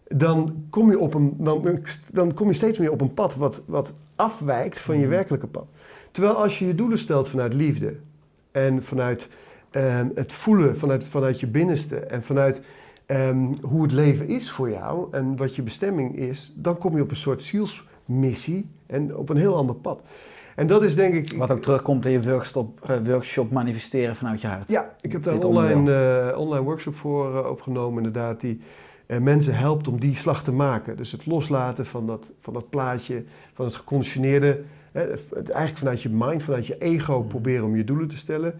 [0.08, 1.78] dan kom je, op een, dan,
[2.12, 5.70] dan kom je steeds meer op een pad wat, wat afwijkt van je werkelijke pad.
[6.10, 7.96] Terwijl als je je doelen stelt vanuit liefde...
[8.50, 9.28] en vanuit
[9.70, 11.96] ehm, het voelen, vanuit, vanuit je binnenste...
[11.96, 12.62] en vanuit
[13.06, 16.52] ehm, hoe het leven is voor jou en wat je bestemming is...
[16.56, 20.02] dan kom je op een soort zielsmissie en op een heel ander pad.
[20.56, 21.32] En dat is denk ik...
[21.36, 24.68] Wat ook terugkomt in je workshop, eh, workshop manifesteren vanuit je hart.
[24.68, 25.94] Ja, ik heb daar een online,
[26.30, 28.60] eh, online workshop voor eh, opgenomen, inderdaad, die
[29.20, 30.96] mensen helpt om die slag te maken.
[30.96, 36.08] Dus het loslaten van dat, van dat plaatje, van het geconditioneerde, het eigenlijk vanuit je
[36.08, 38.54] mind, vanuit je ego proberen om je doelen te stellen,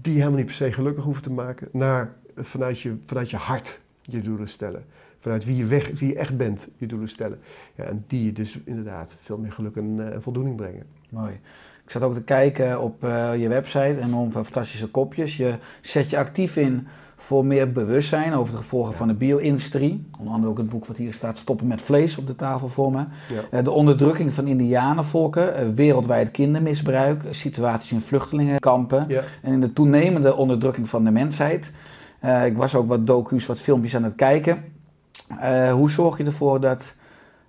[0.00, 3.80] die helemaal niet per se gelukkig hoeven te maken, naar vanuit je, vanuit je hart
[4.02, 4.84] je doelen stellen.
[5.18, 7.38] Vanuit wie je, weg, wie je echt bent, je doelen stellen.
[7.74, 10.86] Ja, en die je dus inderdaad veel meer geluk en, en voldoening brengen.
[11.12, 11.40] Mooi.
[11.84, 15.36] Ik zat ook te kijken op eh, je website en om fantastische kopjes.
[15.36, 16.86] Je zet je actief in
[17.16, 20.06] voor meer bewustzijn over de gevolgen van de bio-industrie.
[20.18, 22.92] Onder andere ook het boek wat hier staat, Stoppen met vlees, op de tafel voor
[22.92, 22.98] me.
[22.98, 23.58] Ja.
[23.58, 29.22] Eh, de onderdrukking van indianenvolken, eh, wereldwijd kindermisbruik, situaties in vluchtelingenkampen Ja.
[29.42, 31.72] en de toenemende onderdrukking van de mensheid.
[32.44, 34.64] Ik was ook wat docu's, wat filmpjes aan het kijken.
[35.72, 36.94] Hoe zorg je ervoor dat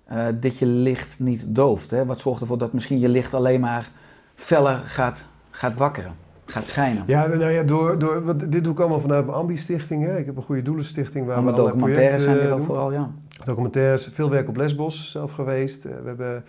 [0.04, 1.90] eh, dit je licht niet dooft?
[1.90, 2.06] Hè?
[2.06, 3.90] Wat zorgt ervoor dat misschien je licht alleen maar
[4.34, 6.12] feller gaat, gaat wakkeren,
[6.44, 7.02] gaat schijnen?
[7.06, 10.04] Ja, nou ja, door, door, want dit doe ik allemaal vanuit mijn Ambi-stichting.
[10.04, 10.18] Hè.
[10.18, 12.66] Ik heb een goede doelenstichting waar Maar we documentaires zijn dit ook doen.
[12.66, 13.10] vooral, ja.
[13.44, 15.84] Documentaires, veel werk op Lesbos zelf geweest.
[15.84, 16.44] Eh, we hebben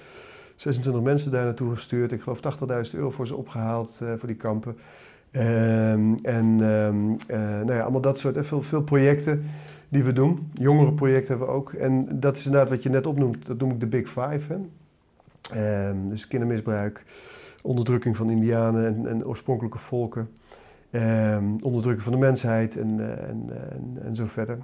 [0.56, 2.12] 26 mensen daar naartoe gestuurd.
[2.12, 2.39] Ik geloof
[2.89, 4.78] 80.000 euro voor ze opgehaald eh, voor die kampen.
[5.32, 9.45] Ehm, en ehm, eh, nou ja, allemaal dat soort, veel, veel projecten.
[9.89, 10.51] Die we doen.
[10.53, 11.73] Jongerenproject hebben we ook.
[11.73, 13.45] En dat is inderdaad wat je net opnoemt.
[13.45, 14.41] Dat noem ik de Big Five.
[14.47, 14.57] Hè?
[15.51, 17.03] Ehm, dus kindermisbruik,
[17.61, 20.29] onderdrukking van indianen en, en oorspronkelijke volken.
[20.91, 24.57] Ehm, onderdrukking van de mensheid en, eh, en, en, en zo verder.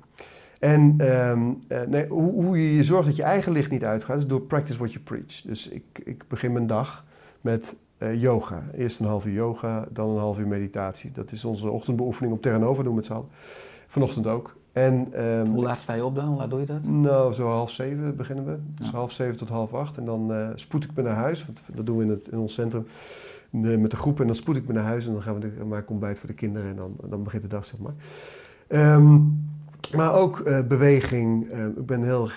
[0.59, 4.27] En ehm, eh, nee, hoe, hoe je zorgt dat je eigen licht niet uitgaat, is
[4.27, 5.41] door practice what you preach.
[5.41, 7.05] Dus ik, ik begin mijn dag
[7.41, 8.63] met eh, yoga.
[8.73, 11.11] Eerst een half uur yoga, dan een half uur meditatie.
[11.11, 13.29] Dat is onze ochtendbeoefening op Terranova, doen we z'n allen.
[13.87, 14.55] Vanochtend ook.
[14.71, 16.25] En, ehm, Hoe laat sta je op dan?
[16.27, 16.87] Hoe laat doe je dat?
[16.87, 18.55] nou, zo half zeven beginnen we.
[18.75, 18.93] Dus Ja.
[18.93, 19.97] half zeven tot half acht.
[19.97, 21.45] En dan eh, spoed ik me naar huis.
[21.45, 22.85] Want dat doen we in, het, in ons centrum
[23.49, 24.19] met de groep.
[24.19, 25.05] En dan spoed ik me naar huis.
[25.07, 26.69] En dan gaan we de, ik ontbijt voor de kinderen.
[26.69, 27.93] En dan, dan begint de dag, zeg maar.
[28.67, 29.17] Ehm,
[29.95, 31.49] maar ook eh, beweging.
[31.51, 32.29] Eh, ik ben heel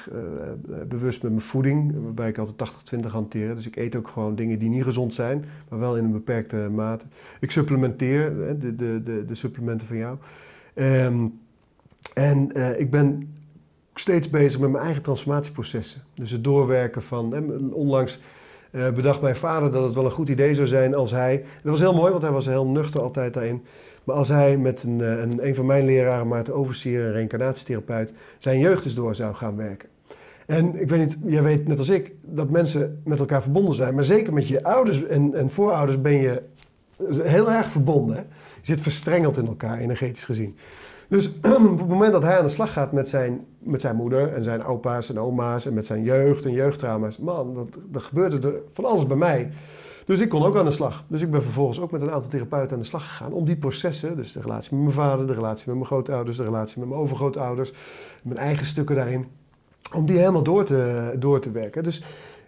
[0.89, 1.95] bewust met mijn voeding.
[2.03, 3.55] Waarbij ik altijd 80-20 hanteer.
[3.55, 5.45] Dus ik eet ook gewoon dingen die niet gezond zijn.
[5.69, 7.05] Maar wel in een beperkte mate.
[7.41, 8.33] Ik supplementeer.
[8.59, 10.17] de, de, de, de supplementen van jou.
[10.75, 11.27] Ehm,
[12.13, 13.35] en eh, ik ben
[13.95, 16.03] steeds bezig met mijn eigen transformatieprocessen.
[16.15, 17.53] Dus het doorwerken van.
[17.73, 18.19] Onlangs
[18.71, 21.45] eh, bedacht mijn vader dat het wel een goed idee zou zijn als hij.
[21.63, 23.65] Dat was heel mooi, want hij was heel nuchter altijd daarin.
[24.05, 28.13] Maar als hij met een, eh, een, een van mijn leraren, Maarten Oversier, een reïncarnatietherapeut,
[28.39, 29.89] zijn jeugd eens door zou gaan werken.
[30.47, 33.95] En ik weet niet, jij weet net als ik, dat mensen met elkaar verbonden zijn.
[33.95, 36.43] Maar zeker met je ouders en, en voorouders ben je
[37.23, 38.17] heel erg verbonden.
[38.17, 40.57] Je zit verstrengeld in elkaar, energetisch gezien.
[41.09, 41.29] Dus
[41.73, 44.45] op het moment dat hij aan de slag gaat met zijn, met zijn moeder en
[44.45, 48.55] zijn opa's en oma's en met zijn jeugd en jeugdtrauma's, man, dat, dat gebeurde er
[48.73, 49.51] van alles bij mij.
[50.05, 51.05] Dus ik kon ook aan de slag.
[51.09, 53.57] Dus ik ben vervolgens ook met een aantal therapeuten aan de slag gegaan om die
[53.57, 56.89] processen, dus de relatie met mijn vader, de relatie met mijn grootouders, de relatie met
[56.89, 57.73] mijn overgrootouders,
[58.23, 59.27] mijn eigen stukken daarin,
[59.95, 61.83] om die helemaal door te, door te werken.
[61.83, 62.03] Dus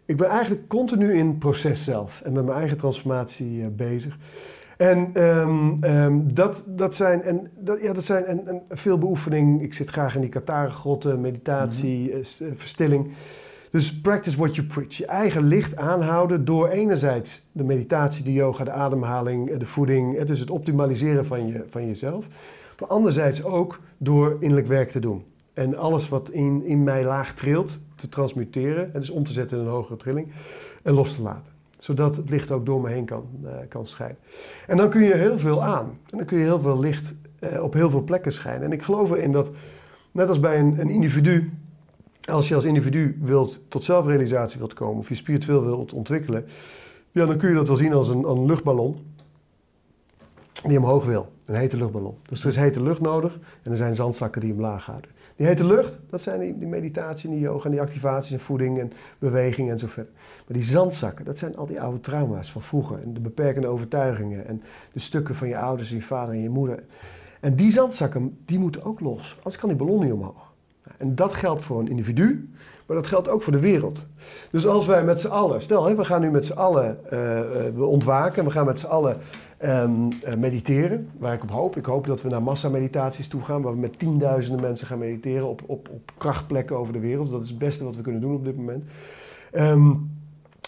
[0.05, 4.19] ik ben eigenlijk continu in het proces zelf en met mijn eigen transformatie eh, bezig.
[4.77, 9.63] En ehm, ehm, dat, dat zijn, en, dat, ja, dat zijn en, en veel beoefening.
[9.63, 13.09] Ik zit graag in die Katara-grotten, meditatie, eh, s- eh, verstilling.
[13.71, 14.97] Dus practice what you preach.
[14.97, 20.17] Je eigen licht aanhouden door enerzijds de meditatie, de yoga, de ademhaling, eh, de voeding.
[20.17, 22.27] eh, Dus het optimaliseren van, je, van jezelf.
[22.81, 25.25] Maar anderzijds ook door innerlijk werk te doen.
[25.55, 28.95] En alles wat in, in mij laag trilt, te transmuteren.
[28.95, 30.29] En dus om te zetten in een hogere trilling.
[30.83, 31.53] En los te laten.
[31.87, 34.17] Zodat het licht ook door me heen kan, eh, kan schijnen.
[34.67, 35.99] En dan kun je heel veel aan.
[36.11, 38.63] En dan kun je heel veel licht eh, op heel veel plekken schijnen.
[38.63, 39.51] En ik geloof erin dat,
[40.13, 41.53] net als bij een, een individu,
[42.31, 46.45] als je als individu wilt, tot zelfrealisatie wilt komen, of je spiritueel wilt ontwikkelen,
[47.11, 48.97] ja, dan kun je dat wel zien als een, een luchtballon
[50.67, 51.33] die omhoog wil.
[51.45, 52.17] Een hete luchtballon.
[52.29, 55.11] Dus er is hete lucht nodig en er zijn zandzakken die hem laag houden.
[55.37, 58.79] Die hete lucht, dat zijn die, meditatie en die yoga en die activaties en voeding
[58.79, 60.13] en beweging en zo verder.
[60.17, 63.03] Maar die zandzakken, dat zijn al die oude trauma's van vroeger.
[63.03, 64.63] En de beperkende overtuigingen en
[64.93, 66.83] de stukken van je ouders en je vader en je moeder.
[67.41, 69.35] En die zandzakken, die moeten ook los.
[69.37, 70.53] Anders kan die ballon niet omhoog.
[70.97, 72.51] En dat geldt voor een individu,
[72.87, 74.07] maar dat geldt ook voor de wereld.
[74.51, 77.19] Dus als wij met z'n allen, stel hè, we gaan nu met z'n allen, eh,
[77.75, 79.17] we ontwaken, we gaan met z'n allen
[79.57, 79.91] ehm,
[80.25, 81.77] eh, mediteren, waar ik op hoop.
[81.77, 85.49] Ik hoop dat we naar massameditaties toe gaan, waar we met tienduizenden mensen gaan mediteren
[85.49, 87.31] op, op, op krachtplekken over de wereld.
[87.31, 88.85] Dat is het beste wat we kunnen doen op dit moment.
[89.53, 89.91] Ehm,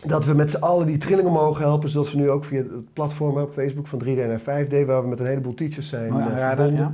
[0.07, 2.93] dat we met z'n allen die trilling omhoog helpen, zodat we nu ook via het
[2.93, 6.27] platform op Facebook van 3D naar 5D, waar we met een heleboel teachers zijn Oh,
[6.27, 6.93] eh, ja.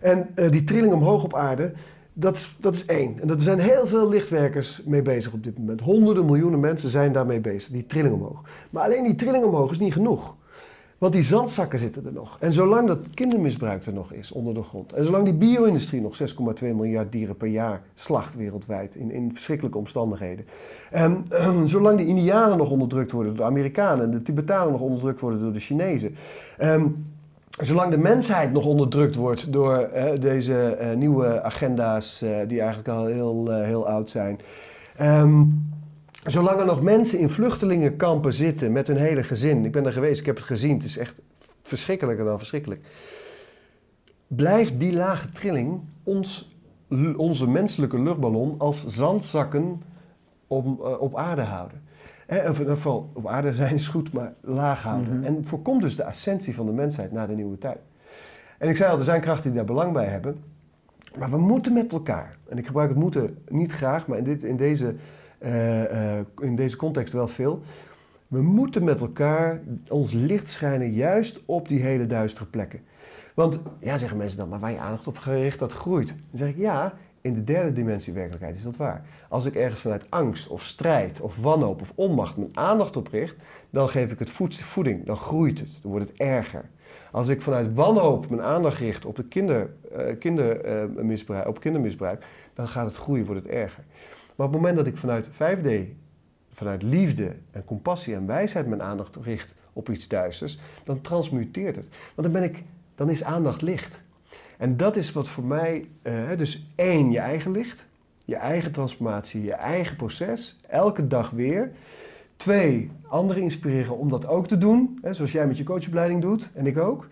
[0.00, 1.72] En eh, die trilling omhoog op aarde,
[2.12, 3.20] dat, is- dat is één.
[3.20, 5.80] En er zijn heel veel lichtwerkers mee bezig op dit moment.
[5.80, 8.40] Honderden miljoenen mensen zijn daarmee bezig, die trilling omhoog.
[8.70, 10.34] Maar alleen die trilling omhoog is niet genoeg.
[11.04, 12.36] Want die zandzakken zitten er nog.
[12.40, 14.92] En zolang dat kindermisbruik er nog is onder de grond.
[14.92, 16.26] En zolang die bio-industrie nog 6,2
[16.60, 18.94] miljard dieren per jaar slacht wereldwijd.
[18.94, 20.44] In, in verschrikkelijke omstandigheden.
[20.90, 24.04] En ehm, zolang de Indianen nog onderdrukt worden door de Amerikanen.
[24.04, 26.14] En de Tibetanen nog onderdrukt worden door de Chinezen.
[26.58, 26.86] Ehm,
[27.58, 32.88] Zolang de mensheid nog onderdrukt wordt door eh, deze eh, nieuwe agenda's, eh, die eigenlijk
[32.88, 34.38] al heel, heel oud zijn.
[34.96, 35.42] Ehm,
[36.24, 39.64] zolang er nog mensen in vluchtelingenkampen zitten met hun hele gezin.
[39.64, 40.74] Ik ben er geweest, ik heb het gezien.
[40.74, 41.20] Het is echt
[41.62, 42.86] verschrikkelijker dan verschrikkelijk.
[44.26, 46.56] Blijft die lage trilling ons,
[47.16, 49.82] onze menselijke luchtballon als zandzakken
[50.46, 51.82] op, eh, op aarde houden.
[52.28, 55.18] Of in ieder geval op aarde zijn is goed, maar laag houden.
[55.18, 55.24] Mhm.
[55.24, 57.78] En voorkomt dus de ascensie van de mensheid naar de nieuwe tijd.
[58.58, 60.38] En ik zei al, er zijn krachten die daar belang bij hebben.
[61.18, 62.36] Maar we moeten met elkaar.
[62.48, 64.94] En ik gebruik het moeten niet graag, maar in, dit, in, deze,
[66.40, 67.62] in deze context wel veel.
[68.28, 72.80] We moeten met elkaar ons licht schijnen juist op die hele duistere plekken.
[73.34, 76.08] Want, ja, zeggen mensen dan, maar waar je aandacht op gericht, dat groeit.
[76.08, 79.04] Dan zeg ik, ja, in de derde dimensie werkelijkheid is dat waar.
[79.28, 83.36] Als ik ergens vanuit angst of strijd of wanhoop of onmacht mijn aandacht op richt,
[83.70, 86.64] dan geef ik het voed- voeding, dan groeit het, dan wordt het erger.
[87.10, 92.24] Als ik vanuit wanhoop mijn aandacht richt op, de kinder, eh, kindermisbruik, op kindermisbruik,
[92.54, 93.84] dan gaat het groeien, wordt het erger.
[94.34, 95.68] Maar op het moment dat ik vanuit 5D,
[96.52, 101.88] vanuit liefde en compassie en wijsheid mijn aandacht richt op iets duisters, dan transmuteert het.
[102.14, 102.62] Want dan, ben ik,
[102.94, 104.00] dan is aandacht licht.
[104.56, 107.84] En dat is wat voor mij, eh, dus één, je eigen licht,
[108.24, 111.72] je eigen transformatie, je eigen proces, elke dag weer.
[112.36, 116.50] Twee, anderen inspireren om dat ook te doen, hè, zoals jij met je coachopleiding doet
[116.54, 117.06] en ik ook.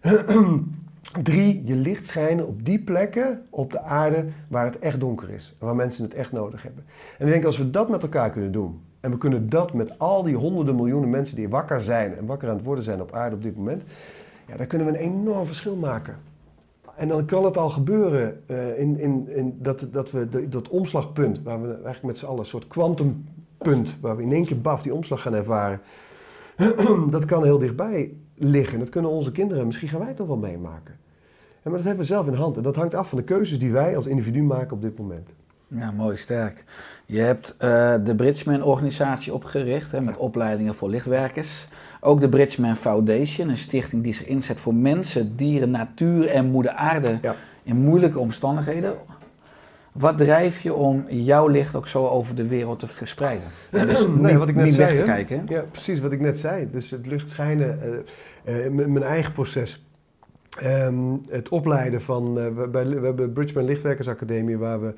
[1.12, 5.54] Drie, je licht schijnen op die plekken op de aarde waar het echt donker is.
[5.58, 6.84] Waar mensen het echt nodig hebben.
[7.18, 8.80] En ik denk als we dat met elkaar kunnen doen.
[9.00, 12.48] En we kunnen dat met al die honderden miljoenen mensen die wakker zijn en wakker
[12.48, 13.82] aan het worden zijn op aarde op dit moment.
[14.46, 16.16] Ja, dan kunnen we een enorm verschil maken.
[16.96, 20.68] En dan kan het al gebeuren uh, in, in, in dat, dat we de, dat
[20.68, 24.60] omslagpunt, waar we eigenlijk met z'n allen een soort kwantumpunt, waar we in één keer
[24.60, 25.80] baf die omslag gaan ervaren.
[27.10, 28.78] dat kan heel dichtbij liggen.
[28.78, 30.97] Dat kunnen onze kinderen, misschien gaan wij het nog wel meemaken.
[31.68, 32.56] Maar dat hebben we zelf in hand.
[32.56, 35.28] En dat hangt af van de keuzes die wij als individu maken op dit moment.
[35.68, 36.64] Ja, mooi, sterk.
[37.06, 41.68] Je hebt uh, de Bridgman-organisatie opgericht hè, met opleidingen voor lichtwerkers.
[42.00, 46.72] Ook de Bridgman Foundation, een stichting die zich inzet voor mensen, dieren, natuur en moeder
[46.72, 47.34] aarde Ja.
[47.62, 48.94] in moeilijke omstandigheden.
[49.92, 53.46] Wat drijf je om jouw licht ook zo over de wereld te verspreiden?
[53.72, 55.38] Ja, dus Nee, niet, wat ik net niet zei, weg te kijken.
[55.46, 55.54] hè?
[55.54, 56.68] Ja, precies wat ik net zei.
[56.72, 57.78] Dus het licht schijnen,
[58.44, 59.86] eh, eh, mijn eigen proces.
[60.58, 64.94] Ehm, het opleiden van, eh, we, bij, we hebben Bridgman Lichtwerkersacademie waar we,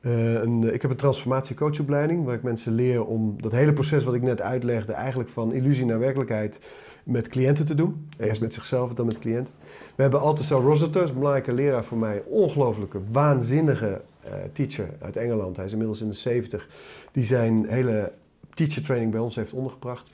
[0.00, 4.14] eh, een, ik heb een transformatiecoachopleiding waar ik mensen leer om dat hele proces wat
[4.14, 6.60] ik net uitlegde eigenlijk van illusie naar werkelijkheid
[7.04, 8.08] met cliënten te doen.
[8.18, 9.54] Eerst met zichzelf, dan met cliënten.
[9.94, 15.16] We hebben Althusser Rossiter, is een belangrijke leraar voor mij, ongelooflijke, waanzinnige eh, teacher uit
[15.16, 15.56] Engeland.
[15.56, 16.68] Hij is inmiddels in de 70,
[17.12, 18.12] die zijn hele
[18.54, 20.10] teacher training bij ons heeft ondergebracht.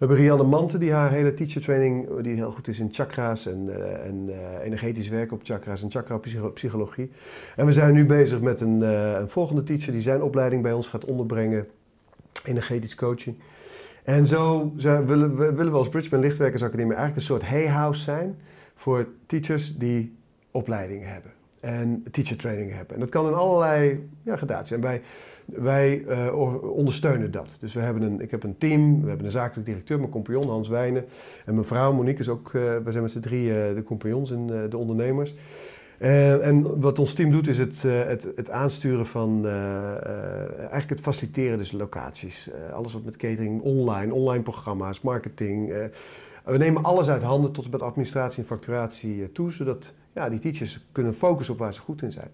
[0.00, 3.46] We hebben Rianne Manten, die haar hele teacher training, die heel goed is in chakra's
[3.46, 7.10] en, eh, en eh, energetisch werken op chakra's en chakra-psychologie.
[7.56, 10.72] En we zijn nu bezig met een, eh, een volgende teacher die zijn opleiding bij
[10.72, 11.66] ons gaat onderbrengen,
[12.44, 13.36] energetisch coaching.
[14.04, 14.72] En zo
[15.06, 18.38] willen, we, willen als Bridgman Lichtwerkersacademie eigenlijk een soort hey-house zijn
[18.74, 20.16] voor teachers die
[20.50, 22.94] opleidingen hebben en teacher training hebben.
[22.94, 24.76] En dat kan in allerlei ja, gradaties.
[24.76, 25.02] En wij,
[25.56, 26.34] wij eh,
[26.76, 27.56] ondersteunen dat.
[27.60, 30.48] Dus we hebben een, ik heb een team, we hebben een zakelijk directeur, mijn compagnon
[30.48, 31.04] Hans Wijnen.
[31.46, 34.30] En mijn vrouw Monique is ook, eh we zijn met z'n drie eh, de compagnons
[34.30, 35.34] en de ondernemers.
[35.98, 39.46] En wat ons team doet is het, het, het aansturen van,
[40.56, 42.50] eigenlijk het faciliteren dus locaties.
[42.72, 45.72] Alles wat met catering, online, online programma's, marketing.
[46.44, 50.38] we nemen alles uit handen tot en met administratie en facturatie toe, zodat ja, die
[50.38, 52.30] teachers kunnen focussen op waar ze goed in zijn.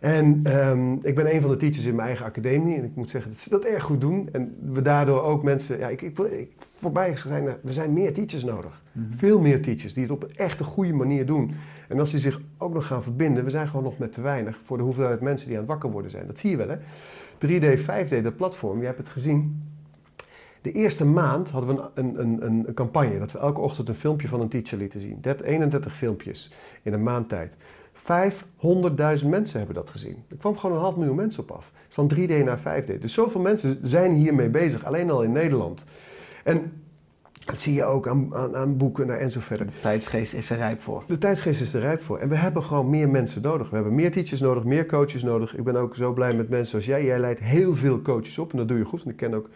[0.00, 3.10] En ehm, ik ben een van de teachers in mijn eigen academie en ik moet
[3.10, 4.28] zeggen dat ze dat erg goed doen.
[4.32, 7.92] En we daardoor ook mensen, ja, ik, ik, ik, voor mij zijn er, er zijn
[7.92, 8.82] meer teachers nodig.
[9.10, 11.54] Veel meer teachers die het op een echte goede manier doen.
[11.88, 14.58] En als die zich ook nog gaan verbinden, we zijn gewoon nog met te weinig
[14.62, 16.26] voor de hoeveelheid mensen die aan het wakker worden zijn.
[16.26, 16.76] Dat zie je wel hè.
[17.46, 19.62] 3D, 5D, dat platform, je hebt het gezien.
[20.62, 23.94] De eerste maand hadden we een, een, een, een campagne dat we elke ochtend een
[23.94, 25.18] filmpje van een teacher lieten zien.
[25.20, 27.52] Dat 31 filmpjes in een maand tijd.
[28.00, 30.24] 500.000 mensen hebben dat gezien.
[30.28, 31.72] Er kwam gewoon een half miljoen mensen op af.
[31.88, 32.98] Van 3D naar 5D.
[33.00, 35.84] Dus zoveel mensen zijn hiermee bezig, alleen al in Nederland.
[36.44, 36.72] En
[37.44, 39.66] dat zie je ook aan, aan, aan boeken en zo verder.
[39.66, 41.04] De tijdsgeest is er rijp voor.
[41.06, 42.18] De tijdsgeest is er rijp voor.
[42.18, 43.68] En we hebben gewoon meer mensen nodig.
[43.68, 45.56] We hebben meer teachers nodig, meer coaches nodig.
[45.56, 47.04] Ik ben ook zo blij met mensen zoals jij.
[47.04, 49.02] Jij leidt heel veel coaches op en dat doe je goed.
[49.04, 49.48] En ik ken ook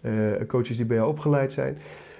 [0.00, 0.12] eh,
[0.46, 1.78] coaches die bij jou opgeleid zijn.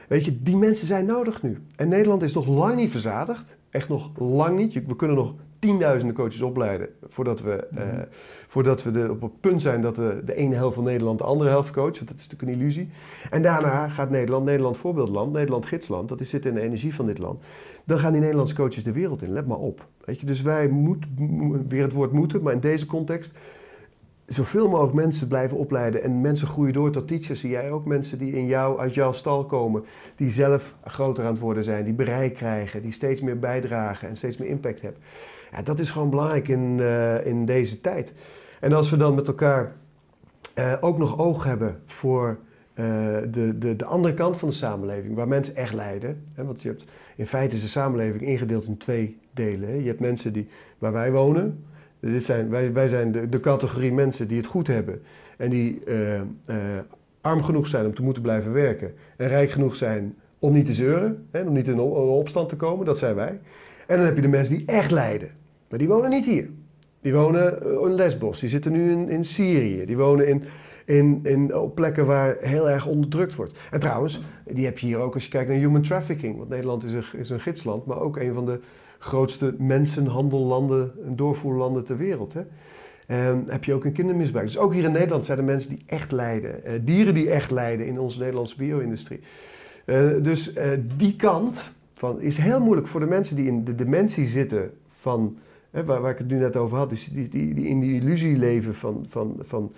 [0.08, 1.58] Weet je, die mensen zijn nodig nu.
[1.76, 3.56] En Nederland is nog lang niet verzadigd.
[3.70, 4.86] Echt nog lang niet.
[4.86, 5.34] We kunnen nog
[5.64, 7.84] tienduizenden coaches opleiden voordat we, eh,
[8.46, 11.24] voordat we de, op het punt zijn dat we de ene helft van Nederland de
[11.24, 12.06] andere helft coachen.
[12.06, 12.88] Dat is natuurlijk een illusie.
[13.30, 16.08] En daarna gaat Nederland, Nederland voorbeeldland, Nederland gidsland.
[16.08, 17.42] Dat is zit in de energie van dit land.
[17.84, 19.32] Dan gaan die Nederlandse coaches de wereld in.
[19.32, 19.86] Let maar op.
[20.04, 23.32] Weet je, dus wij moeten, weer het woord moeten, maar in deze context
[24.26, 26.02] zoveel mogelijk mensen blijven opleiden.
[26.02, 27.40] En mensen groeien door tot teachers.
[27.40, 29.84] Zie jij ook mensen die in jou, uit jouw stal komen,
[30.16, 34.16] die zelf groter aan het worden zijn, die bereik krijgen, die steeds meer bijdragen en
[34.16, 35.00] steeds meer impact hebben.
[35.52, 38.12] Ja, dat is gewoon belangrijk in, eh, in deze tijd.
[38.60, 39.76] En als we dan met elkaar
[40.54, 42.38] eh, ook nog oog hebben voor
[42.74, 42.84] eh,
[43.30, 46.22] de, de, de andere kant van de samenleving, waar mensen echt lijden.
[46.34, 46.84] Hè, want je hebt,
[47.16, 49.68] in feite is de samenleving ingedeeld in twee delen.
[49.68, 49.74] Hè.
[49.74, 50.48] Je hebt mensen die,
[50.78, 51.64] waar wij wonen.
[52.12, 55.02] Dit zijn, wij, wij zijn de, de categorie mensen die het goed hebben
[55.36, 56.24] en die eh, eh,
[57.20, 60.74] arm genoeg zijn om te moeten blijven werken en rijk genoeg zijn om niet te
[60.74, 62.86] zeuren, hè, om niet in op- opstand te komen.
[62.86, 63.38] Dat zijn wij.
[63.86, 65.30] En dan heb je de mensen die echt lijden.
[65.68, 66.48] Maar die wonen niet hier.
[67.00, 70.44] Die wonen eh, in Lesbos, die zitten nu in, in Syrië, die wonen in,
[70.86, 73.58] In, in, op plekken waar heel erg onderdrukt wordt.
[73.70, 76.36] En trouwens, die heb je hier ook als je kijkt naar human trafficking.
[76.36, 78.60] Want Nederland is een, is een gidsland, maar ook een van de
[78.98, 82.32] grootste mensenhandellanden en doorvoerlanden ter wereld.
[82.32, 82.42] Hè?
[83.06, 84.46] En heb je ook een kindermisbruik.
[84.46, 86.64] Dus ook hier in Nederland zijn er mensen die echt lijden.
[86.64, 89.20] Eh, dieren die echt lijden in onze Nederlandse bio-industrie.
[89.84, 93.74] Eh, dus eh, die kant van, is heel moeilijk voor de mensen die in de
[93.74, 95.38] dimensie zitten van...
[95.84, 98.36] Waar, waar ik het nu net over had, dus die, die, die in die illusie
[98.36, 99.72] leven van, van, van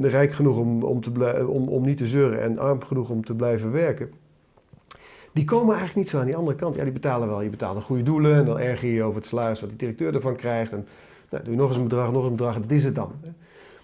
[0.00, 3.34] rijk genoeg om, om, te om, om niet te zeuren en arm genoeg om te
[3.34, 4.10] blijven werken.
[5.32, 6.74] Die komen eigenlijk niet zo aan die andere kant.
[6.74, 7.42] Ja, die betalen wel.
[7.42, 9.78] Je betaalt een goede doelen en dan erger je je over het salaris wat die
[9.78, 10.72] directeur ervan krijgt.
[10.72, 10.86] En
[11.30, 13.12] nou, doe je nog eens een bedrag, nog een bedrag, dat is het dan.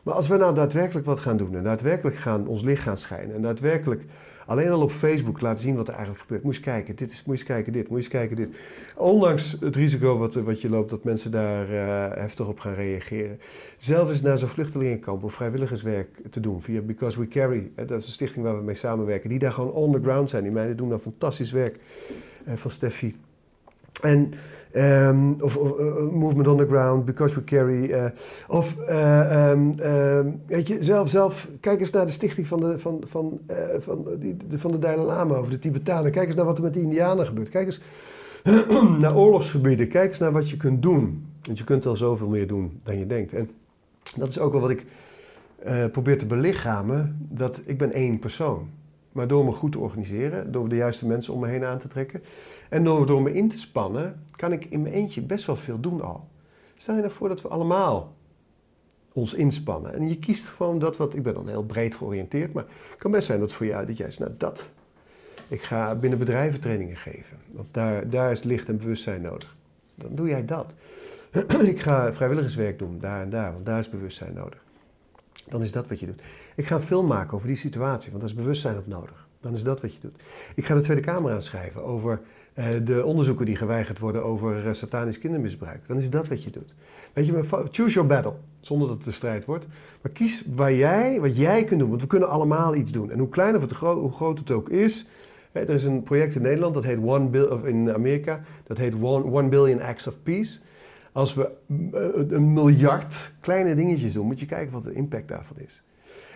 [0.02, 3.34] Maar als we nou daadwerkelijk wat gaan doen en daadwerkelijk gaan ons licht gaan schijnen
[3.34, 4.04] en daadwerkelijk
[4.46, 6.42] alleen al op Facebook laten zien wat er eigenlijk gebeurt.
[6.42, 8.48] Moet eens kijken, dit is, moet eens kijken, dit, moet eens kijken, dit.
[8.96, 13.40] Ondanks het risico wat, wat je loopt dat mensen daar eh, heftig op gaan reageren.
[13.76, 17.70] Zelf is naar zo'n vluchtelingenkamp om vrijwilligerswerk te doen via Because We Carry.
[17.74, 19.28] Dat is een stichting waar we mee samenwerken.
[19.28, 20.42] Die daar gewoon on the ground zijn.
[20.42, 21.78] Die meiden doen daar fantastisch werk
[22.44, 23.16] eh, van Steffi.
[24.00, 24.32] En,
[24.72, 27.90] ehm, of, of, eh, Movement on the Ground, Because We Carry.
[27.90, 28.04] eh,
[28.48, 33.02] of, ehm, ehm, weet je, zelf, zelf, kijk eens naar de stichting van de, van,
[33.06, 33.40] van,
[33.78, 36.10] van, die, de, van de Dalai Lama over de Tibetanen.
[36.10, 37.48] Kijk eens naar wat er met die Indianen gebeurt.
[37.48, 37.80] Kijk eens
[39.00, 39.88] naar oorlogsgebieden.
[39.88, 41.26] Kijk eens naar wat je kunt doen.
[41.42, 43.34] Want je kunt al zoveel meer doen dan je denkt.
[43.34, 43.50] En
[44.16, 44.86] dat is ook wel wat ik
[45.92, 47.26] probeer te belichamen.
[47.28, 48.68] Dat ik ben één persoon.
[49.12, 51.88] Maar door me goed te organiseren, door de juiste mensen om me heen aan te
[51.88, 52.22] trekken...
[52.68, 55.80] en door, door me in te spannen, kan ik in mijn eentje best wel veel
[55.80, 56.28] doen al.
[56.76, 58.14] Stel je nou voor dat we allemaal
[59.12, 59.94] ons inspannen.
[59.94, 61.14] En je kiest gewoon dat wat...
[61.14, 63.96] Ik ben dan heel breed georiënteerd, maar het kan best zijn dat voor jou dat
[63.96, 64.18] jij zegt...
[64.18, 64.68] Nou, dat.
[65.48, 67.36] Ik ga binnen bedrijven trainingen geven.
[67.50, 69.56] Want daar, daar is licht en bewustzijn nodig.
[69.94, 70.72] Dan doe jij dat.
[71.72, 74.64] ik ga vrijwilligerswerk doen, daar en daar, want daar is bewustzijn nodig.
[75.48, 76.20] Dan is dat wat je doet.
[76.54, 79.26] Ik ga een film maken over die situatie, want daar is bewustzijn op nodig.
[79.40, 80.22] Dan is dat wat je doet.
[80.54, 82.20] Ik ga de Tweede Kamer aanschrijven over
[82.84, 85.80] de onderzoeken die geweigerd worden over eh, satanisch kindermisbruik.
[85.86, 86.74] Dan is dat wat je doet.
[87.12, 89.66] Weet je, choose your battle, zonder dat het een strijd wordt.
[90.02, 93.10] Maar kies waar jij, wat jij kunt doen, want we kunnen allemaal iets doen.
[93.10, 95.08] En hoe klein of hoe groot het ook is.
[95.52, 98.78] Hè, er is een project in Nederland, dat heet One Bill, of in Amerika, dat
[98.78, 100.58] heet One, One Billion Acts of Peace.
[101.12, 101.50] Als we
[101.92, 105.82] eh, een miljard kleine dingetjes doen, moet je kijken wat de impact daarvan is.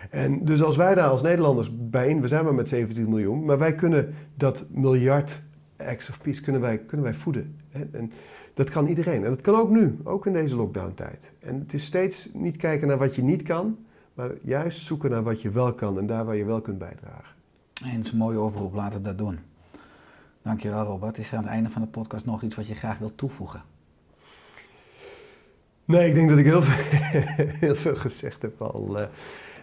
[0.09, 3.45] En dus als wij daar als Nederlanders bij in, we zijn maar met 17 miljoen,
[3.45, 5.41] maar wij kunnen dat miljard
[5.85, 7.59] acts of peace kunnen wij, kunnen wij voeden.
[7.71, 8.11] En
[8.53, 9.23] dat kan iedereen.
[9.23, 11.31] En dat kan ook nu, ook in deze lockdown-tijd.
[11.39, 13.77] En het is steeds niet kijken naar wat je niet kan,
[14.13, 17.35] maar juist zoeken naar wat je wel kan en daar waar je wel kunt bijdragen.
[17.83, 19.39] En het is een mooie oproep, laten we dat doen.
[20.41, 21.17] Dankjewel Robert.
[21.17, 23.61] Is er aan het einde van de podcast nog iets wat je graag wilt toevoegen?
[25.85, 26.83] Nee, ik denk dat ik heel veel,
[27.65, 29.07] heel veel gezegd heb al eh,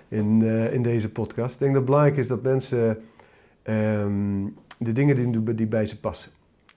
[0.08, 1.54] in, eh, in deze podcast.
[1.54, 3.02] Ik denk dat het belangrijk is dat mensen
[3.62, 4.46] ehm,
[4.78, 6.30] de dingen die die bij ze passen.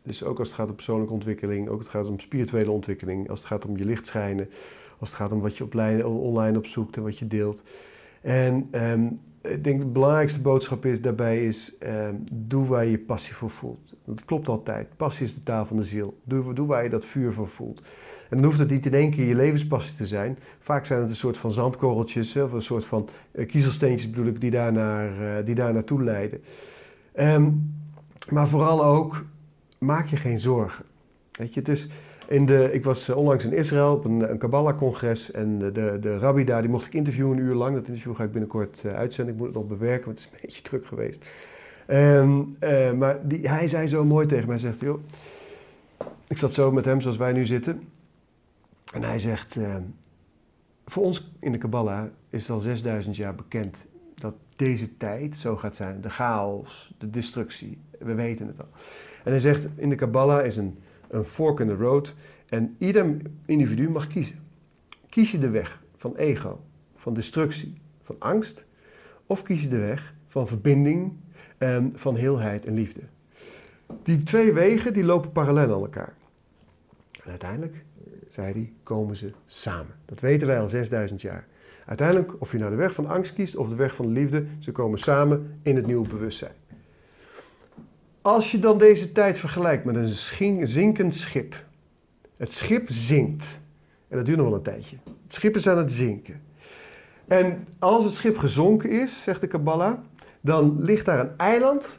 [0.03, 3.29] Dus ook als het gaat om persoonlijke ontwikkeling, ook als het gaat om spirituele ontwikkeling,
[3.29, 4.49] als het gaat om je licht schijnen,
[4.99, 5.75] als het gaat om wat je op
[6.05, 7.61] online opzoekt en wat je deelt.
[8.21, 9.07] En ehm,
[9.41, 13.49] ik denk de belangrijkste boodschap is, daarbij is, ehm, doe waar je je passie voor
[13.49, 13.93] voelt.
[14.05, 14.87] Dat klopt altijd.
[14.97, 16.17] Passie is de taal van de ziel.
[16.23, 17.81] Doe, waar je dat vuur voor voelt.
[18.29, 20.37] En dan hoeft het niet in één keer je levenspassie te zijn.
[20.59, 24.41] Vaak zijn het een soort van zandkorreltjes, of een soort van eh, kiezelsteentjes bedoel ik,
[24.41, 24.75] die daar,
[25.37, 26.41] eh, die daar naartoe leiden.
[27.13, 27.49] Ehm,
[28.31, 29.25] maar vooral ook,
[29.77, 30.85] maak je geen zorgen.
[31.31, 31.89] Weet je, het is
[32.27, 36.17] in de, ik was eh, onlangs in Israël op een, een Kabbalah-congres en de, de,
[36.17, 37.75] rabbi daar, die mocht ik interviewen een uur lang.
[37.75, 39.33] Dat interview ga ik binnenkort eh, uitzenden.
[39.33, 41.25] Ik moet het nog bewerken, want het is een beetje druk geweest.
[41.85, 44.99] Ehm, eh, maar die, hij zei zo mooi tegen mij, zegt, joh,
[46.27, 47.87] ik zat zo met hem zoals wij nu zitten.
[48.93, 49.75] En hij zegt, eh,
[50.85, 53.85] voor ons in de Kabbalah is het al 6000 jaar bekend
[54.63, 56.01] deze tijd zo gaat zijn.
[56.01, 58.69] De chaos, de destructie, we weten het al.
[59.23, 60.79] En hij zegt, in de Kabbalah is een,
[61.09, 62.13] een fork in the road
[62.49, 64.39] en ieder individu mag kiezen.
[65.09, 66.63] Kies je de weg van ego,
[66.95, 68.65] van destructie, van angst,
[69.25, 71.13] of kies je de weg van verbinding,
[71.61, 73.01] en van heelheid en liefde.
[74.03, 76.13] Die twee wegen die lopen parallel aan elkaar.
[77.23, 77.85] En uiteindelijk,
[78.29, 79.95] zei hij, komen ze samen.
[80.05, 81.47] Dat weten wij al 6000 jaar.
[81.91, 84.45] Uiteindelijk, of je nou de weg van angst kiest of de weg van de liefde,
[84.59, 86.53] ze komen samen in het nieuwe bewustzijn.
[88.21, 91.65] Als je dan deze tijd vergelijkt met een zinkend schip.
[92.37, 93.45] Het schip zinkt.
[94.07, 94.97] En dat duurt nog wel een tijdje.
[95.23, 96.41] Het schip is aan het zinken.
[97.27, 99.97] En als het schip gezonken is, zegt de Kabbalah,
[100.41, 101.97] dan ligt daar een eiland,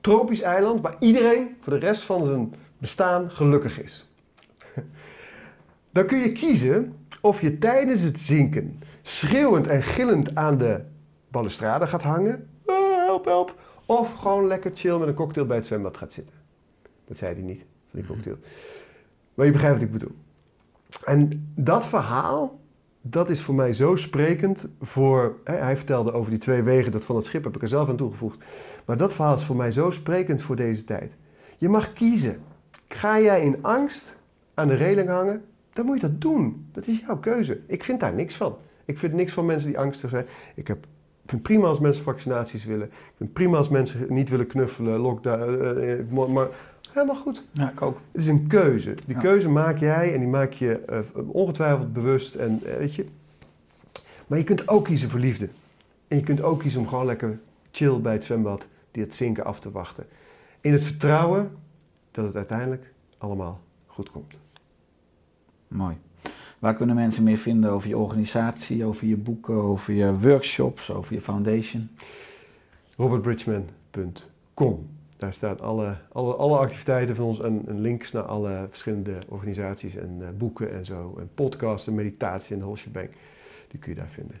[0.00, 4.10] tropisch eiland, waar iedereen voor de rest van zijn bestaan gelukkig is.
[5.92, 10.80] Dan kun je kiezen Of je tijdens het zinken schreeuwend en gillend aan de
[11.28, 12.48] balustrade gaat hangen.
[12.66, 13.54] "Ah, help, help.
[13.86, 16.34] Of gewoon lekker chill met een cocktail bij het zwembad gaat zitten.
[17.04, 18.36] Dat zei hij niet, van die cocktail.
[19.34, 20.14] Maar je begrijpt wat ik bedoel.
[21.04, 22.60] En dat verhaal,
[23.00, 25.36] dat is voor mij zo sprekend voor...
[25.44, 27.88] Hè, hij vertelde over die twee wegen, dat van het schip heb ik er zelf
[27.88, 28.44] aan toegevoegd.
[28.84, 31.12] Maar dat verhaal is voor mij zo sprekend voor deze tijd.
[31.58, 32.42] Je mag kiezen.
[32.88, 34.16] Ga jij in angst
[34.54, 35.44] aan de reling hangen?
[35.72, 36.68] Dan moet je dat doen.
[36.72, 37.60] Dat is jouw keuze.
[37.66, 38.56] Ik vind daar niks van.
[38.90, 40.26] Ik vind niks van mensen die angstig zijn.
[40.54, 40.84] Ik, heb,
[41.24, 42.86] ik vind prima als mensen vaccinaties willen.
[42.86, 45.42] Ik vind prima als mensen niet willen knuffelen, lockdown.
[45.42, 46.48] eh, eh, maar-
[46.90, 47.44] helemaal goed.
[47.52, 48.00] Ja, ik ook.
[48.12, 48.94] Het is een keuze.
[49.06, 49.20] Die Ja.
[49.20, 52.34] keuze maak jij en die maak je eh, ongetwijfeld bewust.
[52.34, 53.04] En, weet je.
[54.26, 55.48] Maar je kunt ook kiezen voor liefde.
[56.08, 57.38] En je kunt ook kiezen om gewoon lekker
[57.70, 60.06] chill bij het zwembad die het zinken af te wachten.
[60.60, 61.50] In het vertrouwen
[62.10, 64.38] dat het uiteindelijk allemaal goed komt.
[65.68, 65.96] Mooi.
[66.60, 71.14] Waar kunnen mensen meer vinden over je organisatie, over je boeken, over je workshops, over
[71.14, 71.90] je foundation?
[72.96, 74.88] robertbridgman.com.
[75.16, 79.96] Daar staan alle, alle, alle activiteiten van ons en, en links naar alle verschillende organisaties
[79.96, 81.16] en eh, boeken en zo.
[81.18, 83.08] En podcasts en meditatie en de whole shebang.
[83.68, 84.36] Die kun je daar vinden.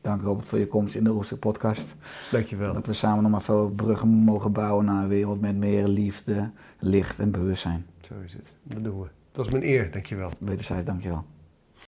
[0.00, 1.94] Dank Robert voor je komst in de Oester podcast.
[2.30, 2.72] Dankjewel.
[2.72, 6.50] Dat we samen nog maar veel bruggen mogen bouwen naar een wereld met meer liefde,
[6.78, 7.86] licht en bewustzijn.
[8.00, 8.48] Zo is het.
[8.62, 9.06] Dat doen we.
[9.28, 9.90] Het was mijn eer.
[9.90, 10.30] Dankjewel.
[10.38, 11.24] Wederzijds, dankjewel.